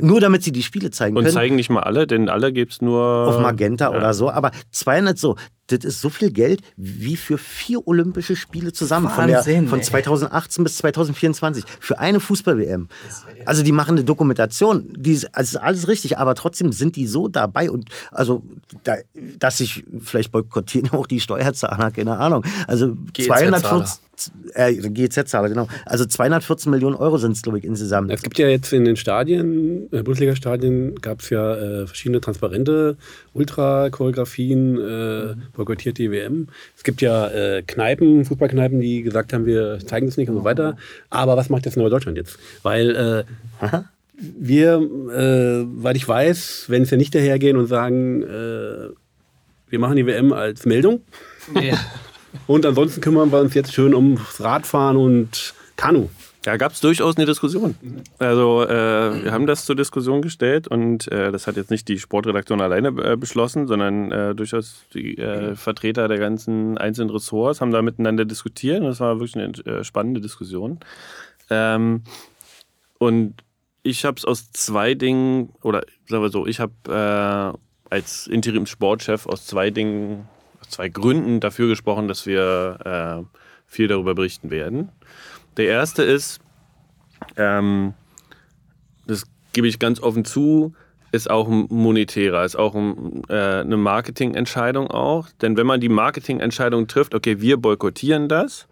Nur 0.00 0.20
damit 0.20 0.42
sie 0.42 0.52
die 0.52 0.62
Spiele 0.62 0.90
zeigen 0.90 1.16
und 1.16 1.24
können. 1.24 1.34
Und 1.34 1.40
zeigen 1.40 1.56
nicht 1.56 1.68
mal 1.68 1.82
alle, 1.82 2.06
denn 2.06 2.28
alle 2.28 2.52
gibt 2.52 2.72
es 2.72 2.82
nur. 2.82 3.02
Auf 3.28 3.40
Magenta 3.40 3.90
ja. 3.90 3.96
oder 3.96 4.14
so. 4.14 4.30
Aber 4.30 4.50
200 4.70 5.18
so. 5.18 5.36
Das 5.68 5.84
ist 5.84 6.00
so 6.00 6.10
viel 6.10 6.30
Geld 6.30 6.60
wie 6.76 7.16
für 7.16 7.38
vier 7.38 7.86
Olympische 7.86 8.36
Spiele 8.36 8.72
zusammen. 8.72 9.06
Wahnsinn, 9.06 9.68
von, 9.68 9.78
der, 9.78 9.80
von 9.80 9.82
2018 9.82 10.64
bis 10.64 10.76
2024. 10.78 11.64
Für 11.80 11.98
eine 11.98 12.20
Fußball-WM. 12.20 12.88
Also 13.46 13.62
die 13.62 13.72
machen 13.72 13.92
eine 13.92 14.04
Dokumentation. 14.04 14.92
Die 14.96 15.12
ist, 15.12 15.34
also 15.34 15.58
ist 15.58 15.62
alles 15.62 15.88
richtig. 15.88 16.18
Aber 16.18 16.34
trotzdem 16.34 16.72
sind 16.72 16.96
die 16.96 17.06
so 17.06 17.28
dabei. 17.28 17.70
Und 17.70 17.88
also, 18.10 18.42
da, 18.84 18.96
dass 19.38 19.58
sich 19.58 19.84
vielleicht 20.00 20.32
boykottieren 20.32 20.90
auch 20.92 21.06
die 21.06 21.20
Steuerzahler. 21.20 21.90
Keine 21.90 22.18
Ahnung. 22.18 22.44
Also 22.66 22.96
240. 23.16 24.02
Äh, 24.54 24.74
GZ-Zahler, 24.74 25.48
genau. 25.48 25.68
Also 25.86 26.04
214 26.04 26.70
Millionen 26.70 26.96
Euro 26.96 27.16
sind 27.18 27.32
es, 27.32 27.42
glaube 27.42 27.58
ich, 27.58 27.64
insgesamt. 27.64 28.12
Es 28.12 28.22
gibt 28.22 28.38
ja 28.38 28.46
jetzt 28.46 28.72
in 28.72 28.84
den 28.84 28.96
Stadien, 28.96 29.88
äh, 29.90 30.02
Bundesliga-Stadien, 30.02 30.96
gab 30.96 31.20
es 31.20 31.30
ja 31.30 31.54
äh, 31.54 31.86
verschiedene 31.86 32.20
transparente 32.20 32.96
Ultra-Choreografien, 33.34 34.78
äh, 34.78 35.34
boykottiert 35.54 35.98
die 35.98 36.10
WM. 36.10 36.48
Es 36.76 36.84
gibt 36.84 37.00
ja 37.00 37.28
äh, 37.28 37.62
Kneipen, 37.62 38.24
Fußballkneipen, 38.24 38.80
die 38.80 39.02
gesagt 39.02 39.32
haben, 39.32 39.46
wir 39.46 39.78
zeigen 39.86 40.08
es 40.08 40.16
nicht 40.16 40.28
und 40.28 40.36
so 40.36 40.44
weiter. 40.44 40.76
Aber 41.10 41.36
was 41.36 41.48
macht 41.48 41.64
jetzt 41.64 41.76
Neue 41.76 41.90
Deutschland 41.90 42.18
jetzt? 42.18 42.38
Weil 42.62 43.24
äh, 43.62 43.78
wir, 44.18 44.74
äh, 44.76 45.66
weil 45.82 45.96
ich 45.96 46.06
weiß, 46.06 46.66
wenn 46.68 46.84
sie 46.84 46.96
nicht 46.96 47.14
dahergehen 47.14 47.56
und 47.56 47.66
sagen, 47.66 48.22
äh, 48.22 48.88
wir 49.68 49.78
machen 49.78 49.96
die 49.96 50.06
WM 50.06 50.32
als 50.32 50.66
Meldung. 50.66 51.00
Ja. 51.60 51.78
Und 52.46 52.64
ansonsten 52.64 53.00
kümmern 53.00 53.32
wir 53.32 53.40
uns 53.40 53.54
jetzt 53.54 53.72
schön 53.72 53.94
ums 53.94 54.40
Radfahren 54.40 54.96
und 54.96 55.54
Kanu. 55.76 56.08
Da 56.42 56.56
gab 56.56 56.72
es 56.72 56.80
durchaus 56.80 57.16
eine 57.16 57.24
Diskussion. 57.24 57.76
Also 58.18 58.64
äh, 58.64 59.24
wir 59.24 59.32
haben 59.32 59.46
das 59.46 59.64
zur 59.64 59.76
Diskussion 59.76 60.22
gestellt 60.22 60.66
und 60.66 61.10
äh, 61.12 61.30
das 61.30 61.46
hat 61.46 61.56
jetzt 61.56 61.70
nicht 61.70 61.86
die 61.86 62.00
Sportredaktion 62.00 62.60
alleine 62.60 62.88
äh, 62.88 63.16
beschlossen, 63.16 63.68
sondern 63.68 64.10
äh, 64.10 64.34
durchaus 64.34 64.84
die 64.92 65.18
äh, 65.18 65.54
Vertreter 65.54 66.08
der 66.08 66.18
ganzen 66.18 66.76
einzelnen 66.78 67.10
Ressorts 67.10 67.60
haben 67.60 67.70
da 67.70 67.80
miteinander 67.80 68.24
diskutiert 68.24 68.80
und 68.80 68.86
das 68.86 68.98
war 68.98 69.20
wirklich 69.20 69.36
eine 69.36 69.52
äh, 69.66 69.84
spannende 69.84 70.20
Diskussion. 70.20 70.80
Ähm, 71.48 72.02
und 72.98 73.34
ich 73.84 74.04
habe 74.04 74.16
es 74.16 74.24
aus 74.24 74.50
zwei 74.50 74.94
Dingen, 74.94 75.50
oder 75.62 75.82
sagen 76.08 76.22
wir 76.24 76.30
so, 76.30 76.46
ich 76.46 76.60
habe 76.60 77.58
als 77.90 78.26
Interim-Sportchef 78.28 79.26
aus 79.26 79.46
zwei 79.46 79.70
Dingen 79.70 80.28
zwei 80.68 80.88
Gründen 80.88 81.40
dafür 81.40 81.66
gesprochen, 81.66 82.06
dass 82.06 82.24
wir 82.24 83.26
viel 83.66 83.88
darüber 83.88 84.14
berichten 84.14 84.52
werden. 84.52 84.90
Der 85.56 85.66
erste 85.66 86.02
ist, 86.02 86.40
ähm, 87.36 87.94
das 89.06 89.24
gebe 89.52 89.66
ich 89.66 89.78
ganz 89.78 90.00
offen 90.00 90.24
zu, 90.24 90.74
ist 91.12 91.30
auch 91.30 91.48
ein 91.48 91.66
monetärer, 91.68 92.44
ist 92.44 92.56
auch 92.56 92.74
ein, 92.74 93.22
äh, 93.28 93.60
eine 93.60 93.76
Marketingentscheidung 93.76 94.90
auch. 94.90 95.28
Denn 95.42 95.56
wenn 95.56 95.66
man 95.66 95.80
die 95.80 95.90
Marketingentscheidung 95.90 96.88
trifft, 96.88 97.14
okay, 97.14 97.40
wir 97.40 97.58
boykottieren 97.58 98.28
das, 98.28 98.66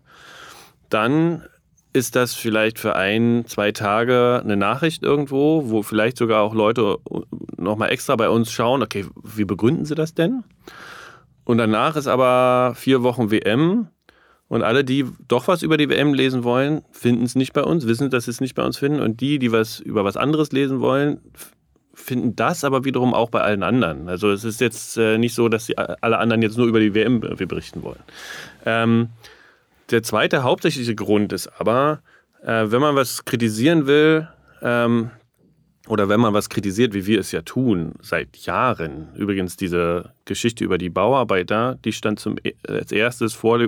dann 0.89 1.45
ist 1.93 2.17
das 2.17 2.35
vielleicht 2.35 2.79
für 2.79 2.97
ein, 2.97 3.45
zwei 3.47 3.73
Tage 3.73 4.41
eine 4.43 4.57
Nachricht 4.57 5.03
irgendwo, 5.03 5.69
wo 5.71 5.83
vielleicht 5.83 6.17
sogar 6.17 6.43
auch 6.43 6.55
Leute 6.55 6.99
nochmal 7.57 7.91
extra 7.91 8.17
bei 8.17 8.29
uns 8.29 8.51
schauen, 8.53 8.83
okay, 8.83 9.07
wie 9.23 9.45
begründen 9.45 9.85
sie 9.85 9.95
das 9.95 10.15
denn? 10.15 10.45
Und 11.45 11.59
danach 11.59 11.97
ist 11.97 12.07
aber 12.07 12.75
vier 12.77 13.03
Wochen 13.03 13.31
WM. 13.31 13.89
Und 14.51 14.65
alle, 14.65 14.83
die 14.83 15.07
doch 15.29 15.47
was 15.47 15.63
über 15.63 15.77
die 15.77 15.89
WM 15.89 16.13
lesen 16.13 16.43
wollen, 16.43 16.83
finden 16.91 17.23
es 17.23 17.37
nicht 17.37 17.53
bei 17.53 17.63
uns, 17.63 17.87
wissen, 17.87 18.11
dass 18.11 18.25
sie 18.25 18.33
es 18.33 18.41
nicht 18.41 18.57
bei 18.57 18.65
uns 18.65 18.77
finden. 18.77 18.99
Und 18.99 19.21
die, 19.21 19.39
die 19.39 19.53
was 19.53 19.79
über 19.79 20.05
was 20.05 20.17
anderes 20.17 20.51
lesen 20.51 20.81
wollen, 20.81 21.21
finden 21.95 22.35
das 22.35 22.65
aber 22.65 22.85
wiederum 22.85 23.15
auch 23.15 23.31
bei 23.31 23.43
allen 23.43 23.63
anderen. 23.63 24.09
Also 24.09 24.33
es 24.33 24.43
ist 24.43 24.61
jetzt 24.61 24.97
äh, 24.97 25.19
nicht 25.19 25.37
so, 25.37 25.49
dass 25.49 25.67
die, 25.67 25.79
alle 25.79 26.19
anderen 26.19 26.43
jetzt 26.43 26.59
nur 26.59 26.67
über 26.67 26.81
die 26.81 26.95
WM 26.95 27.21
berichten 27.21 27.85
wollen. 27.85 28.01
Ähm, 28.67 29.11
der 29.91 30.03
zweite 30.03 30.43
hauptsächliche 30.43 30.97
Grund 30.97 31.33
ist 31.33 31.47
aber, 31.61 32.01
äh, 32.43 32.65
wenn 32.73 32.81
man 32.81 32.97
was 32.97 33.25
kritisieren 33.25 33.87
will, 33.87 34.27
ähm, 34.63 35.13
oder 35.91 36.09
wenn 36.09 36.21
man 36.21 36.33
was 36.33 36.49
kritisiert, 36.49 36.95
wie 36.95 37.05
wir 37.07 37.19
es 37.19 37.33
ja 37.33 37.43
tun, 37.43 37.95
seit 38.01 38.37
Jahren. 38.37 39.09
Übrigens, 39.17 39.57
diese 39.57 40.13
Geschichte 40.25 40.63
über 40.63 40.79
die 40.79 40.89
Bauarbeiter, 40.89 41.79
die 41.85 41.93
stand 41.93 42.21
zum, 42.21 42.37
e, 42.45 42.55
als 42.69 42.93
erstes 42.93 43.35
vor, 43.35 43.59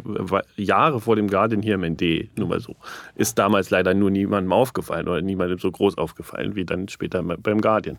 Jahre 0.57 1.01
vor 1.01 1.17
dem 1.17 1.27
Guardian 1.27 1.63
hier 1.63 1.75
im 1.75 1.83
ND, 1.83 2.31
nur 2.39 2.47
mal 2.47 2.61
so. 2.61 2.77
Ist 3.17 3.41
damals 3.41 3.71
leider 3.71 3.93
nur 3.93 4.13
niemandem 4.13 4.53
aufgefallen 4.53 5.09
oder 5.09 5.21
niemandem 5.21 5.59
so 5.59 5.73
groß 5.73 5.99
aufgefallen 5.99 6.55
wie 6.55 6.65
dann 6.65 6.87
später 6.87 7.25
beim 7.25 7.61
Guardian. 7.61 7.99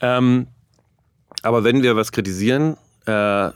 Ähm, 0.00 0.48
aber 1.42 1.62
wenn 1.62 1.84
wir 1.84 1.94
was 1.94 2.10
kritisieren, 2.10 2.76
äh, 3.06 3.50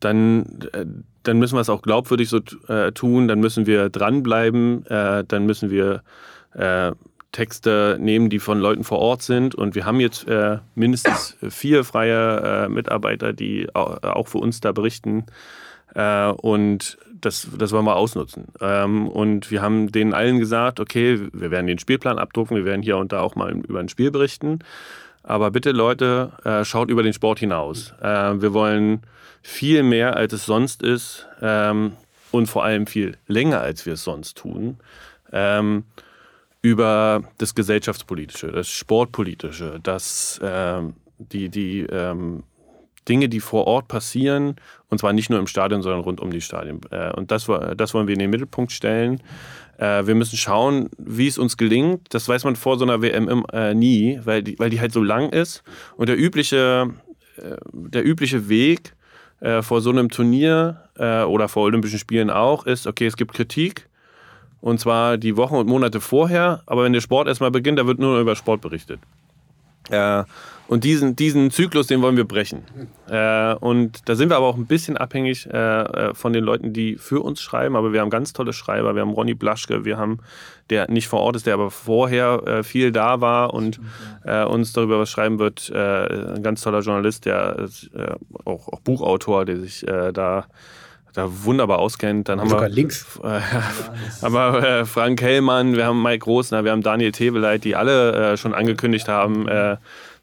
dann, 0.00 0.58
äh, 0.72 0.86
dann 1.22 1.38
müssen 1.38 1.54
wir 1.54 1.60
es 1.60 1.70
auch 1.70 1.82
glaubwürdig 1.82 2.28
so 2.28 2.40
äh, 2.66 2.90
tun, 2.90 3.28
dann 3.28 3.38
müssen 3.38 3.66
wir 3.66 3.90
dranbleiben, 3.90 4.84
äh, 4.86 5.22
dann 5.22 5.46
müssen 5.46 5.70
wir 5.70 6.02
äh, 6.54 6.90
Texte 7.38 7.96
nehmen, 8.00 8.30
die 8.30 8.40
von 8.40 8.58
Leuten 8.58 8.82
vor 8.82 8.98
Ort 8.98 9.22
sind. 9.22 9.54
Und 9.54 9.76
wir 9.76 9.86
haben 9.86 10.00
jetzt 10.00 10.26
äh, 10.26 10.58
mindestens 10.74 11.36
vier 11.48 11.84
freie 11.84 12.64
äh, 12.64 12.68
Mitarbeiter, 12.68 13.32
die 13.32 13.72
auch 13.74 14.26
für 14.26 14.38
uns 14.38 14.60
da 14.60 14.72
berichten. 14.72 15.24
Äh, 15.94 16.30
und 16.30 16.98
das, 17.20 17.46
das 17.56 17.70
wollen 17.70 17.84
wir 17.84 17.94
ausnutzen. 17.94 18.46
Ähm, 18.60 19.06
und 19.06 19.52
wir 19.52 19.62
haben 19.62 19.92
denen 19.92 20.14
allen 20.14 20.40
gesagt, 20.40 20.80
okay, 20.80 21.28
wir 21.32 21.52
werden 21.52 21.68
den 21.68 21.78
Spielplan 21.78 22.18
abdrucken, 22.18 22.56
wir 22.56 22.64
werden 22.64 22.82
hier 22.82 22.96
und 22.96 23.12
da 23.12 23.20
auch 23.20 23.36
mal 23.36 23.52
über 23.52 23.78
ein 23.78 23.88
Spiel 23.88 24.10
berichten. 24.10 24.58
Aber 25.22 25.52
bitte 25.52 25.70
Leute, 25.70 26.32
äh, 26.42 26.64
schaut 26.64 26.90
über 26.90 27.04
den 27.04 27.12
Sport 27.12 27.38
hinaus. 27.38 27.94
Äh, 28.02 28.42
wir 28.42 28.52
wollen 28.52 29.02
viel 29.42 29.84
mehr, 29.84 30.16
als 30.16 30.32
es 30.32 30.44
sonst 30.44 30.82
ist 30.82 31.24
ähm, 31.40 31.92
und 32.32 32.46
vor 32.48 32.64
allem 32.64 32.88
viel 32.88 33.16
länger, 33.28 33.60
als 33.60 33.86
wir 33.86 33.92
es 33.92 34.02
sonst 34.02 34.38
tun. 34.38 34.78
Ähm, 35.30 35.84
über 36.62 37.22
das 37.38 37.54
Gesellschaftspolitische, 37.54 38.50
das 38.50 38.68
Sportpolitische, 38.68 39.78
das, 39.82 40.38
äh, 40.38 40.82
die, 41.18 41.48
die 41.48 41.80
ähm, 41.82 42.42
Dinge, 43.08 43.28
die 43.28 43.40
vor 43.40 43.66
Ort 43.66 43.88
passieren, 43.88 44.56
und 44.88 44.98
zwar 44.98 45.12
nicht 45.12 45.30
nur 45.30 45.38
im 45.38 45.46
Stadion, 45.46 45.82
sondern 45.82 46.00
rund 46.00 46.20
um 46.20 46.30
die 46.30 46.40
Stadien. 46.40 46.80
Äh, 46.90 47.12
und 47.12 47.30
das, 47.30 47.48
das 47.76 47.94
wollen 47.94 48.06
wir 48.06 48.14
in 48.14 48.18
den 48.18 48.30
Mittelpunkt 48.30 48.72
stellen. 48.72 49.22
Äh, 49.78 50.06
wir 50.06 50.14
müssen 50.14 50.36
schauen, 50.36 50.90
wie 50.98 51.28
es 51.28 51.38
uns 51.38 51.56
gelingt. 51.56 52.12
Das 52.12 52.28
weiß 52.28 52.44
man 52.44 52.56
vor 52.56 52.78
so 52.78 52.84
einer 52.84 53.00
WM 53.00 53.44
äh, 53.52 53.74
nie, 53.74 54.20
weil 54.24 54.42
die, 54.42 54.58
weil 54.58 54.70
die 54.70 54.80
halt 54.80 54.92
so 54.92 55.02
lang 55.02 55.30
ist. 55.30 55.62
Und 55.96 56.08
der 56.08 56.18
übliche, 56.18 56.90
äh, 57.36 57.56
der 57.72 58.04
übliche 58.04 58.48
Weg 58.48 58.94
äh, 59.40 59.62
vor 59.62 59.80
so 59.80 59.90
einem 59.90 60.10
Turnier 60.10 60.84
oder 60.98 61.46
vor 61.46 61.62
Olympischen 61.62 62.00
Spielen 62.00 62.28
auch 62.28 62.66
ist, 62.66 62.88
okay, 62.88 63.06
es 63.06 63.16
gibt 63.16 63.32
Kritik 63.32 63.88
und 64.60 64.80
zwar 64.80 65.16
die 65.16 65.36
Wochen 65.36 65.56
und 65.56 65.66
Monate 65.66 66.00
vorher. 66.00 66.62
Aber 66.66 66.84
wenn 66.84 66.92
der 66.92 67.00
Sport 67.00 67.28
erstmal 67.28 67.50
beginnt, 67.50 67.78
da 67.78 67.86
wird 67.86 67.98
nur 67.98 68.18
über 68.20 68.36
Sport 68.36 68.60
berichtet. 68.60 69.00
Äh, 69.90 70.24
und 70.68 70.84
diesen, 70.84 71.16
diesen 71.16 71.50
Zyklus, 71.50 71.86
den 71.86 72.02
wollen 72.02 72.18
wir 72.18 72.26
brechen. 72.26 72.62
Äh, 73.08 73.54
und 73.54 74.06
da 74.06 74.14
sind 74.14 74.28
wir 74.28 74.36
aber 74.36 74.46
auch 74.46 74.56
ein 74.56 74.66
bisschen 74.66 74.98
abhängig 74.98 75.46
äh, 75.46 75.56
äh, 75.56 76.14
von 76.14 76.34
den 76.34 76.44
Leuten, 76.44 76.74
die 76.74 76.96
für 76.96 77.20
uns 77.24 77.40
schreiben. 77.40 77.74
Aber 77.74 77.94
wir 77.94 78.02
haben 78.02 78.10
ganz 78.10 78.34
tolle 78.34 78.52
Schreiber. 78.52 78.94
Wir 78.94 79.00
haben 79.00 79.12
Ronny 79.12 79.32
Blaschke, 79.32 79.86
wir 79.86 79.96
haben, 79.96 80.18
der 80.68 80.90
nicht 80.90 81.08
vor 81.08 81.20
Ort 81.20 81.36
ist, 81.36 81.46
der 81.46 81.54
aber 81.54 81.70
vorher 81.70 82.42
äh, 82.46 82.62
viel 82.62 82.92
da 82.92 83.22
war 83.22 83.54
und 83.54 83.80
äh, 84.24 84.44
uns 84.44 84.74
darüber 84.74 84.98
was 84.98 85.10
schreiben 85.10 85.38
wird. 85.38 85.72
ein 85.72 86.42
ganz 86.42 86.60
toller 86.60 86.80
Journalist, 86.80 87.24
der 87.24 87.68
auch, 88.44 88.68
auch, 88.68 88.80
Buchautor, 88.80 89.44
der 89.46 89.60
sich 89.60 89.86
da 90.12 90.46
da 91.18 91.44
wunderbar 91.44 91.78
auskennt. 91.78 92.28
Dann 92.28 92.40
haben 92.40 92.48
Sogar 92.48 92.64
wir 92.68 92.74
links. 92.74 93.06
Äh, 93.22 93.40
aber 94.22 94.62
äh, 94.62 94.84
Frank 94.84 95.20
Hellmann, 95.20 95.76
wir 95.76 95.84
haben 95.84 96.02
Mike 96.02 96.24
Rosner, 96.24 96.64
wir 96.64 96.72
haben 96.72 96.82
Daniel 96.82 97.12
Tebeleit, 97.12 97.64
die 97.64 97.76
alle 97.76 98.32
äh, 98.32 98.36
schon 98.36 98.54
angekündigt 98.54 99.08
haben, 99.08 99.48
äh, 99.48 99.76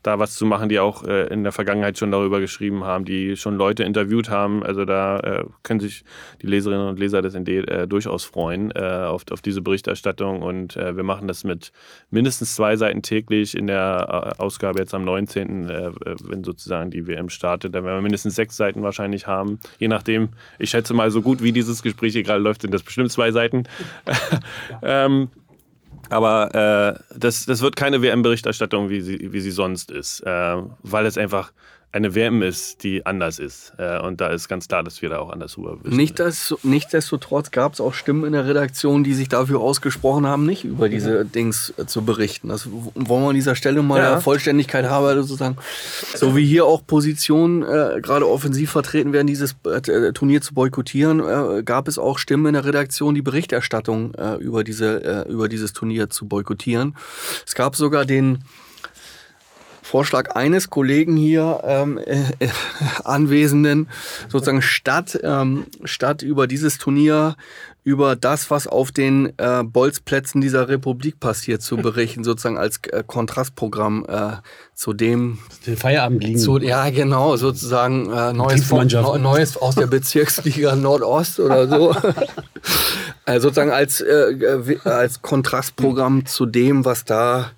da 0.06 0.20
was 0.20 0.36
zu 0.36 0.46
machen, 0.46 0.70
die 0.70 0.80
auch 0.80 1.04
äh, 1.04 1.28
in 1.28 1.44
der 1.44 1.52
Vergangenheit 1.52 1.98
schon 1.98 2.12
darüber 2.12 2.40
geschrieben 2.40 2.84
haben, 2.84 3.06
die 3.06 3.36
schon 3.36 3.56
Leute 3.56 3.84
interviewt 3.84 4.30
haben. 4.30 4.64
Also 4.64 4.86
da 4.86 5.20
äh, 5.20 5.46
können 5.64 5.80
sich 5.80 6.04
die 6.42 6.48
Leserinnen 6.48 6.88
und 6.88 7.00
Leser 7.00 7.24
des 7.24 7.34
ND 7.36 7.50
äh, 7.50 7.88
durchaus 7.88 8.24
freuen 8.24 8.72
äh, 8.72 8.80
auf, 8.80 9.24
auf 9.32 9.42
diese 9.42 9.62
Berichterstattung. 9.62 10.44
Und 10.44 10.78
äh, 10.78 10.96
wir 10.96 11.04
machen 11.04 11.28
das 11.28 11.44
mit 11.44 11.72
mindestens 12.12 12.56
zwei 12.56 12.76
Seiten 12.76 13.02
täglich 13.02 13.58
in 13.58 13.66
der 13.66 14.36
äh, 14.38 14.42
Ausgabe 14.42 14.80
jetzt 14.80 14.94
am 14.94 15.06
19., 15.06 15.68
wenn 16.26 16.44
sozusagen 16.44 16.92
die 16.92 17.08
WM 17.08 17.30
startet. 17.30 17.74
Da 17.74 17.84
werden 17.84 17.98
wir 17.98 18.02
mindestens 18.02 18.36
sechs 18.36 18.58
Seiten 18.58 18.84
wahrscheinlich 18.84 19.26
haben. 19.26 19.60
Je 19.80 19.88
nachdem, 19.88 20.30
ich 20.60 20.70
schätze 20.70 20.94
mal, 20.94 21.10
so 21.10 21.22
gut 21.22 21.42
wie 21.42 21.52
dieses 21.52 21.82
Gespräch 21.82 22.14
hier 22.14 22.24
gerade 22.24 22.42
läuft, 22.42 22.62
sind 22.62 22.74
das 22.74 22.84
bestimmt 22.84 23.12
zwei 23.12 23.32
Seiten. 23.32 23.64
ähm, 24.84 25.30
aber 26.10 27.00
äh, 27.10 27.18
das, 27.18 27.46
das 27.46 27.62
wird 27.62 27.76
keine 27.76 28.02
WM-Berichterstattung, 28.02 28.90
wie 28.90 29.02
sie, 29.02 29.32
wie 29.32 29.42
sie 29.42 29.52
sonst 29.52 29.92
ist, 29.92 30.22
äh, 30.22 30.58
weil 30.84 31.06
es 31.06 31.18
einfach 31.18 31.52
eine 31.92 32.14
WM 32.14 32.42
ist, 32.42 32.84
die 32.84 33.06
anders 33.06 33.40
ist. 33.40 33.74
Äh, 33.78 34.00
und 34.00 34.20
da 34.20 34.28
ist 34.28 34.48
ganz 34.48 34.68
klar, 34.68 34.84
dass 34.84 35.02
wir 35.02 35.10
da 35.10 35.20
auch 35.20 35.30
anders 35.30 35.58
rüber 35.58 35.78
wissen. 35.82 35.96
Nicht 35.96 36.20
das, 36.20 36.54
nichtsdestotrotz 36.64 37.52
gab 37.52 37.74
es 37.74 37.82
auch 37.82 37.94
Stimmen 37.94 38.26
in 38.26 38.34
der 38.34 38.46
Redaktion, 38.46 39.04
die 39.04 39.14
sich 39.14 39.30
dafür 39.30 39.62
ausgesprochen 39.62 40.28
haben, 40.28 40.46
nicht 40.46 40.66
über 40.66 40.90
diese. 40.90 41.26
Dings 41.26 41.74
äh, 41.78 41.86
zu 41.86 42.04
berichten. 42.04 42.50
Das 42.50 42.68
wollen 42.70 43.24
wir 43.24 43.30
an 43.30 43.36
dieser 43.36 43.56
Stelle 43.56 43.82
mal 43.82 44.00
ja. 44.00 44.12
der 44.12 44.22
Vollständigkeit 44.22 44.86
haben, 44.86 45.22
sozusagen. 45.22 45.58
So 46.16 46.36
wie 46.36 46.46
hier 46.46 46.66
auch 46.66 46.86
Positionen 46.86 47.64
äh, 47.64 48.02
gerade 48.02 48.28
offensiv 48.28 48.72
vertreten 48.72 49.14
werden, 49.14 49.28
dieses 49.28 49.56
äh, 49.64 50.12
Turnier 50.14 50.42
zu 50.42 50.54
boykottieren, 50.54 51.20
äh, 51.20 51.64
gab 51.64 51.88
es 51.88 51.98
auch 51.98 52.18
Stimmen 52.18 52.48
in 52.48 52.54
der 52.54 52.66
Redaktion, 52.66 53.16
die 53.16 53.22
Berichterstattung 53.22 54.14
äh, 54.16 54.36
über, 54.36 54.64
diese, 54.64 55.26
über 55.30 55.48
dieses 55.48 55.74
Turnier 55.74 56.10
zu 56.10 56.28
boykottieren. 56.28 56.96
Es 57.46 57.56
gab 57.56 57.76
sogar 57.76 58.06
den 58.06 58.44
Vorschlag 59.86 60.36
eines 60.36 60.72
Kollegen 60.72 61.16
hier 61.16 61.62
ähm, 61.64 62.00
äh, 62.00 62.24
äh, 62.40 62.50
Anwesenden, 63.04 63.88
sozusagen 64.30 64.64
statt, 64.64 65.20
ähm, 65.24 65.68
statt 65.84 66.24
über 66.24 66.48
dieses 66.48 66.80
Turnier 66.80 67.36
über 67.84 68.16
das, 68.16 68.50
was 68.50 68.66
auf 68.66 68.92
den 68.92 69.32
äh, 69.38 69.64
Bolzplätzen 69.64 70.42
dieser 70.42 70.70
Republik 70.70 71.20
passiert, 71.20 71.62
zu 71.62 71.78
berichten, 71.78 72.24
sozusagen 72.24 72.58
als 72.58 72.80
äh, 72.92 73.04
Kontrastprogramm 73.06 74.08
äh, 74.10 74.32
zu 74.74 74.94
dem 74.94 75.38
den 75.68 75.78
Feierabend 75.78 76.24
liegen. 76.24 76.40
Zu, 76.40 76.58
ja, 76.58 76.90
genau, 76.90 77.38
sozusagen 77.38 78.12
äh, 78.12 78.34
Neues, 78.34 78.66
von, 78.66 78.88
Neues 78.88 79.56
aus 79.56 79.76
der 79.76 79.86
Bezirksliga 79.86 80.76
Nordost 80.76 81.40
oder 81.40 81.68
so. 81.68 81.96
äh, 83.28 83.40
sozusagen 83.40 83.72
als, 83.72 84.02
äh, 84.02 84.32
äh 84.32 84.80
als 84.84 85.22
Kontrastprogramm 85.22 86.26
zu 86.26 86.48
dem, 86.48 86.86
was 86.86 87.06
da 87.06 87.52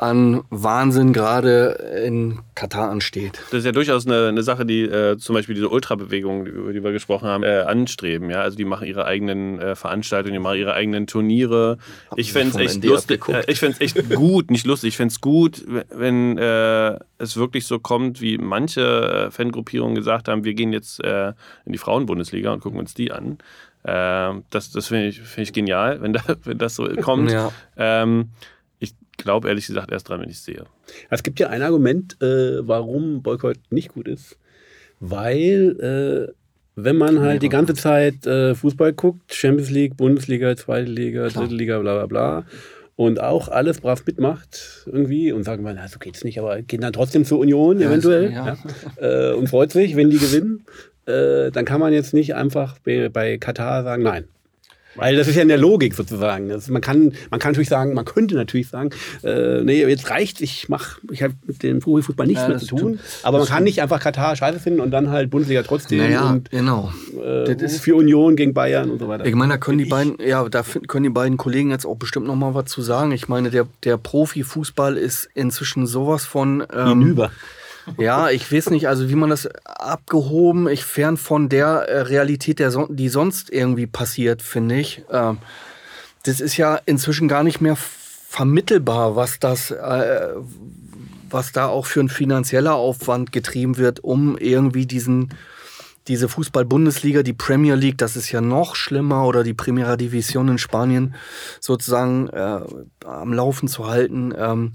an 0.00 0.44
Wahnsinn 0.48 1.12
gerade 1.12 2.02
in 2.06 2.38
Katar 2.54 2.90
ansteht. 2.90 3.38
Das 3.50 3.58
ist 3.58 3.66
ja 3.66 3.72
durchaus 3.72 4.06
eine, 4.06 4.28
eine 4.28 4.42
Sache, 4.42 4.64
die 4.64 4.80
äh, 4.82 5.18
zum 5.18 5.34
Beispiel 5.34 5.54
diese 5.54 5.68
Ultrabewegungen, 5.68 6.46
über 6.46 6.72
die 6.72 6.82
wir 6.82 6.92
gesprochen 6.92 7.28
haben, 7.28 7.44
äh, 7.44 7.64
anstreben. 7.66 8.30
Ja? 8.30 8.40
Also 8.40 8.56
die 8.56 8.64
machen 8.64 8.88
ihre 8.88 9.04
eigenen 9.04 9.60
äh, 9.60 9.76
Veranstaltungen, 9.76 10.32
die 10.32 10.38
machen 10.38 10.58
ihre 10.58 10.72
eigenen 10.72 11.06
Turniere. 11.06 11.76
Hab 12.10 12.18
ich 12.18 12.32
fände 12.32 12.56
es 12.64 12.76
echt 12.76 12.84
lustig, 12.84 13.28
äh, 13.28 13.44
ich 13.46 13.58
fände 13.58 13.76
es 13.78 13.94
echt 13.94 14.08
gut, 14.14 14.50
nicht 14.50 14.66
lustig, 14.66 14.88
ich 14.88 14.96
fände 14.96 15.12
es 15.12 15.20
gut, 15.20 15.64
wenn 15.90 16.38
äh, 16.38 16.98
es 17.18 17.36
wirklich 17.36 17.66
so 17.66 17.78
kommt, 17.78 18.22
wie 18.22 18.38
manche 18.38 19.26
äh, 19.26 19.30
Fangruppierungen 19.30 19.94
gesagt 19.94 20.28
haben, 20.28 20.44
wir 20.44 20.54
gehen 20.54 20.72
jetzt 20.72 21.00
in 21.00 21.34
die 21.66 21.78
Frauenbundesliga 21.78 22.52
und 22.52 22.60
gucken 22.60 22.78
uns 22.78 22.94
die 22.94 23.12
an. 23.12 23.38
Ähm, 23.84 24.44
das 24.50 24.70
das 24.72 24.88
finde 24.88 25.08
ich, 25.08 25.20
find 25.20 25.48
ich 25.48 25.52
genial, 25.52 26.02
wenn, 26.02 26.12
da, 26.12 26.22
wenn 26.44 26.58
das 26.58 26.74
so 26.74 26.88
kommt. 27.00 27.30
Ja. 27.30 27.52
Ähm, 27.76 28.30
glaube 29.22 29.48
ehrlich 29.48 29.66
gesagt 29.66 29.90
erst 29.92 30.08
dran, 30.08 30.20
wenn 30.20 30.28
ich 30.28 30.36
es 30.36 30.44
sehe. 30.44 30.64
Es 31.08 31.22
gibt 31.22 31.40
ja 31.40 31.48
ein 31.48 31.62
Argument, 31.62 32.20
äh, 32.22 32.66
warum 32.66 33.22
Boykott 33.22 33.58
nicht 33.70 33.94
gut 33.94 34.08
ist. 34.08 34.38
Weil, 35.00 36.28
äh, 36.28 36.32
wenn 36.76 36.96
man 36.96 37.20
halt 37.20 37.42
die 37.42 37.48
ganze 37.48 37.74
Zeit 37.74 38.26
äh, 38.26 38.54
Fußball 38.54 38.92
guckt, 38.92 39.34
Champions 39.34 39.70
League, 39.70 39.96
Bundesliga, 39.96 40.56
Zweite 40.56 40.90
Liga, 40.90 41.28
Dritte 41.28 41.54
Liga, 41.54 41.78
bla 41.78 41.94
bla 41.94 42.06
bla, 42.06 42.44
und 42.96 43.18
auch 43.18 43.48
alles 43.48 43.80
brav 43.80 44.04
mitmacht 44.04 44.84
irgendwie 44.84 45.32
und 45.32 45.42
sagen, 45.44 45.62
na, 45.64 45.88
so 45.88 45.98
geht's 45.98 46.22
nicht, 46.22 46.38
aber 46.38 46.60
gehen 46.60 46.82
dann 46.82 46.92
trotzdem 46.92 47.24
zur 47.24 47.38
Union 47.38 47.80
ja, 47.80 47.88
eventuell 47.88 48.30
ja. 48.30 48.58
Ja, 49.00 49.30
äh, 49.30 49.34
und 49.34 49.48
freut 49.48 49.72
sich, 49.72 49.96
wenn 49.96 50.10
die 50.10 50.18
gewinnen, 50.18 50.66
äh, 51.06 51.50
dann 51.50 51.64
kann 51.64 51.80
man 51.80 51.94
jetzt 51.94 52.12
nicht 52.12 52.34
einfach 52.34 52.78
bei, 52.80 53.08
bei 53.08 53.38
Katar 53.38 53.84
sagen, 53.84 54.02
nein, 54.02 54.24
weil 55.00 55.16
das 55.16 55.28
ist 55.28 55.36
ja 55.36 55.42
in 55.42 55.48
der 55.48 55.58
Logik 55.58 55.94
sozusagen. 55.94 56.48
Das, 56.48 56.68
man, 56.68 56.82
kann, 56.82 57.14
man 57.30 57.40
kann 57.40 57.52
natürlich 57.52 57.68
sagen, 57.68 57.94
man 57.94 58.04
könnte 58.04 58.34
natürlich 58.34 58.68
sagen, 58.68 58.90
äh, 59.22 59.62
nee, 59.62 59.84
jetzt 59.84 60.10
reicht, 60.10 60.40
ich 60.40 60.68
mach, 60.68 60.98
ich 61.10 61.22
habe 61.22 61.34
mit 61.46 61.62
dem 61.62 61.80
Profifußball 61.80 62.26
nichts 62.26 62.42
ja, 62.42 62.48
mehr 62.48 62.58
zu 62.58 62.66
tun. 62.66 63.00
Aber 63.22 63.38
man 63.38 63.46
kann 63.46 63.64
nicht 63.64 63.82
einfach 63.82 64.00
Katar 64.00 64.36
scheiße 64.36 64.60
finden 64.60 64.80
und 64.80 64.90
dann 64.90 65.10
halt 65.10 65.30
Bundesliga 65.30 65.62
trotzdem. 65.62 65.98
Naja, 65.98 66.30
und, 66.30 66.50
genau. 66.50 66.92
Äh, 67.16 67.54
das 67.54 67.72
ist 67.72 67.80
für 67.80 67.96
Union 67.96 68.36
gegen 68.36 68.54
Bayern 68.54 68.90
und 68.90 68.98
so 68.98 69.08
weiter. 69.08 69.24
Ich 69.26 69.34
meine, 69.34 69.54
da 69.54 69.58
können 69.58 69.78
die 69.78 69.86
beiden, 69.86 70.16
ja, 70.24 70.48
da 70.48 70.62
können 70.86 71.04
die 71.04 71.10
beiden 71.10 71.36
Kollegen 71.36 71.70
jetzt 71.70 71.86
auch 71.86 71.96
bestimmt 71.96 72.26
noch 72.26 72.36
mal 72.36 72.54
was 72.54 72.66
zu 72.66 72.82
sagen. 72.82 73.12
Ich 73.12 73.28
meine, 73.28 73.50
der, 73.50 73.66
der 73.84 73.96
Profifußball 73.96 74.96
ist 74.96 75.28
inzwischen 75.34 75.86
sowas 75.86 76.24
von 76.24 76.64
ähm, 76.72 77.00
hinüber. 77.00 77.30
Ja, 77.98 78.30
ich 78.30 78.50
weiß 78.52 78.70
nicht, 78.70 78.88
also 78.88 79.08
wie 79.08 79.14
man 79.14 79.30
das 79.30 79.46
abgehoben, 79.64 80.68
ich 80.68 80.84
fern 80.84 81.16
von 81.16 81.48
der 81.48 81.88
äh, 81.88 82.00
Realität, 82.02 82.58
der 82.58 82.70
so, 82.70 82.86
die 82.88 83.08
sonst 83.08 83.50
irgendwie 83.50 83.86
passiert, 83.86 84.42
finde 84.42 84.76
ich. 84.76 85.02
Ähm, 85.10 85.38
das 86.24 86.40
ist 86.40 86.56
ja 86.56 86.78
inzwischen 86.86 87.28
gar 87.28 87.42
nicht 87.42 87.60
mehr 87.60 87.76
vermittelbar, 87.76 89.16
was 89.16 89.38
das, 89.38 89.70
äh, 89.70 90.28
was 91.30 91.52
da 91.52 91.66
auch 91.66 91.86
für 91.86 92.00
ein 92.00 92.08
finanzieller 92.08 92.74
Aufwand 92.74 93.32
getrieben 93.32 93.76
wird, 93.76 94.04
um 94.04 94.36
irgendwie 94.38 94.86
diesen 94.86 95.30
diese 96.08 96.28
Fußball-Bundesliga, 96.28 97.22
die 97.22 97.32
Premier 97.32 97.74
League, 97.74 97.98
das 97.98 98.16
ist 98.16 98.32
ja 98.32 98.40
noch 98.40 98.74
schlimmer, 98.74 99.26
oder 99.26 99.44
die 99.44 99.54
Primera 99.54 99.96
Division 99.96 100.48
in 100.48 100.58
Spanien 100.58 101.14
sozusagen 101.60 102.28
äh, 102.28 102.60
am 103.04 103.32
Laufen 103.32 103.68
zu 103.68 103.86
halten. 103.86 104.34
Ähm, 104.36 104.72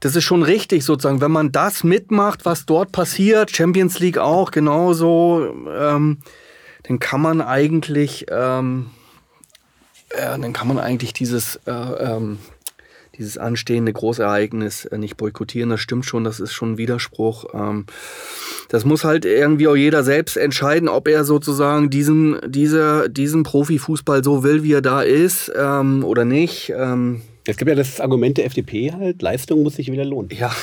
das 0.00 0.16
ist 0.16 0.24
schon 0.24 0.42
richtig 0.42 0.84
sozusagen, 0.84 1.20
wenn 1.20 1.30
man 1.30 1.52
das 1.52 1.84
mitmacht, 1.84 2.44
was 2.44 2.66
dort 2.66 2.92
passiert, 2.92 3.50
Champions 3.50 3.98
League 3.98 4.18
auch 4.18 4.50
genauso, 4.50 5.54
ähm, 5.68 6.18
dann 6.84 6.98
kann 6.98 7.20
man 7.20 7.40
eigentlich, 7.40 8.26
ähm, 8.30 8.90
äh, 10.10 10.38
dann 10.38 10.52
kann 10.52 10.68
man 10.68 10.78
eigentlich 10.78 11.12
dieses, 11.12 11.56
äh, 11.66 11.70
ähm, 11.72 12.38
dieses 13.16 13.38
anstehende 13.38 13.92
Großereignis 13.92 14.84
äh, 14.86 14.98
nicht 14.98 15.16
boykottieren. 15.16 15.70
Das 15.70 15.80
stimmt 15.80 16.04
schon, 16.04 16.24
das 16.24 16.40
ist 16.40 16.52
schon 16.52 16.72
ein 16.72 16.78
Widerspruch. 16.78 17.46
Ähm, 17.54 17.86
das 18.68 18.84
muss 18.84 19.04
halt 19.04 19.24
irgendwie 19.24 19.68
auch 19.68 19.76
jeder 19.76 20.02
selbst 20.02 20.36
entscheiden, 20.36 20.88
ob 20.88 21.08
er 21.08 21.24
sozusagen 21.24 21.90
diesen, 21.90 22.38
diese, 22.46 23.08
diesen 23.08 23.42
Profifußball 23.42 24.24
so 24.24 24.42
will, 24.42 24.62
wie 24.62 24.72
er 24.72 24.82
da 24.82 25.02
ist 25.02 25.52
ähm, 25.56 26.04
oder 26.04 26.24
nicht. 26.24 26.72
Es 27.46 27.58
gibt 27.58 27.68
ja 27.68 27.74
das 27.74 28.00
Argument 28.00 28.38
der 28.38 28.46
FDP 28.46 28.92
halt, 28.92 29.20
Leistung 29.20 29.62
muss 29.62 29.76
sich 29.76 29.92
wieder 29.92 30.04
lohnen. 30.04 30.30
Ja. 30.30 30.50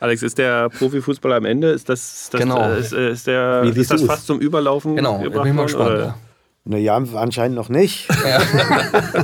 Alex, 0.00 0.22
ist 0.22 0.38
der 0.38 0.70
Profifußball 0.70 1.34
am 1.34 1.44
Ende? 1.44 1.70
Ist 1.70 1.88
das, 1.88 2.30
das 2.32 2.40
genau. 2.40 2.72
ist, 2.72 2.92
ist, 2.92 3.28
der, 3.28 3.62
ist 3.62 3.90
das 3.90 4.02
fast 4.02 4.26
zum 4.26 4.40
Überlaufen? 4.40 4.96
Genau, 4.96 5.24
ich 5.24 5.30
bin 5.30 5.54
mal 5.54 5.62
gespannt. 5.62 5.98
Ja. 5.98 6.18
Naja, 6.64 6.96
anscheinend 6.96 7.56
noch 7.56 7.68
nicht. 7.68 8.08
Ja. 8.26 8.40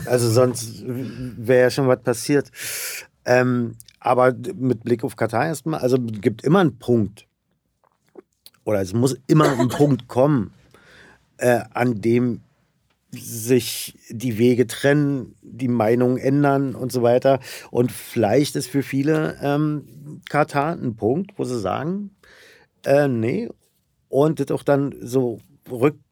also 0.07 0.31
sonst 0.31 0.85
wäre 0.87 1.63
ja 1.63 1.71
schon 1.71 1.89
was 1.89 2.03
passiert. 2.03 2.51
Ähm, 3.25 3.75
aber 3.99 4.33
mit 4.55 4.85
Blick 4.85 5.03
auf 5.03 5.17
Katar 5.17 5.47
erstmal, 5.47 5.81
also 5.81 5.99
gibt 5.99 6.45
immer 6.45 6.61
einen 6.61 6.79
Punkt. 6.79 7.27
Oder 8.65 8.81
es 8.81 8.93
muss 8.93 9.17
immer 9.27 9.59
ein 9.59 9.69
Punkt 9.69 10.07
kommen, 10.07 10.53
äh, 11.39 11.63
an 11.73 12.01
dem 12.01 12.43
sich 13.13 13.99
die 14.09 14.39
Wege 14.39 14.67
trennen, 14.67 15.35
die 15.43 15.69
Meinungen 15.69 16.17
ändern 16.17 16.75
und 16.75 16.93
so 16.93 17.03
weiter. 17.03 17.41
Und 17.71 17.91
vielleicht 17.91 18.57
ist 18.57 18.69
für 18.69 18.83
viele 18.83 19.37
ähm, 19.43 20.23
Katar 20.29 20.73
ein 20.73 20.97
Punkt, 20.97 21.33
wo 21.37 21.45
sie 21.45 21.59
sagen, 21.59 22.11
äh, 22.85 23.09
nee, 23.09 23.49
und 24.09 24.41
das 24.41 24.51
auch 24.51 24.63
dann 24.63 24.95
so 25.01 25.39
rückwirkend 25.71 26.03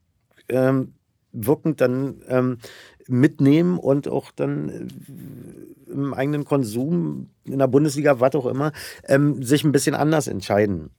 ähm, 0.49 1.77
dann 1.77 2.23
ähm, 2.29 2.59
mitnehmen 3.07 3.79
und 3.79 4.09
auch 4.09 4.31
dann 4.33 4.69
äh, 4.69 5.91
im 5.91 6.15
eigenen 6.15 6.45
Konsum 6.45 7.31
in 7.45 7.59
der 7.59 7.67
Bundesliga, 7.67 8.21
was 8.21 8.35
auch 8.35 8.47
immer, 8.47 8.73
ähm, 9.05 9.43
sich 9.43 9.65
ein 9.65 9.73
bisschen 9.73 9.95
anders 9.95 10.27
entscheiden. 10.27 10.91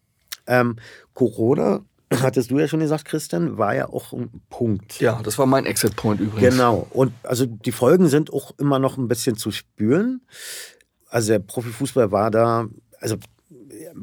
Ähm, 0.47 0.77
Corona 1.13 1.85
hattest 2.11 2.51
du 2.51 2.59
ja 2.59 2.67
schon 2.67 2.79
gesagt, 2.79 3.05
Christian, 3.05 3.57
war 3.57 3.75
ja 3.75 3.89
auch 3.89 4.13
ein 4.13 4.41
Punkt. 4.49 4.99
Ja, 4.99 5.21
das 5.23 5.37
war 5.37 5.45
mein 5.45 5.65
Exit-Point 5.65 6.19
übrigens. 6.19 6.55
Genau. 6.55 6.87
Und 6.91 7.13
also 7.23 7.45
die 7.45 7.71
Folgen 7.71 8.07
sind 8.07 8.33
auch 8.33 8.57
immer 8.57 8.79
noch 8.79 8.97
ein 8.97 9.07
bisschen 9.07 9.35
zu 9.35 9.51
spüren. 9.51 10.21
Also 11.07 11.29
der 11.33 11.39
Profifußball 11.39 12.11
war 12.11 12.31
da, 12.31 12.67
also 12.99 13.17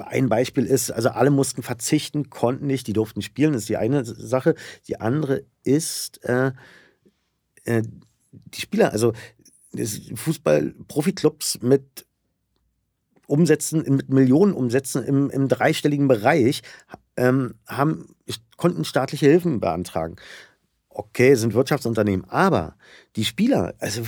ein 0.00 0.28
Beispiel 0.28 0.66
ist, 0.66 0.90
also 0.90 1.11
alle 1.11 1.30
mussten 1.30 1.62
verzichten, 1.62 2.30
konnten 2.30 2.66
nicht, 2.66 2.86
die 2.86 2.92
durften 2.92 3.22
spielen, 3.22 3.52
das 3.52 3.62
ist 3.62 3.68
die 3.68 3.76
eine 3.76 4.04
Sache. 4.04 4.54
Die 4.88 5.00
andere 5.00 5.44
ist, 5.64 6.24
äh, 6.24 6.52
äh, 7.64 7.82
die 8.32 8.61
Spieler, 8.61 8.92
also 8.92 9.12
Fußball-Profiklubs 9.74 11.61
mit 11.62 12.07
Umsätzen, 13.26 13.82
mit 13.88 14.09
Millionenumsätzen 14.09 15.04
im, 15.04 15.30
im 15.30 15.48
dreistelligen 15.48 16.09
Bereich, 16.09 16.62
ähm, 17.16 17.54
haben, 17.66 18.14
konnten 18.56 18.84
staatliche 18.84 19.26
Hilfen 19.26 19.60
beantragen. 19.60 20.16
Okay, 20.88 21.34
sind 21.34 21.54
Wirtschaftsunternehmen, 21.54 22.24
aber 22.30 22.76
die 23.16 23.24
Spieler, 23.24 23.74
also 23.78 24.02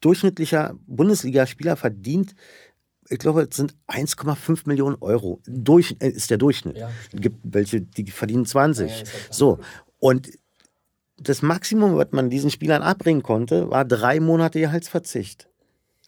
durchschnittlicher 0.00 0.74
Bundesligaspieler 0.86 1.76
verdient 1.76 2.34
ich 3.08 3.18
glaube, 3.18 3.46
es 3.50 3.56
sind 3.56 3.74
1,5 3.88 4.62
Millionen 4.66 4.96
Euro. 5.00 5.40
Durch, 5.46 5.96
äh, 6.00 6.08
ist 6.08 6.30
der 6.30 6.38
Durchschnitt. 6.38 6.78
Ja, 6.78 6.90
es 7.12 7.20
gibt 7.20 7.38
welche, 7.42 7.80
die 7.80 8.10
verdienen 8.10 8.46
20. 8.46 8.90
Ja, 8.90 8.96
ja, 8.96 9.04
so. 9.30 9.58
Und 9.98 10.30
das 11.16 11.42
Maximum, 11.42 11.96
was 11.96 12.08
man 12.12 12.30
diesen 12.30 12.50
Spielern 12.50 12.82
abbringen 12.82 13.22
konnte, 13.22 13.70
war 13.70 13.84
drei 13.84 14.20
Monate 14.20 14.58
Gehaltsverzicht. 14.60 15.48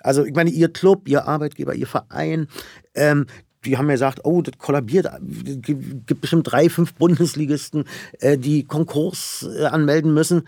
Also, 0.01 0.25
ich 0.25 0.35
meine, 0.35 0.51
ihr 0.51 0.69
Club, 0.73 1.09
ihr 1.09 1.27
Arbeitgeber, 1.27 1.75
ihr 1.75 1.87
Verein, 1.87 2.49
ähm, 2.95 3.27
die 3.67 3.77
haben 3.77 3.87
mir 3.87 3.95
gesagt, 3.95 4.21
oh, 4.25 4.43
das 4.43 4.57
kollabiert. 4.59 5.07
Es 5.07 5.61
gibt 5.61 6.21
bestimmt 6.21 6.51
drei, 6.51 6.69
fünf 6.69 6.95
Bundesligisten, 6.95 7.85
äh, 8.21 8.39
die 8.39 8.65
Konkurs 8.65 9.49
äh, 9.59 9.65
anmelden 9.65 10.15
müssen. 10.15 10.47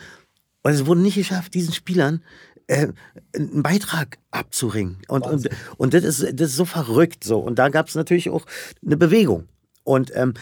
Und 0.63 0.73
es 0.73 0.87
wurde 0.87 1.01
nicht 1.01 1.17
geschafft, 1.17 1.55
diesen 1.55 1.75
Spielern 1.75 2.23
äh, 2.69 2.89
einen 3.35 3.63
Beitrag 3.63 4.19
abzuringen. 4.31 4.99
Und, 5.09 5.27
und, 5.27 5.49
und 5.77 5.95
das, 5.95 6.05
ist, 6.05 6.41
das 6.41 6.51
ist 6.51 6.57
so 6.57 6.65
verrückt 6.65 7.25
so. 7.25 7.39
Und 7.39 7.59
da 7.59 7.69
gab 7.69 7.89
es 7.89 7.95
natürlich 7.95 8.31
auch 8.31 8.47
eine 8.85 8.97
Bewegung. 8.97 9.49
Und 9.85 10.13
ähm, 10.15 10.35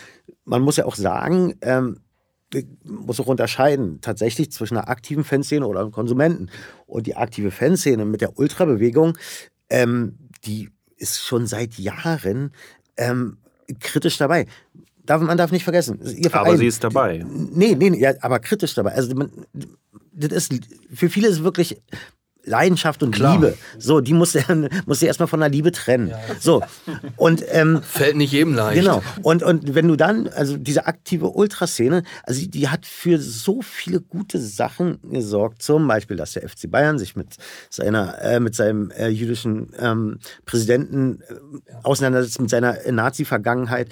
man 0.45 0.63
muss 0.63 0.77
ja 0.77 0.85
auch 0.85 0.97
sagen, 0.97 1.55
ähm, 1.63 2.01
muss 2.85 3.21
auch 3.21 3.27
unterscheiden 3.27 4.01
tatsächlich 4.01 4.53
zwischen 4.53 4.77
einer 4.77 4.89
aktiven 4.89 5.25
Fanszene 5.25 5.67
oder 5.67 5.81
einem 5.81 5.93
Konsumenten. 5.93 6.51
Und 6.87 7.07
die 7.07 7.17
aktive 7.17 7.51
Fanszene 7.51 8.05
mit 8.05 8.21
der 8.21 8.39
Ultrabewegung, 8.39 9.17
ähm, 9.69 10.19
die 10.45 10.71
ist 10.97 11.23
schon 11.23 11.47
seit 11.47 11.79
Jahren 11.79 12.53
ähm, 12.97 13.39
kritisch 13.81 14.19
dabei. 14.19 14.47
Darf, 15.05 15.23
man 15.23 15.39
darf 15.39 15.53
nicht 15.53 15.65
vergessen. 15.65 16.01
Verein, 16.29 16.47
aber 16.47 16.57
sie 16.57 16.67
ist 16.67 16.83
dabei. 16.83 17.25
Nee, 17.29 17.75
nee, 17.77 17.97
ja, 17.97 18.15
aber 18.23 18.41
kritisch 18.41 18.75
dabei. 18.75 18.93
Also 18.93 19.15
man, 19.15 19.31
das 20.13 20.33
ist, 20.33 20.53
für 20.93 21.09
viele 21.09 21.29
ist 21.29 21.37
es 21.37 21.43
wirklich 21.45 21.81
Leidenschaft 22.47 23.03
und 23.03 23.15
Klar. 23.15 23.35
Liebe. 23.35 23.59
So, 23.79 24.01
die 24.01 24.15
muss 24.15 24.35
er, 24.35 24.45
muss 24.87 25.03
er 25.03 25.09
erstmal 25.09 25.27
von 25.27 25.41
der 25.41 25.49
Liebe 25.49 25.73
trennen. 25.73 26.09
Ja. 26.09 26.19
So. 26.41 26.63
Und, 27.17 27.45
ähm, 27.51 27.83
Fällt 27.83 28.17
nicht 28.17 28.33
jedem 28.33 28.55
leicht. 28.55 28.81
Genau. 28.81 29.03
Und, 29.23 29.43
und 29.43 29.75
wenn 29.75 29.89
du 29.89 29.97
dann, 29.97 30.29
also 30.29 30.57
diese 30.57 30.87
aktive 30.87 31.29
Ultraszene, 31.29 32.05
also 32.23 32.41
die, 32.41 32.51
die 32.51 32.69
hat 32.69 32.87
für 32.87 33.19
so 33.19 33.61
viele 33.63 34.01
gute 34.01 34.41
Sachen 34.41 34.99
gesorgt. 35.03 35.63
Zum 35.63 35.87
Beispiel, 35.87 36.17
dass 36.17 36.33
der 36.33 36.49
FC 36.49 36.71
Bayern 36.71 36.99
sich 36.99 37.17
mit 37.17 37.37
seiner, 37.69 38.23
äh, 38.23 38.41
mit 38.41 38.55
seinem 38.55 38.91
äh, 38.93 39.09
jüdischen 39.09 39.73
ähm, 39.79 40.19
Präsidenten 40.45 41.21
äh, 41.21 41.35
auseinandersetzt, 41.83 42.41
mit 42.41 42.51
seiner 42.51 42.79
Nazi-Vergangenheit. 42.91 43.89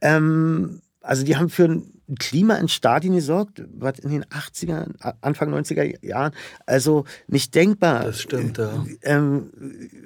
Ähm, 0.00 0.82
also 1.00 1.24
die 1.24 1.36
haben 1.36 1.48
für 1.48 1.64
ein 1.64 1.93
Klima 2.18 2.56
in 2.56 2.68
Stadien 2.68 3.14
gesorgt, 3.14 3.62
was 3.72 3.98
in 3.98 4.10
den 4.10 4.24
80er, 4.24 5.14
Anfang 5.20 5.52
90er 5.52 6.04
Jahren, 6.04 6.32
also 6.66 7.04
nicht 7.26 7.54
denkbar 7.54 8.04
das 8.04 8.20
stimmt, 8.20 8.58
ja. 8.58 8.84
ähm, 9.02 9.50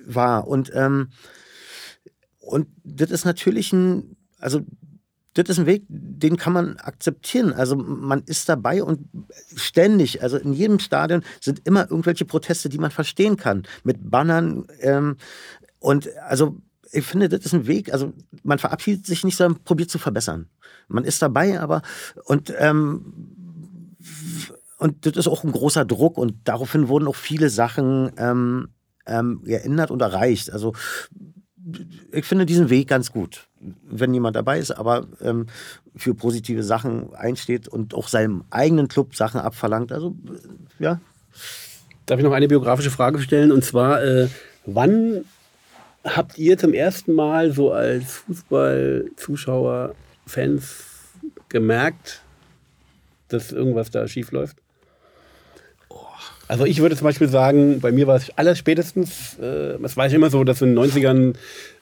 war. 0.06 0.46
Und, 0.46 0.70
ähm, 0.74 1.08
und 2.38 2.68
das 2.84 3.10
ist 3.10 3.24
natürlich 3.24 3.72
ein, 3.72 4.16
also 4.38 4.60
das 5.34 5.48
ist 5.50 5.58
ein 5.58 5.66
Weg, 5.66 5.84
den 5.88 6.36
kann 6.36 6.52
man 6.52 6.76
akzeptieren. 6.78 7.52
Also 7.52 7.76
man 7.76 8.22
ist 8.24 8.48
dabei 8.48 8.82
und 8.82 9.08
ständig, 9.54 10.22
also 10.22 10.36
in 10.36 10.52
jedem 10.52 10.78
Stadion 10.78 11.22
sind 11.40 11.60
immer 11.64 11.90
irgendwelche 11.90 12.24
Proteste, 12.24 12.68
die 12.68 12.78
man 12.78 12.90
verstehen 12.90 13.36
kann, 13.36 13.64
mit 13.84 14.10
Bannern. 14.10 14.66
Ähm, 14.80 15.16
und 15.78 16.08
also 16.18 16.56
ich 16.90 17.04
finde, 17.04 17.28
das 17.28 17.44
ist 17.44 17.52
ein 17.52 17.66
Weg, 17.66 17.92
also 17.92 18.12
man 18.42 18.58
verabschiedet 18.58 19.06
sich 19.06 19.24
nicht, 19.24 19.36
sondern 19.36 19.62
probiert 19.62 19.90
zu 19.90 19.98
verbessern. 19.98 20.48
Man 20.88 21.04
ist 21.04 21.22
dabei, 21.22 21.60
aber 21.60 21.82
und 22.24 22.52
ähm, 22.58 23.94
und 24.78 25.06
das 25.06 25.16
ist 25.16 25.28
auch 25.28 25.44
ein 25.44 25.52
großer 25.52 25.84
Druck 25.84 26.18
und 26.18 26.36
daraufhin 26.44 26.88
wurden 26.88 27.08
auch 27.08 27.16
viele 27.16 27.50
Sachen 27.50 28.12
ähm, 28.16 28.68
ähm, 29.06 29.42
geändert 29.44 29.90
und 29.90 30.00
erreicht. 30.02 30.52
Also 30.52 30.72
ich 32.12 32.24
finde 32.24 32.46
diesen 32.46 32.70
Weg 32.70 32.88
ganz 32.88 33.12
gut, 33.12 33.48
wenn 33.60 34.14
jemand 34.14 34.36
dabei 34.36 34.58
ist, 34.58 34.70
aber 34.70 35.06
ähm, 35.20 35.46
für 35.96 36.14
positive 36.14 36.62
Sachen 36.62 37.14
einsteht 37.14 37.68
und 37.68 37.94
auch 37.94 38.08
seinem 38.08 38.44
eigenen 38.50 38.88
Club 38.88 39.14
Sachen 39.14 39.40
abverlangt. 39.40 39.92
Also 39.92 40.14
ja. 40.78 41.00
Darf 42.06 42.18
ich 42.18 42.24
noch 42.24 42.32
eine 42.32 42.48
biografische 42.48 42.90
Frage 42.90 43.18
stellen? 43.18 43.52
Und 43.52 43.64
zwar, 43.64 44.02
äh, 44.02 44.28
wann 44.64 45.24
habt 46.04 46.38
ihr 46.38 46.56
zum 46.56 46.72
ersten 46.72 47.12
Mal 47.12 47.52
so 47.52 47.72
als 47.72 48.12
Fußballzuschauer, 48.12 49.94
Fans 50.28 50.84
gemerkt, 51.48 52.22
dass 53.28 53.52
irgendwas 53.52 53.90
da 53.90 54.06
schief 54.08 54.32
läuft? 54.32 54.56
Also 56.48 56.64
ich 56.64 56.80
würde 56.80 56.96
zum 56.96 57.04
Beispiel 57.04 57.28
sagen, 57.28 57.80
bei 57.80 57.92
mir 57.92 58.06
war 58.06 58.16
es 58.16 58.30
alles 58.36 58.58
spätestens, 58.58 59.38
äh, 59.38 59.76
es 59.82 59.96
war 59.98 60.06
ich 60.06 60.14
immer 60.14 60.30
so, 60.30 60.44
dass 60.44 60.62
in 60.62 60.74
den 60.74 60.78
90ern, 60.78 61.34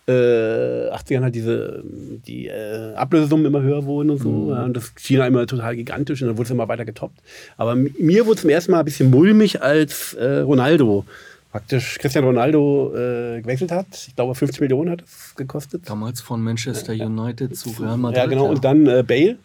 äh, 0.09 0.90
80ern 0.90 1.22
halt 1.22 1.34
diese 1.36 1.84
die 1.84 2.49
äh, 2.49 2.94
Ablösesummen 2.94 3.47
immer 3.47 3.62
höher 3.62 3.84
wurden 3.84 4.11
und 4.11 4.18
so. 4.18 4.28
Mhm. 4.28 4.51
Ja, 4.51 4.64
und 4.64 4.76
das 4.76 4.92
China 4.97 5.26
immer 5.26 5.47
total 5.47 5.76
gigantisch 5.76 6.20
und 6.20 6.28
dann 6.28 6.36
wurde 6.36 6.47
es 6.47 6.51
immer 6.51 6.66
weiter 6.66 6.84
getoppt. 6.84 7.20
Aber 7.57 7.76
mir 7.76 8.26
wurde 8.26 8.40
zum 8.40 8.51
ersten 8.51 8.72
Mal 8.72 8.80
ein 8.80 8.84
bisschen 8.84 9.11
mulmig, 9.11 9.62
als 9.62 10.14
äh, 10.14 10.38
Ronaldo 10.38 11.05
praktisch 11.51 11.99
Cristiano 11.99 12.28
Ronaldo 12.28 12.92
äh, 12.94 13.40
gewechselt 13.40 13.72
hat. 13.72 13.86
Ich 14.09 14.14
glaube, 14.14 14.34
50 14.34 14.61
Millionen 14.61 14.90
hat 14.90 15.03
es 15.03 15.34
gekostet. 15.36 15.88
Damals 15.88 16.20
von 16.20 16.42
Manchester 16.42 16.92
United 16.92 17.57
zu 17.57 17.70
Real 17.80 17.97
Madrid. 17.97 18.18
Ja, 18.18 18.26
genau. 18.26 18.44
Ja. 18.44 18.51
Und 18.51 18.64
dann 18.64 18.86
äh, 18.86 19.03
Bale, 19.03 19.38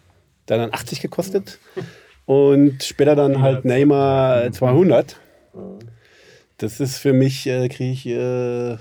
der 0.48 0.58
dann 0.58 0.72
80 0.72 1.00
gekostet. 1.00 1.58
Und 2.26 2.82
später 2.82 3.16
dann 3.16 3.40
halt 3.40 3.64
Neymar 3.64 4.52
200. 4.52 5.16
Das 6.58 6.80
ist 6.80 6.98
für 6.98 7.12
mich, 7.12 7.46
äh, 7.46 7.68
kriege 7.68 7.92
ich, 7.92 8.06
äh, 8.06 8.76
da 8.76 8.78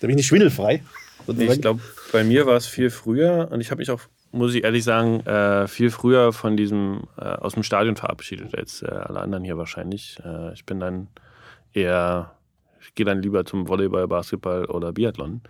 bin 0.00 0.10
ich 0.10 0.16
nicht 0.16 0.26
schwindelfrei. 0.26 0.82
Ich 1.26 1.60
glaube, 1.60 1.80
bei 2.12 2.24
mir 2.24 2.46
war 2.46 2.56
es 2.56 2.66
viel 2.66 2.90
früher 2.90 3.48
und 3.50 3.60
ich 3.60 3.70
habe 3.70 3.78
mich 3.78 3.90
auch, 3.90 4.00
muss 4.32 4.54
ich 4.54 4.64
ehrlich 4.64 4.82
sagen, 4.82 5.20
äh, 5.26 5.68
viel 5.68 5.90
früher 5.90 6.32
von 6.32 6.56
diesem, 6.56 7.04
äh, 7.16 7.24
aus 7.24 7.54
dem 7.54 7.62
Stadion 7.62 7.96
verabschiedet 7.96 8.56
als 8.56 8.82
äh, 8.82 8.86
alle 8.86 9.20
anderen 9.20 9.44
hier 9.44 9.58
wahrscheinlich. 9.58 10.18
Äh, 10.24 10.54
ich 10.54 10.64
bin 10.64 10.80
dann 10.80 11.08
eher, 11.72 12.32
ich 12.80 12.94
gehe 12.94 13.06
dann 13.06 13.22
lieber 13.22 13.44
zum 13.44 13.68
Volleyball, 13.68 14.08
Basketball 14.08 14.64
oder 14.66 14.92
Biathlon. 14.92 15.40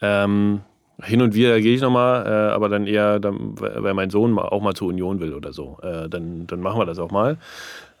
Ähm, 0.00 0.60
hin 1.02 1.22
und 1.22 1.34
wieder 1.34 1.60
gehe 1.60 1.74
ich 1.74 1.80
nochmal, 1.80 2.26
äh, 2.26 2.52
aber 2.52 2.68
dann 2.68 2.86
eher, 2.86 3.20
dann, 3.20 3.58
weil 3.58 3.94
mein 3.94 4.10
Sohn 4.10 4.38
auch 4.38 4.62
mal 4.62 4.74
zur 4.74 4.88
Union 4.88 5.20
will 5.20 5.32
oder 5.32 5.52
so. 5.52 5.78
Äh, 5.82 6.08
dann, 6.08 6.46
dann 6.46 6.60
machen 6.60 6.80
wir 6.80 6.86
das 6.86 6.98
auch 6.98 7.10
mal. 7.10 7.38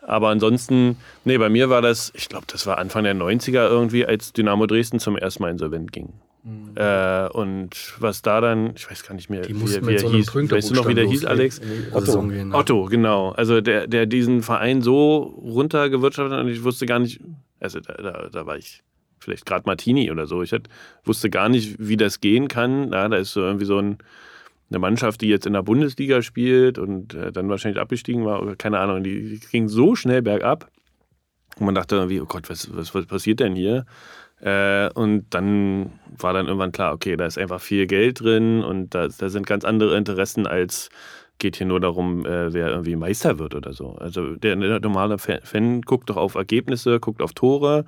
Aber 0.02 0.30
ansonsten, 0.30 0.96
nee, 1.24 1.38
bei 1.38 1.48
mir 1.48 1.70
war 1.70 1.82
das, 1.82 2.12
ich 2.16 2.28
glaube, 2.28 2.46
das 2.48 2.66
war 2.66 2.78
Anfang 2.78 3.04
der 3.04 3.14
90er 3.14 3.68
irgendwie, 3.68 4.06
als 4.06 4.32
Dynamo 4.32 4.66
Dresden 4.66 5.00
zum 5.00 5.16
ersten 5.16 5.42
Mal 5.42 5.50
insolvent 5.50 5.92
ging. 5.92 6.12
Mhm. 6.44 6.72
Äh, 6.76 7.28
und 7.28 7.94
was 7.98 8.22
da 8.22 8.40
dann, 8.40 8.72
ich 8.74 8.90
weiß 8.90 9.04
gar 9.06 9.14
nicht 9.14 9.28
mehr, 9.28 9.46
wie, 9.46 9.54
wie 9.54 9.92
er 9.92 9.98
so 9.98 10.10
hieß. 10.10 10.34
Weißt 10.34 10.70
du 10.70 10.74
noch, 10.74 10.88
wie 10.88 10.94
der 10.94 11.06
hieß, 11.06 11.26
Alex? 11.26 11.60
Otto. 11.92 12.24
Otto, 12.52 12.84
genau. 12.86 13.30
Also 13.32 13.60
der, 13.60 13.86
der 13.86 14.06
diesen 14.06 14.42
Verein 14.42 14.80
so 14.80 15.18
runtergewirtschaftet 15.18 16.32
hat 16.32 16.44
und 16.44 16.50
ich 16.50 16.64
wusste 16.64 16.86
gar 16.86 17.00
nicht, 17.00 17.20
also 17.60 17.80
da, 17.80 17.94
da, 17.94 18.28
da 18.30 18.46
war 18.46 18.56
ich 18.56 18.82
vielleicht 19.20 19.46
gerade 19.46 19.64
Martini 19.66 20.10
oder 20.10 20.26
so. 20.26 20.42
Ich 20.42 20.52
hat, 20.52 20.68
wusste 21.04 21.30
gar 21.30 21.48
nicht, 21.48 21.76
wie 21.78 21.96
das 21.96 22.20
gehen 22.20 22.48
kann. 22.48 22.92
Ja, 22.92 23.08
da 23.08 23.16
ist 23.16 23.32
so 23.32 23.40
irgendwie 23.40 23.64
so 23.64 23.78
ein, 23.78 23.98
eine 24.70 24.78
Mannschaft, 24.78 25.20
die 25.20 25.28
jetzt 25.28 25.46
in 25.46 25.54
der 25.54 25.62
Bundesliga 25.62 26.22
spielt 26.22 26.78
und 26.78 27.14
äh, 27.14 27.32
dann 27.32 27.48
wahrscheinlich 27.48 27.80
abgestiegen 27.80 28.24
war, 28.24 28.54
keine 28.56 28.78
Ahnung, 28.78 29.02
die, 29.02 29.38
die 29.38 29.40
ging 29.50 29.68
so 29.68 29.94
schnell 29.94 30.22
bergab. 30.22 30.70
Und 31.58 31.66
man 31.66 31.74
dachte 31.74 31.96
irgendwie, 31.96 32.20
oh 32.20 32.26
Gott, 32.26 32.48
was, 32.50 32.74
was, 32.76 32.94
was 32.94 33.06
passiert 33.06 33.40
denn 33.40 33.54
hier? 33.54 33.86
Äh, 34.40 34.90
und 34.92 35.26
dann 35.30 35.98
war 36.16 36.32
dann 36.32 36.46
irgendwann 36.46 36.72
klar, 36.72 36.92
okay, 36.92 37.16
da 37.16 37.26
ist 37.26 37.38
einfach 37.38 37.60
viel 37.60 37.86
Geld 37.86 38.20
drin 38.20 38.62
und 38.62 38.94
da, 38.94 39.08
da 39.08 39.28
sind 39.28 39.46
ganz 39.46 39.64
andere 39.64 39.96
Interessen 39.96 40.46
als 40.46 40.90
geht 41.38 41.56
hier 41.56 41.66
nur 41.66 41.80
darum, 41.80 42.26
äh, 42.26 42.52
wer 42.52 42.68
irgendwie 42.68 42.96
Meister 42.96 43.38
wird 43.38 43.54
oder 43.54 43.72
so. 43.72 43.92
Also 43.98 44.34
der, 44.36 44.56
der 44.56 44.80
normale 44.80 45.18
Fan, 45.18 45.40
Fan, 45.42 45.82
guckt 45.82 46.10
doch 46.10 46.16
auf 46.16 46.34
Ergebnisse, 46.34 47.00
guckt 47.00 47.22
auf 47.22 47.32
Tore 47.32 47.84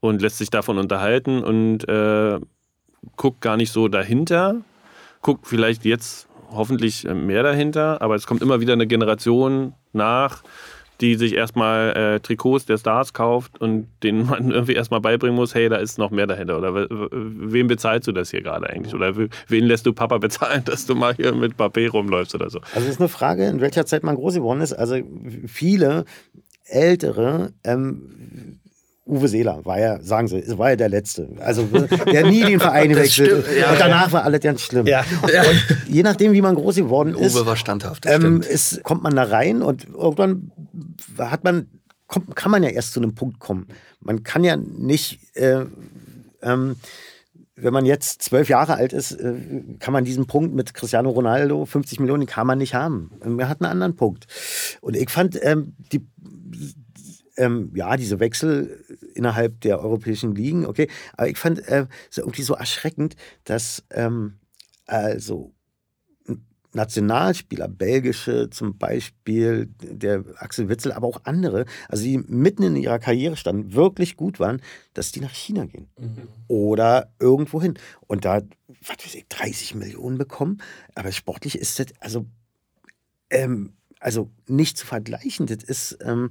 und 0.00 0.22
lässt 0.22 0.38
sich 0.38 0.50
davon 0.50 0.78
unterhalten 0.78 1.42
und 1.42 1.88
äh, 1.88 2.40
guckt 3.16 3.40
gar 3.40 3.56
nicht 3.56 3.72
so 3.72 3.88
dahinter, 3.88 4.62
guckt 5.22 5.46
vielleicht 5.46 5.84
jetzt 5.84 6.28
hoffentlich 6.50 7.04
mehr 7.04 7.42
dahinter, 7.42 8.00
aber 8.00 8.14
es 8.14 8.26
kommt 8.26 8.42
immer 8.42 8.60
wieder 8.60 8.72
eine 8.72 8.86
Generation 8.86 9.74
nach, 9.92 10.42
die 11.00 11.16
sich 11.16 11.34
erstmal 11.34 11.96
äh, 11.96 12.20
Trikots 12.20 12.66
der 12.66 12.78
Stars 12.78 13.12
kauft 13.12 13.60
und 13.60 13.88
denen 14.02 14.26
man 14.26 14.50
irgendwie 14.50 14.74
erstmal 14.74 15.00
beibringen 15.00 15.36
muss, 15.36 15.54
hey, 15.54 15.68
da 15.68 15.76
ist 15.76 15.98
noch 15.98 16.10
mehr 16.10 16.26
dahinter. 16.26 16.58
Oder 16.58 16.86
wem 17.10 17.66
bezahlst 17.66 18.08
du 18.08 18.12
das 18.12 18.30
hier 18.30 18.42
gerade 18.42 18.68
eigentlich? 18.68 18.94
Oder 18.94 19.14
wen 19.16 19.64
lässt 19.64 19.86
du 19.86 19.92
Papa 19.92 20.18
bezahlen, 20.26 20.64
dass 20.64 20.86
du 20.86 20.94
mal 20.94 21.14
hier 21.14 21.34
mit 21.34 21.56
Papier 21.56 21.90
rumläufst 21.90 22.34
oder 22.34 22.50
so? 22.50 22.60
Also 22.74 22.86
es 22.86 22.94
ist 22.94 23.00
eine 23.00 23.08
Frage, 23.08 23.46
in 23.46 23.60
welcher 23.60 23.86
Zeit 23.86 24.02
man 24.02 24.16
groß 24.16 24.34
geworden 24.34 24.60
ist. 24.60 24.72
Also 24.72 24.96
viele 25.46 26.04
Ältere 26.64 27.52
ähm, 27.64 28.60
Uwe 29.06 29.28
Seeler 29.28 29.64
war 29.64 29.78
ja, 29.78 30.00
sagen 30.02 30.26
Sie, 30.26 30.42
war 30.58 30.70
ja 30.70 30.76
der 30.76 30.88
Letzte. 30.88 31.28
Also 31.38 31.62
der 31.62 32.26
nie 32.26 32.42
den 32.42 32.58
Verein 32.58 32.94
wechselt. 32.96 33.46
ja, 33.56 33.70
und 33.70 33.80
danach 33.80 34.10
war 34.12 34.24
alles 34.24 34.40
ganz 34.40 34.62
schlimm. 34.62 34.86
Ja. 34.86 35.04
Und 35.22 35.78
je 35.88 36.02
nachdem, 36.02 36.32
wie 36.32 36.42
man 36.42 36.56
groß 36.56 36.76
geworden 36.76 37.14
ist, 37.14 37.36
Uwe 37.36 37.46
war 37.46 37.56
standhaft, 37.56 38.04
ähm, 38.06 38.42
ist, 38.42 38.82
kommt 38.82 39.04
man 39.04 39.14
da 39.14 39.22
rein 39.22 39.62
und 39.62 39.84
irgendwann 39.84 40.50
hat 41.18 41.44
man, 41.44 41.68
kommt, 42.08 42.34
kann 42.34 42.50
man 42.50 42.64
ja 42.64 42.70
erst 42.70 42.92
zu 42.94 43.00
einem 43.00 43.14
Punkt 43.14 43.38
kommen. 43.38 43.68
Man 44.00 44.24
kann 44.24 44.42
ja 44.42 44.56
nicht, 44.56 45.20
äh, 45.36 45.66
ähm, 46.42 46.76
wenn 47.54 47.72
man 47.72 47.86
jetzt 47.86 48.22
zwölf 48.22 48.48
Jahre 48.48 48.74
alt 48.74 48.92
ist, 48.92 49.12
äh, 49.12 49.34
kann 49.78 49.92
man 49.92 50.04
diesen 50.04 50.26
Punkt 50.26 50.52
mit 50.52 50.74
Cristiano 50.74 51.10
Ronaldo, 51.10 51.64
50 51.64 52.00
Millionen, 52.00 52.26
kann 52.26 52.46
man 52.46 52.58
nicht 52.58 52.74
haben. 52.74 53.12
Er 53.38 53.48
hat 53.48 53.60
einen 53.60 53.70
anderen 53.70 53.94
Punkt. 53.94 54.26
Und 54.80 54.96
ich 54.96 55.10
fand 55.10 55.38
ähm, 55.42 55.74
die, 55.92 56.06
ähm, 57.36 57.70
ja, 57.74 57.96
diese 57.96 58.20
Wechsel 58.20 58.84
innerhalb 59.16 59.60
der 59.62 59.80
europäischen 59.80 60.34
Ligen, 60.34 60.66
okay, 60.66 60.88
aber 61.16 61.28
ich 61.28 61.38
fand 61.38 61.66
äh, 61.68 61.86
so 62.10 62.22
irgendwie 62.22 62.42
so 62.42 62.54
erschreckend, 62.54 63.16
dass 63.44 63.84
ähm, 63.90 64.34
also 64.86 65.52
Nationalspieler, 66.76 67.68
belgische 67.68 68.50
zum 68.50 68.78
Beispiel, 68.78 69.68
der 69.80 70.24
Axel 70.36 70.68
Witzel, 70.68 70.92
aber 70.92 71.08
auch 71.08 71.22
andere, 71.24 71.64
also 71.88 72.04
die 72.04 72.18
mitten 72.18 72.62
in 72.62 72.76
ihrer 72.76 73.00
Karriere 73.00 73.36
standen, 73.36 73.72
wirklich 73.72 74.16
gut 74.16 74.38
waren, 74.38 74.62
dass 74.94 75.10
die 75.10 75.20
nach 75.20 75.32
China 75.32 75.64
gehen 75.64 75.88
oder 76.46 77.12
irgendwo 77.18 77.60
hin. 77.60 77.78
Und 78.06 78.24
da, 78.24 78.42
was 78.68 79.04
weiß 79.04 79.14
ich, 79.14 79.26
30 79.28 79.74
Millionen 79.74 80.18
bekommen, 80.18 80.58
aber 80.94 81.10
sportlich 81.10 81.58
ist 81.58 81.78
das, 81.80 81.86
also, 81.98 82.26
ähm, 83.30 83.72
also 83.98 84.30
nicht 84.46 84.76
zu 84.76 84.86
vergleichen. 84.86 85.46
Das 85.46 85.64
ist, 85.64 85.98
ähm, 86.02 86.30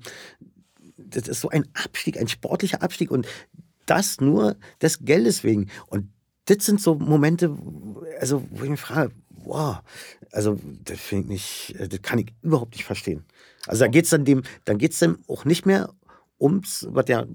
das 1.08 1.28
ist 1.28 1.42
so 1.42 1.50
ein 1.50 1.66
Abstieg, 1.74 2.18
ein 2.18 2.28
sportlicher 2.28 2.82
Abstieg 2.82 3.12
und 3.12 3.28
das 3.86 4.20
nur 4.20 4.56
des 4.82 5.00
Geldes 5.00 5.44
wegen. 5.44 5.70
Und 5.88 6.10
das 6.46 6.66
sind 6.66 6.82
so 6.82 6.96
Momente, 6.96 7.56
also 8.20 8.44
wo 8.52 8.64
ich 8.64 8.70
mich 8.70 8.80
frage, 8.80 9.14
wow, 9.30 9.78
also 10.32 10.60
das 10.84 11.00
finde 11.00 11.34
ich 11.34 11.74
nicht, 11.80 11.94
das 11.94 12.02
kann 12.02 12.20
ich 12.20 12.34
überhaupt 12.42 12.74
nicht 12.74 12.86
verstehen. 12.86 13.26
Also 13.68 13.86
da 13.86 13.88
geht 13.88 14.06
es 14.06 14.12
dann 14.12 14.26
dem, 14.26 14.44
dann 14.66 14.78
geht 14.78 14.92
es 14.92 15.00
dann 15.00 15.18
auch 15.28 15.46
nicht 15.46 15.66
mehr 15.66 15.94
ums, 16.40 16.88
was 16.90 17.06
ja, 17.08 17.26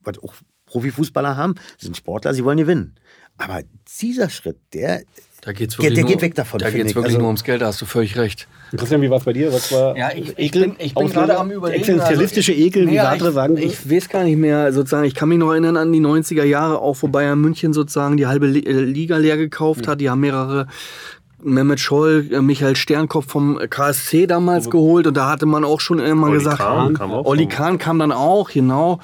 was 0.00 0.18
auch 0.18 0.34
Profifußballer 0.66 1.36
haben, 1.36 1.54
sind 1.78 1.96
Sportler, 1.96 2.34
sie 2.34 2.44
wollen 2.44 2.58
gewinnen. 2.58 2.96
Aber 3.36 3.62
dieser 4.00 4.30
Schritt, 4.30 4.58
der, 4.72 5.02
Da 5.46 5.52
geht's 5.52 5.76
der, 5.76 5.84
wirklich 5.84 5.94
der 5.94 6.02
nur, 6.04 6.10
geht 6.12 6.22
weg 6.22 6.34
davon. 6.34 6.58
Da 6.58 6.70
geht 6.70 6.82
es 6.86 6.90
ich. 6.90 6.96
wirklich 6.96 7.10
Also- 7.12 7.18
nur 7.18 7.28
ums 7.28 7.44
Geld, 7.44 7.62
da 7.62 7.66
hast 7.66 7.80
du 7.80 7.86
völlig 7.86 8.18
recht. 8.18 8.48
Christian, 8.76 9.00
wie 9.00 9.08
war 9.08 9.18
es 9.18 9.24
bei 9.24 9.32
dir? 9.32 9.52
Was 9.52 9.70
war 9.70 9.96
Ja, 9.96 10.10
ich- 10.12 10.36
ich 10.36 10.50
bin- 10.50 10.74
ich 10.80 10.92
bin 10.92 11.08
gerade 11.08 11.38
am 11.38 11.52
Überlegen, 11.52 11.78
Existenzialistische 11.78 12.52
Ekel, 12.52 12.88
wie 12.88 12.96
ich, 12.96 13.00
sagen? 13.00 13.56
Ich 13.56 13.88
weiß 13.88 14.08
gar 14.08 14.24
nicht 14.24 14.38
mehr, 14.38 14.72
sozusagen. 14.72 15.04
Ich 15.06 15.14
kann 15.14 15.28
mich 15.28 15.38
noch 15.38 15.52
erinnern 15.52 15.76
an 15.76 15.92
die 15.92 16.00
90er 16.00 16.42
Jahre, 16.44 16.80
auch 16.80 16.96
wo 17.00 17.06
Bayern 17.06 17.40
München 17.40 17.72
sozusagen 17.72 18.16
die 18.16 18.26
halbe 18.26 18.48
äh, 18.48 18.72
Liga 18.72 19.18
leer 19.18 19.36
gekauft 19.36 19.86
hat. 19.86 20.00
Die 20.00 20.10
haben 20.10 20.18
mehrere 20.20 20.66
Mehmet 21.42 21.80
Scholl, 21.80 22.28
äh, 22.32 22.40
Michael 22.40 22.76
Sternkopf 22.76 23.26
vom 23.30 23.58
KSC 23.70 24.26
damals 24.26 24.70
geholt 24.70 25.06
und 25.06 25.16
da 25.16 25.28
hatte 25.28 25.44
man 25.46 25.64
auch 25.64 25.80
schon 25.80 25.98
immer 25.98 26.28
Olli 26.28 26.38
gesagt, 26.38 26.58
Kahn 26.58 26.94
kam 26.94 27.12
auch 27.12 27.24
Olli 27.26 27.42
vom- 27.44 27.48
Kahn 27.50 27.78
kam 27.78 27.98
dann 27.98 28.12
auch, 28.12 28.50
genau. 28.50 29.00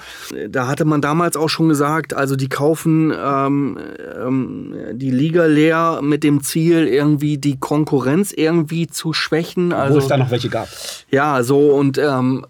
Da 0.48 0.66
hatte 0.66 0.84
man 0.84 1.00
damals 1.02 1.36
auch 1.36 1.48
schon 1.48 1.68
gesagt, 1.68 2.14
also 2.14 2.34
die 2.36 2.48
kaufen 2.48 3.12
ähm, 3.16 3.78
ähm, 4.24 4.74
die 4.94 5.10
Liga 5.10 5.44
leer 5.46 6.00
mit 6.02 6.24
dem 6.24 6.42
Ziel, 6.42 6.86
irgendwie 6.88 7.38
die 7.38 7.58
Konkurrenz 7.60 8.32
irgendwie 8.32 8.86
zu 8.86 9.12
schwächen. 9.12 9.72
Also, 9.72 9.94
Wo 9.96 9.98
es 9.98 10.08
da 10.08 10.16
noch 10.16 10.30
welche 10.30 10.48
gab. 10.48 10.68
ja, 11.10 11.42
so 11.42 11.70
und 11.72 11.98
ähm, 11.98 12.44
äh, 12.44 12.48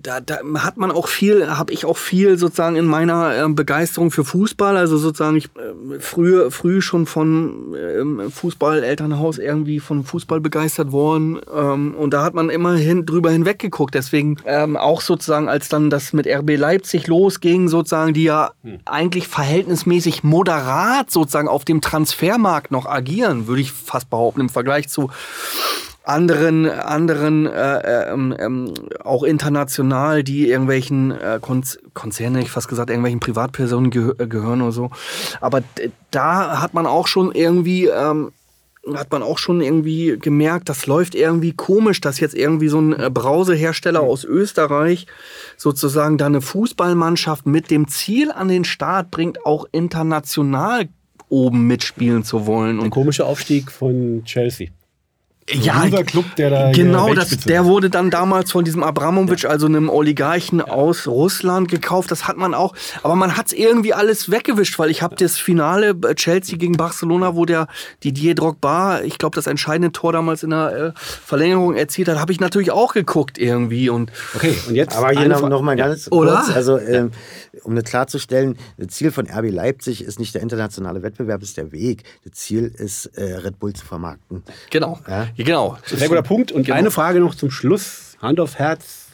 da, 0.00 0.20
da 0.20 0.38
hat 0.58 0.76
man 0.76 0.90
auch 0.90 1.08
viel, 1.08 1.48
habe 1.48 1.72
ich 1.72 1.84
auch 1.84 1.96
viel 1.96 2.38
sozusagen 2.38 2.76
in 2.76 2.84
meiner 2.84 3.34
ähm, 3.36 3.54
Begeisterung 3.54 4.10
für 4.10 4.24
Fußball, 4.24 4.76
also 4.76 4.96
sozusagen 4.96 5.36
ich 5.36 5.48
ähm, 5.56 6.00
früh, 6.00 6.50
früh 6.50 6.80
schon 6.80 7.06
von 7.06 7.74
ähm, 7.76 8.30
Fußball, 8.30 8.84
Elternhaus 8.84 9.38
irgendwie 9.38 9.80
von 9.80 10.04
Fußball 10.04 10.40
begeistert 10.40 10.92
worden. 10.92 11.40
Ähm, 11.54 11.94
und 11.94 12.12
da 12.14 12.22
hat 12.22 12.34
man 12.34 12.50
immerhin 12.50 13.04
drüber 13.04 13.30
hinweg 13.30 13.58
geguckt. 13.58 13.94
Deswegen 13.94 14.36
ähm, 14.44 14.76
auch 14.76 15.00
sozusagen, 15.00 15.48
als 15.48 15.68
dann 15.68 15.90
das 15.90 16.12
mit 16.12 16.26
RB 16.26 16.56
Leipzig 16.56 17.06
losging, 17.06 17.68
sozusagen, 17.68 18.14
die 18.14 18.24
ja 18.24 18.52
eigentlich 18.84 19.28
verhältnismäßig 19.28 20.22
moderat 20.22 21.10
sozusagen 21.10 21.48
auf 21.48 21.64
dem 21.64 21.80
Transfermarkt 21.80 22.70
noch 22.70 22.86
agieren, 22.86 23.46
würde 23.46 23.62
ich 23.62 23.72
fast 23.72 24.10
behaupten, 24.10 24.42
im 24.42 24.48
Vergleich 24.48 24.88
zu 24.88 25.10
anderen, 26.04 26.68
anderen 26.68 27.46
äh, 27.46 28.10
ähm, 28.10 28.34
ähm, 28.38 28.74
auch 29.04 29.22
international, 29.22 30.24
die 30.24 30.48
irgendwelchen 30.48 31.12
äh, 31.12 31.38
Konz 31.40 31.78
Konzerne, 31.94 32.40
ich 32.40 32.50
fast 32.50 32.68
gesagt, 32.68 32.90
irgendwelchen 32.90 33.20
Privatpersonen 33.20 33.90
gehö 33.90 34.12
äh, 34.18 34.26
gehören 34.26 34.62
oder 34.62 34.72
so. 34.72 34.90
Aber 35.40 35.62
da 36.10 36.60
hat 36.60 36.74
man 36.74 36.86
auch 36.86 37.06
schon 37.06 37.32
irgendwie, 37.32 37.86
ähm, 37.86 38.32
hat 38.94 39.12
man 39.12 39.22
auch 39.22 39.38
schon 39.38 39.60
irgendwie 39.60 40.18
gemerkt, 40.18 40.68
das 40.68 40.86
läuft 40.86 41.14
irgendwie 41.14 41.52
komisch, 41.52 42.00
dass 42.00 42.18
jetzt 42.18 42.34
irgendwie 42.34 42.68
so 42.68 42.80
ein 42.80 42.98
äh, 42.98 43.08
Brausehersteller 43.08 44.00
aus 44.00 44.24
Österreich 44.24 45.06
sozusagen 45.56 46.18
da 46.18 46.26
eine 46.26 46.40
Fußballmannschaft 46.40 47.46
mit 47.46 47.70
dem 47.70 47.86
Ziel 47.86 48.32
an 48.32 48.48
den 48.48 48.64
Start 48.64 49.12
bringt, 49.12 49.46
auch 49.46 49.66
international 49.70 50.88
oben 51.28 51.66
mitspielen 51.68 52.24
zu 52.24 52.46
wollen. 52.46 52.80
Ein 52.80 52.90
komischer 52.90 53.26
Aufstieg 53.26 53.70
von 53.70 54.22
Chelsea. 54.24 54.68
Ja, 55.52 55.84
Dieser 55.84 56.04
Club, 56.04 56.24
der 56.36 56.50
da 56.50 56.72
Genau, 56.72 57.14
das, 57.14 57.30
der 57.38 57.64
wurde 57.64 57.90
dann 57.90 58.10
damals 58.10 58.52
von 58.52 58.64
diesem 58.64 58.82
Abramowitsch, 58.82 59.44
also 59.44 59.66
einem 59.66 59.88
Oligarchen 59.88 60.60
aus 60.60 61.06
Russland 61.06 61.68
gekauft. 61.68 62.10
Das 62.10 62.26
hat 62.28 62.36
man 62.36 62.54
auch, 62.54 62.74
aber 63.02 63.14
man 63.14 63.36
hat 63.36 63.46
es 63.46 63.52
irgendwie 63.52 63.94
alles 63.94 64.30
weggewischt, 64.30 64.78
weil 64.78 64.90
ich 64.90 65.02
habe 65.02 65.16
das 65.16 65.38
Finale 65.38 65.94
äh, 66.08 66.14
Chelsea 66.14 66.56
gegen 66.56 66.76
Barcelona, 66.76 67.34
wo 67.34 67.44
der 67.44 67.68
Didier 68.04 68.34
Drogba, 68.34 69.00
ich 69.02 69.18
glaube, 69.18 69.34
das 69.36 69.46
entscheidende 69.46 69.92
Tor 69.92 70.12
damals 70.12 70.42
in 70.42 70.50
der 70.50 70.94
äh, 70.96 71.00
Verlängerung 71.24 71.74
erzielt 71.74 72.08
hat, 72.08 72.18
habe 72.18 72.32
ich 72.32 72.40
natürlich 72.40 72.70
auch 72.70 72.92
geguckt 72.94 73.38
irgendwie 73.38 73.88
und 73.90 74.10
Okay, 74.34 74.54
und 74.68 74.74
jetzt 74.74 74.96
Aber 74.96 75.10
hier 75.10 75.28
noch, 75.28 75.48
noch 75.48 75.62
mal 75.62 75.76
ganz 75.76 76.08
Oder? 76.10 76.42
kurz, 76.44 76.54
also 76.54 76.78
ähm, 76.78 77.10
um 77.64 77.74
das 77.74 77.84
klarzustellen, 77.84 78.56
das 78.78 78.88
Ziel 78.88 79.10
von 79.12 79.28
RB 79.28 79.50
Leipzig 79.50 80.02
ist 80.02 80.18
nicht 80.18 80.34
der 80.34 80.42
internationale 80.42 81.02
Wettbewerb, 81.02 81.42
ist 81.42 81.56
der 81.56 81.70
Weg. 81.72 82.04
Das 82.24 82.32
Ziel 82.32 82.64
ist, 82.64 83.06
äh, 83.16 83.34
Red 83.36 83.58
Bull 83.58 83.72
zu 83.74 83.84
vermarkten. 83.84 84.42
genau, 84.70 84.98
Ja. 85.06 85.28
genau. 85.36 85.76
Sehr 85.86 86.08
guter 86.08 86.22
Punkt. 86.22 86.50
Und 86.52 86.64
Genau. 86.64 86.76
eine 86.78 86.90
Frage 86.90 87.20
noch 87.20 87.34
zum 87.34 87.50
Schluss. 87.50 88.16
Hand 88.22 88.40
aufs 88.40 88.56
Herz. 88.58 89.06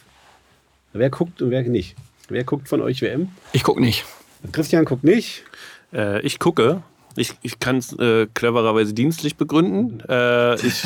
Wer 0.93 1.09
guckt 1.09 1.41
und 1.41 1.51
wer 1.51 1.61
nicht? 1.63 1.95
Wer 2.29 2.43
guckt 2.43 2.67
von 2.69 2.81
euch 2.81 3.01
WM? 3.01 3.29
Ich 3.51 3.63
guck 3.63 3.79
nicht. 3.79 4.05
Christian 4.51 4.85
guckt 4.85 5.03
nicht. 5.03 5.43
Äh, 5.93 6.21
ich 6.21 6.39
gucke. 6.39 6.81
Ich, 7.19 7.33
ich 7.41 7.59
kann 7.59 7.77
es 7.77 7.91
äh, 7.99 8.27
clevererweise 8.33 8.93
dienstlich 8.93 9.35
begründen. 9.35 10.01
Äh, 10.07 10.55
ich, 10.55 10.83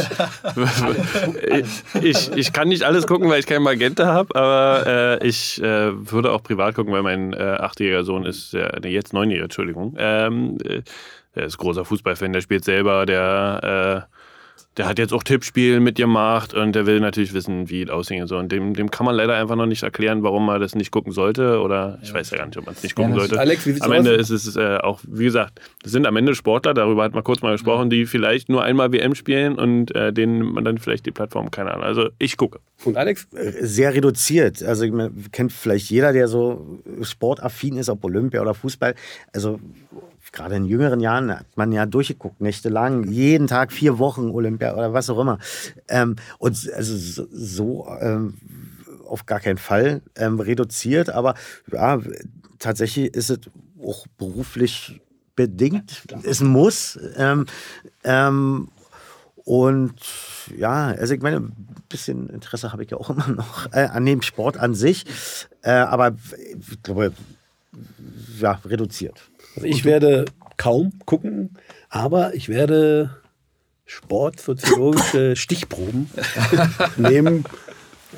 ich, 2.01 2.31
ich 2.31 2.53
kann 2.53 2.69
nicht 2.69 2.83
alles 2.83 3.05
gucken, 3.07 3.29
weil 3.29 3.39
ich 3.39 3.45
kein 3.45 3.61
Magenta 3.61 4.07
habe, 4.07 4.35
aber 4.35 5.19
äh, 5.21 5.27
ich 5.27 5.61
äh, 5.61 5.91
würde 6.11 6.31
auch 6.31 6.41
privat 6.41 6.75
gucken, 6.75 6.91
weil 6.91 7.03
mein 7.03 7.33
äh, 7.33 7.37
achtjähriger 7.37 8.03
Sohn 8.03 8.25
ist, 8.25 8.53
äh, 8.53 8.79
nee, 8.81 8.89
jetzt 8.89 9.13
neunjähriger, 9.13 9.45
Entschuldigung. 9.45 9.95
Ähm, 9.97 10.57
äh, 10.63 10.81
der 11.35 11.45
ist 11.45 11.57
großer 11.57 11.85
Fußballfan, 11.85 12.33
der 12.33 12.41
spielt 12.41 12.65
selber, 12.65 13.05
der, 13.05 14.07
äh, 14.09 14.13
der 14.77 14.87
hat 14.87 14.97
jetzt 14.97 15.13
auch 15.13 15.23
Tippspiel 15.23 15.79
mitgemacht 15.79 16.53
und 16.53 16.73
der 16.73 16.85
will 16.87 16.99
natürlich 16.99 17.33
wissen, 17.33 17.69
wie 17.69 17.83
es 17.83 17.89
aussieht 17.89 18.21
und 18.21 18.27
so. 18.27 18.37
Und 18.37 18.51
dem, 18.51 18.73
dem 18.73 18.89
kann 18.89 19.05
man 19.05 19.15
leider 19.15 19.35
einfach 19.35 19.55
noch 19.55 19.67
nicht 19.67 19.83
erklären, 19.83 20.23
warum 20.23 20.45
man 20.45 20.59
das 20.59 20.73
nicht 20.73 20.89
gucken 20.91 21.11
sollte. 21.11 21.59
Oder 21.61 21.99
ich 22.01 22.13
weiß 22.13 22.31
ja 22.31 22.37
gar 22.37 22.47
nicht, 22.47 22.57
ob 22.57 22.65
man 22.65 22.73
es 22.73 22.81
nicht 22.81 22.95
gucken 22.95 23.13
Ja, 23.13 23.19
sollte. 23.19 23.39
Alex, 23.39 23.65
wie 23.67 23.71
sieht's 23.73 23.83
Am 23.85 23.91
aus? 23.91 23.97
Ende 23.97 24.11
ist 24.13 24.31
es 24.31 24.55
äh, 24.55 24.77
auch, 24.77 24.99
wie 25.07 25.25
gesagt, 25.25 25.61
das 25.83 25.91
sind 25.91 26.07
am 26.07 26.15
Ende 26.15 26.33
Sportler, 26.33 26.73
darüber 26.73 27.03
hat 27.03 27.13
man 27.13 27.23
kurz 27.23 27.41
mal 27.41 27.51
gesprochen, 27.51 27.89
die 27.91 28.05
vielleicht 28.07 28.49
nur 28.49 28.63
einmal 28.63 28.91
WM 28.91 29.13
spielen 29.13 29.59
und 29.59 29.93
äh, 29.95 30.11
denen 30.11 30.39
nimmt 30.39 30.53
man 30.53 30.65
dann 30.65 30.77
vielleicht 30.79 31.05
die 31.05 31.11
Plattform, 31.11 31.51
keine 31.51 31.71
Ahnung. 31.71 31.83
Also 31.85 32.09
ich 32.17 32.35
gucke. 32.37 32.59
Und 32.83 32.97
Alex? 32.97 33.27
Äh, 33.33 33.51
Sehr 33.65 33.93
reduziert. 33.93 34.63
Also 34.63 34.85
ich 34.85 34.91
meine, 34.91 35.11
kennt 35.31 35.53
vielleicht 35.53 35.89
jeder, 35.91 36.13
der 36.13 36.27
so 36.27 36.79
sportaffin 37.01 37.77
ist, 37.77 37.89
ob 37.89 38.03
Olympia 38.03 38.41
oder 38.41 38.55
Fußball. 38.55 38.95
Also 39.33 39.59
gerade 40.31 40.55
in 40.55 40.65
jüngeren 40.65 40.99
Jahren 40.99 41.31
hat 41.31 41.45
man 41.55 41.71
ja 41.71 41.85
durchgeguckt, 41.85 42.41
nächtelang, 42.41 43.09
jeden 43.11 43.47
Tag 43.47 43.71
vier 43.71 43.99
Wochen 43.99 44.29
Olympia 44.29 44.73
oder 44.73 44.93
was 44.93 45.09
auch 45.09 45.19
immer. 45.19 45.39
Ähm, 45.87 46.15
und 46.39 46.71
also 46.73 46.97
so, 46.97 47.27
so 47.31 47.87
ähm, 47.99 48.35
auf 49.07 49.25
gar 49.25 49.39
keinen 49.39 49.57
Fall 49.57 50.01
ähm, 50.15 50.39
reduziert, 50.39 51.09
aber 51.09 51.35
ja, 51.71 51.99
tatsächlich 52.59 53.13
ist 53.13 53.29
es 53.29 53.39
auch 53.83 54.07
beruflich 54.17 55.01
bedingt. 55.35 56.03
es 56.23 56.41
muss. 56.41 56.99
Ähm, 57.17 57.45
ähm, 58.03 58.69
und 59.45 59.95
ja, 60.55 60.87
also 60.87 61.13
ich 61.13 61.21
meine, 61.21 61.37
ein 61.37 61.83
bisschen 61.89 62.29
Interesse 62.29 62.71
habe 62.71 62.83
ich 62.83 62.91
ja 62.91 62.97
auch 62.97 63.09
immer 63.09 63.27
noch 63.27 63.71
äh, 63.73 63.85
an 63.85 64.05
dem 64.05 64.21
Sport 64.21 64.57
an 64.57 64.73
sich, 64.73 65.05
äh, 65.61 65.71
aber 65.71 66.15
ich 66.69 66.81
glaube, 66.81 67.13
ja, 68.39 68.59
reduziert. 68.65 69.21
Also 69.55 69.67
ich 69.67 69.85
werde 69.85 70.25
kaum 70.57 70.93
gucken, 71.05 71.57
aber 71.89 72.33
ich 72.33 72.49
werde 72.49 73.11
sportsoziologische 73.85 75.35
Stichproben 75.35 76.09
nehmen 76.97 77.45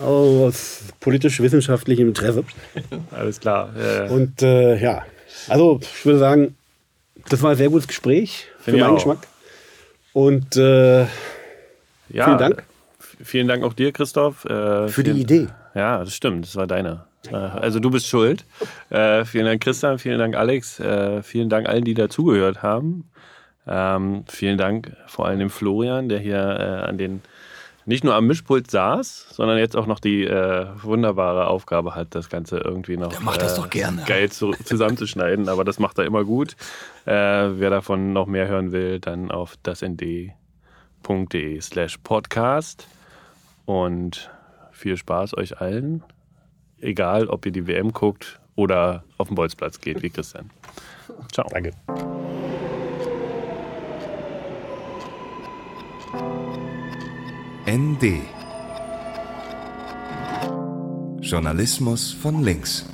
aus 0.01 0.81
politisch-wissenschaftlichem 0.99 2.09
Interesse. 2.09 2.43
Alles 3.11 3.39
klar. 3.39 3.73
Äh, 3.77 4.09
Und 4.09 4.41
äh, 4.41 4.77
ja, 4.81 5.05
also 5.47 5.79
ich 5.81 6.05
würde 6.05 6.19
sagen, 6.19 6.55
das 7.29 7.41
war 7.41 7.51
ein 7.51 7.57
sehr 7.57 7.69
gutes 7.69 7.87
Gespräch 7.87 8.47
für 8.57 8.63
Finde 8.65 8.77
ich 8.79 8.83
meinen 8.83 8.91
auch. 8.93 8.97
Geschmack. 8.97 9.27
Und 10.13 10.55
äh, 10.57 11.01
ja, 12.09 12.25
vielen 12.25 12.37
Dank. 12.37 12.63
Vielen 13.23 13.47
Dank 13.47 13.63
auch 13.63 13.73
dir, 13.73 13.91
Christoph. 13.91 14.45
Äh, 14.45 14.87
Für 14.89 15.03
die 15.03 15.11
vielen- 15.11 15.21
Idee. 15.21 15.47
Ja, 15.73 15.99
das 16.03 16.13
stimmt, 16.15 16.45
das 16.45 16.55
war 16.55 16.67
deiner. 16.67 17.07
Äh, 17.31 17.35
Also 17.35 17.79
du 17.79 17.89
bist 17.89 18.07
schuld. 18.07 18.45
Äh, 18.89 19.25
vielen 19.25 19.45
Dank, 19.45 19.61
Christian, 19.63 19.99
vielen 19.99 20.19
Dank, 20.19 20.35
Alex. 20.35 20.79
Äh, 20.79 21.23
vielen 21.23 21.49
Dank 21.49 21.67
allen, 21.67 21.83
die 21.83 21.93
dazugehört 21.93 22.61
haben. 22.63 23.09
Ähm, 23.67 24.25
vielen 24.27 24.57
Dank 24.57 24.95
vor 25.07 25.25
allem 25.25 25.39
dem 25.39 25.49
Florian, 25.49 26.07
der 26.09 26.19
hier 26.19 26.37
äh, 26.37 26.87
an 26.87 26.97
den 26.97 27.21
nicht 27.87 28.03
nur 28.03 28.15
am 28.15 28.25
Mischpult 28.25 28.71
saß, 28.71 29.27
sondern 29.31 29.59
jetzt 29.59 29.75
auch 29.75 29.85
noch 29.85 29.99
die 29.99 30.23
äh, 30.23 30.65
wunderbare 30.81 31.47
Aufgabe 31.47 31.93
hat, 31.93 32.15
das 32.15 32.29
Ganze 32.29 32.57
irgendwie 32.57 32.97
noch 32.97 33.09
Der 33.09 33.21
macht 33.21 33.43
das 33.43 33.59
äh, 33.59 33.91
geil 34.07 34.31
zu, 34.31 34.51
zusammenzuschneiden. 34.51 35.49
Aber 35.49 35.63
das 35.63 35.77
macht 35.77 35.99
er 35.99 36.05
immer 36.05 36.23
gut. 36.23 36.55
Wer 37.05 37.69
davon 37.69 38.11
noch 38.13 38.25
mehr 38.25 38.47
hören 38.47 38.71
will, 38.71 38.99
dann 38.99 39.29
auf 39.29 39.53
dasnd.de 39.61 40.31
slash 41.61 41.99
podcast. 41.99 42.87
Und 43.65 44.31
viel 44.71 44.97
Spaß 44.97 45.37
euch 45.37 45.61
allen. 45.61 46.03
Egal, 46.85 47.27
ob 47.29 47.47
ihr 47.47 47.51
die 47.51 47.65
WM 47.65 47.93
guckt 47.93 48.39
oder 48.55 49.03
auf 49.17 49.27
den 49.29 49.35
Bolzplatz 49.35 49.81
geht, 49.81 50.03
wie 50.03 50.11
Christian. 50.11 50.51
Ciao. 51.31 51.47
danke. 51.49 51.71
ND. 57.67 58.21
Journalismus 61.21 62.13
von 62.13 62.43
links. 62.43 62.85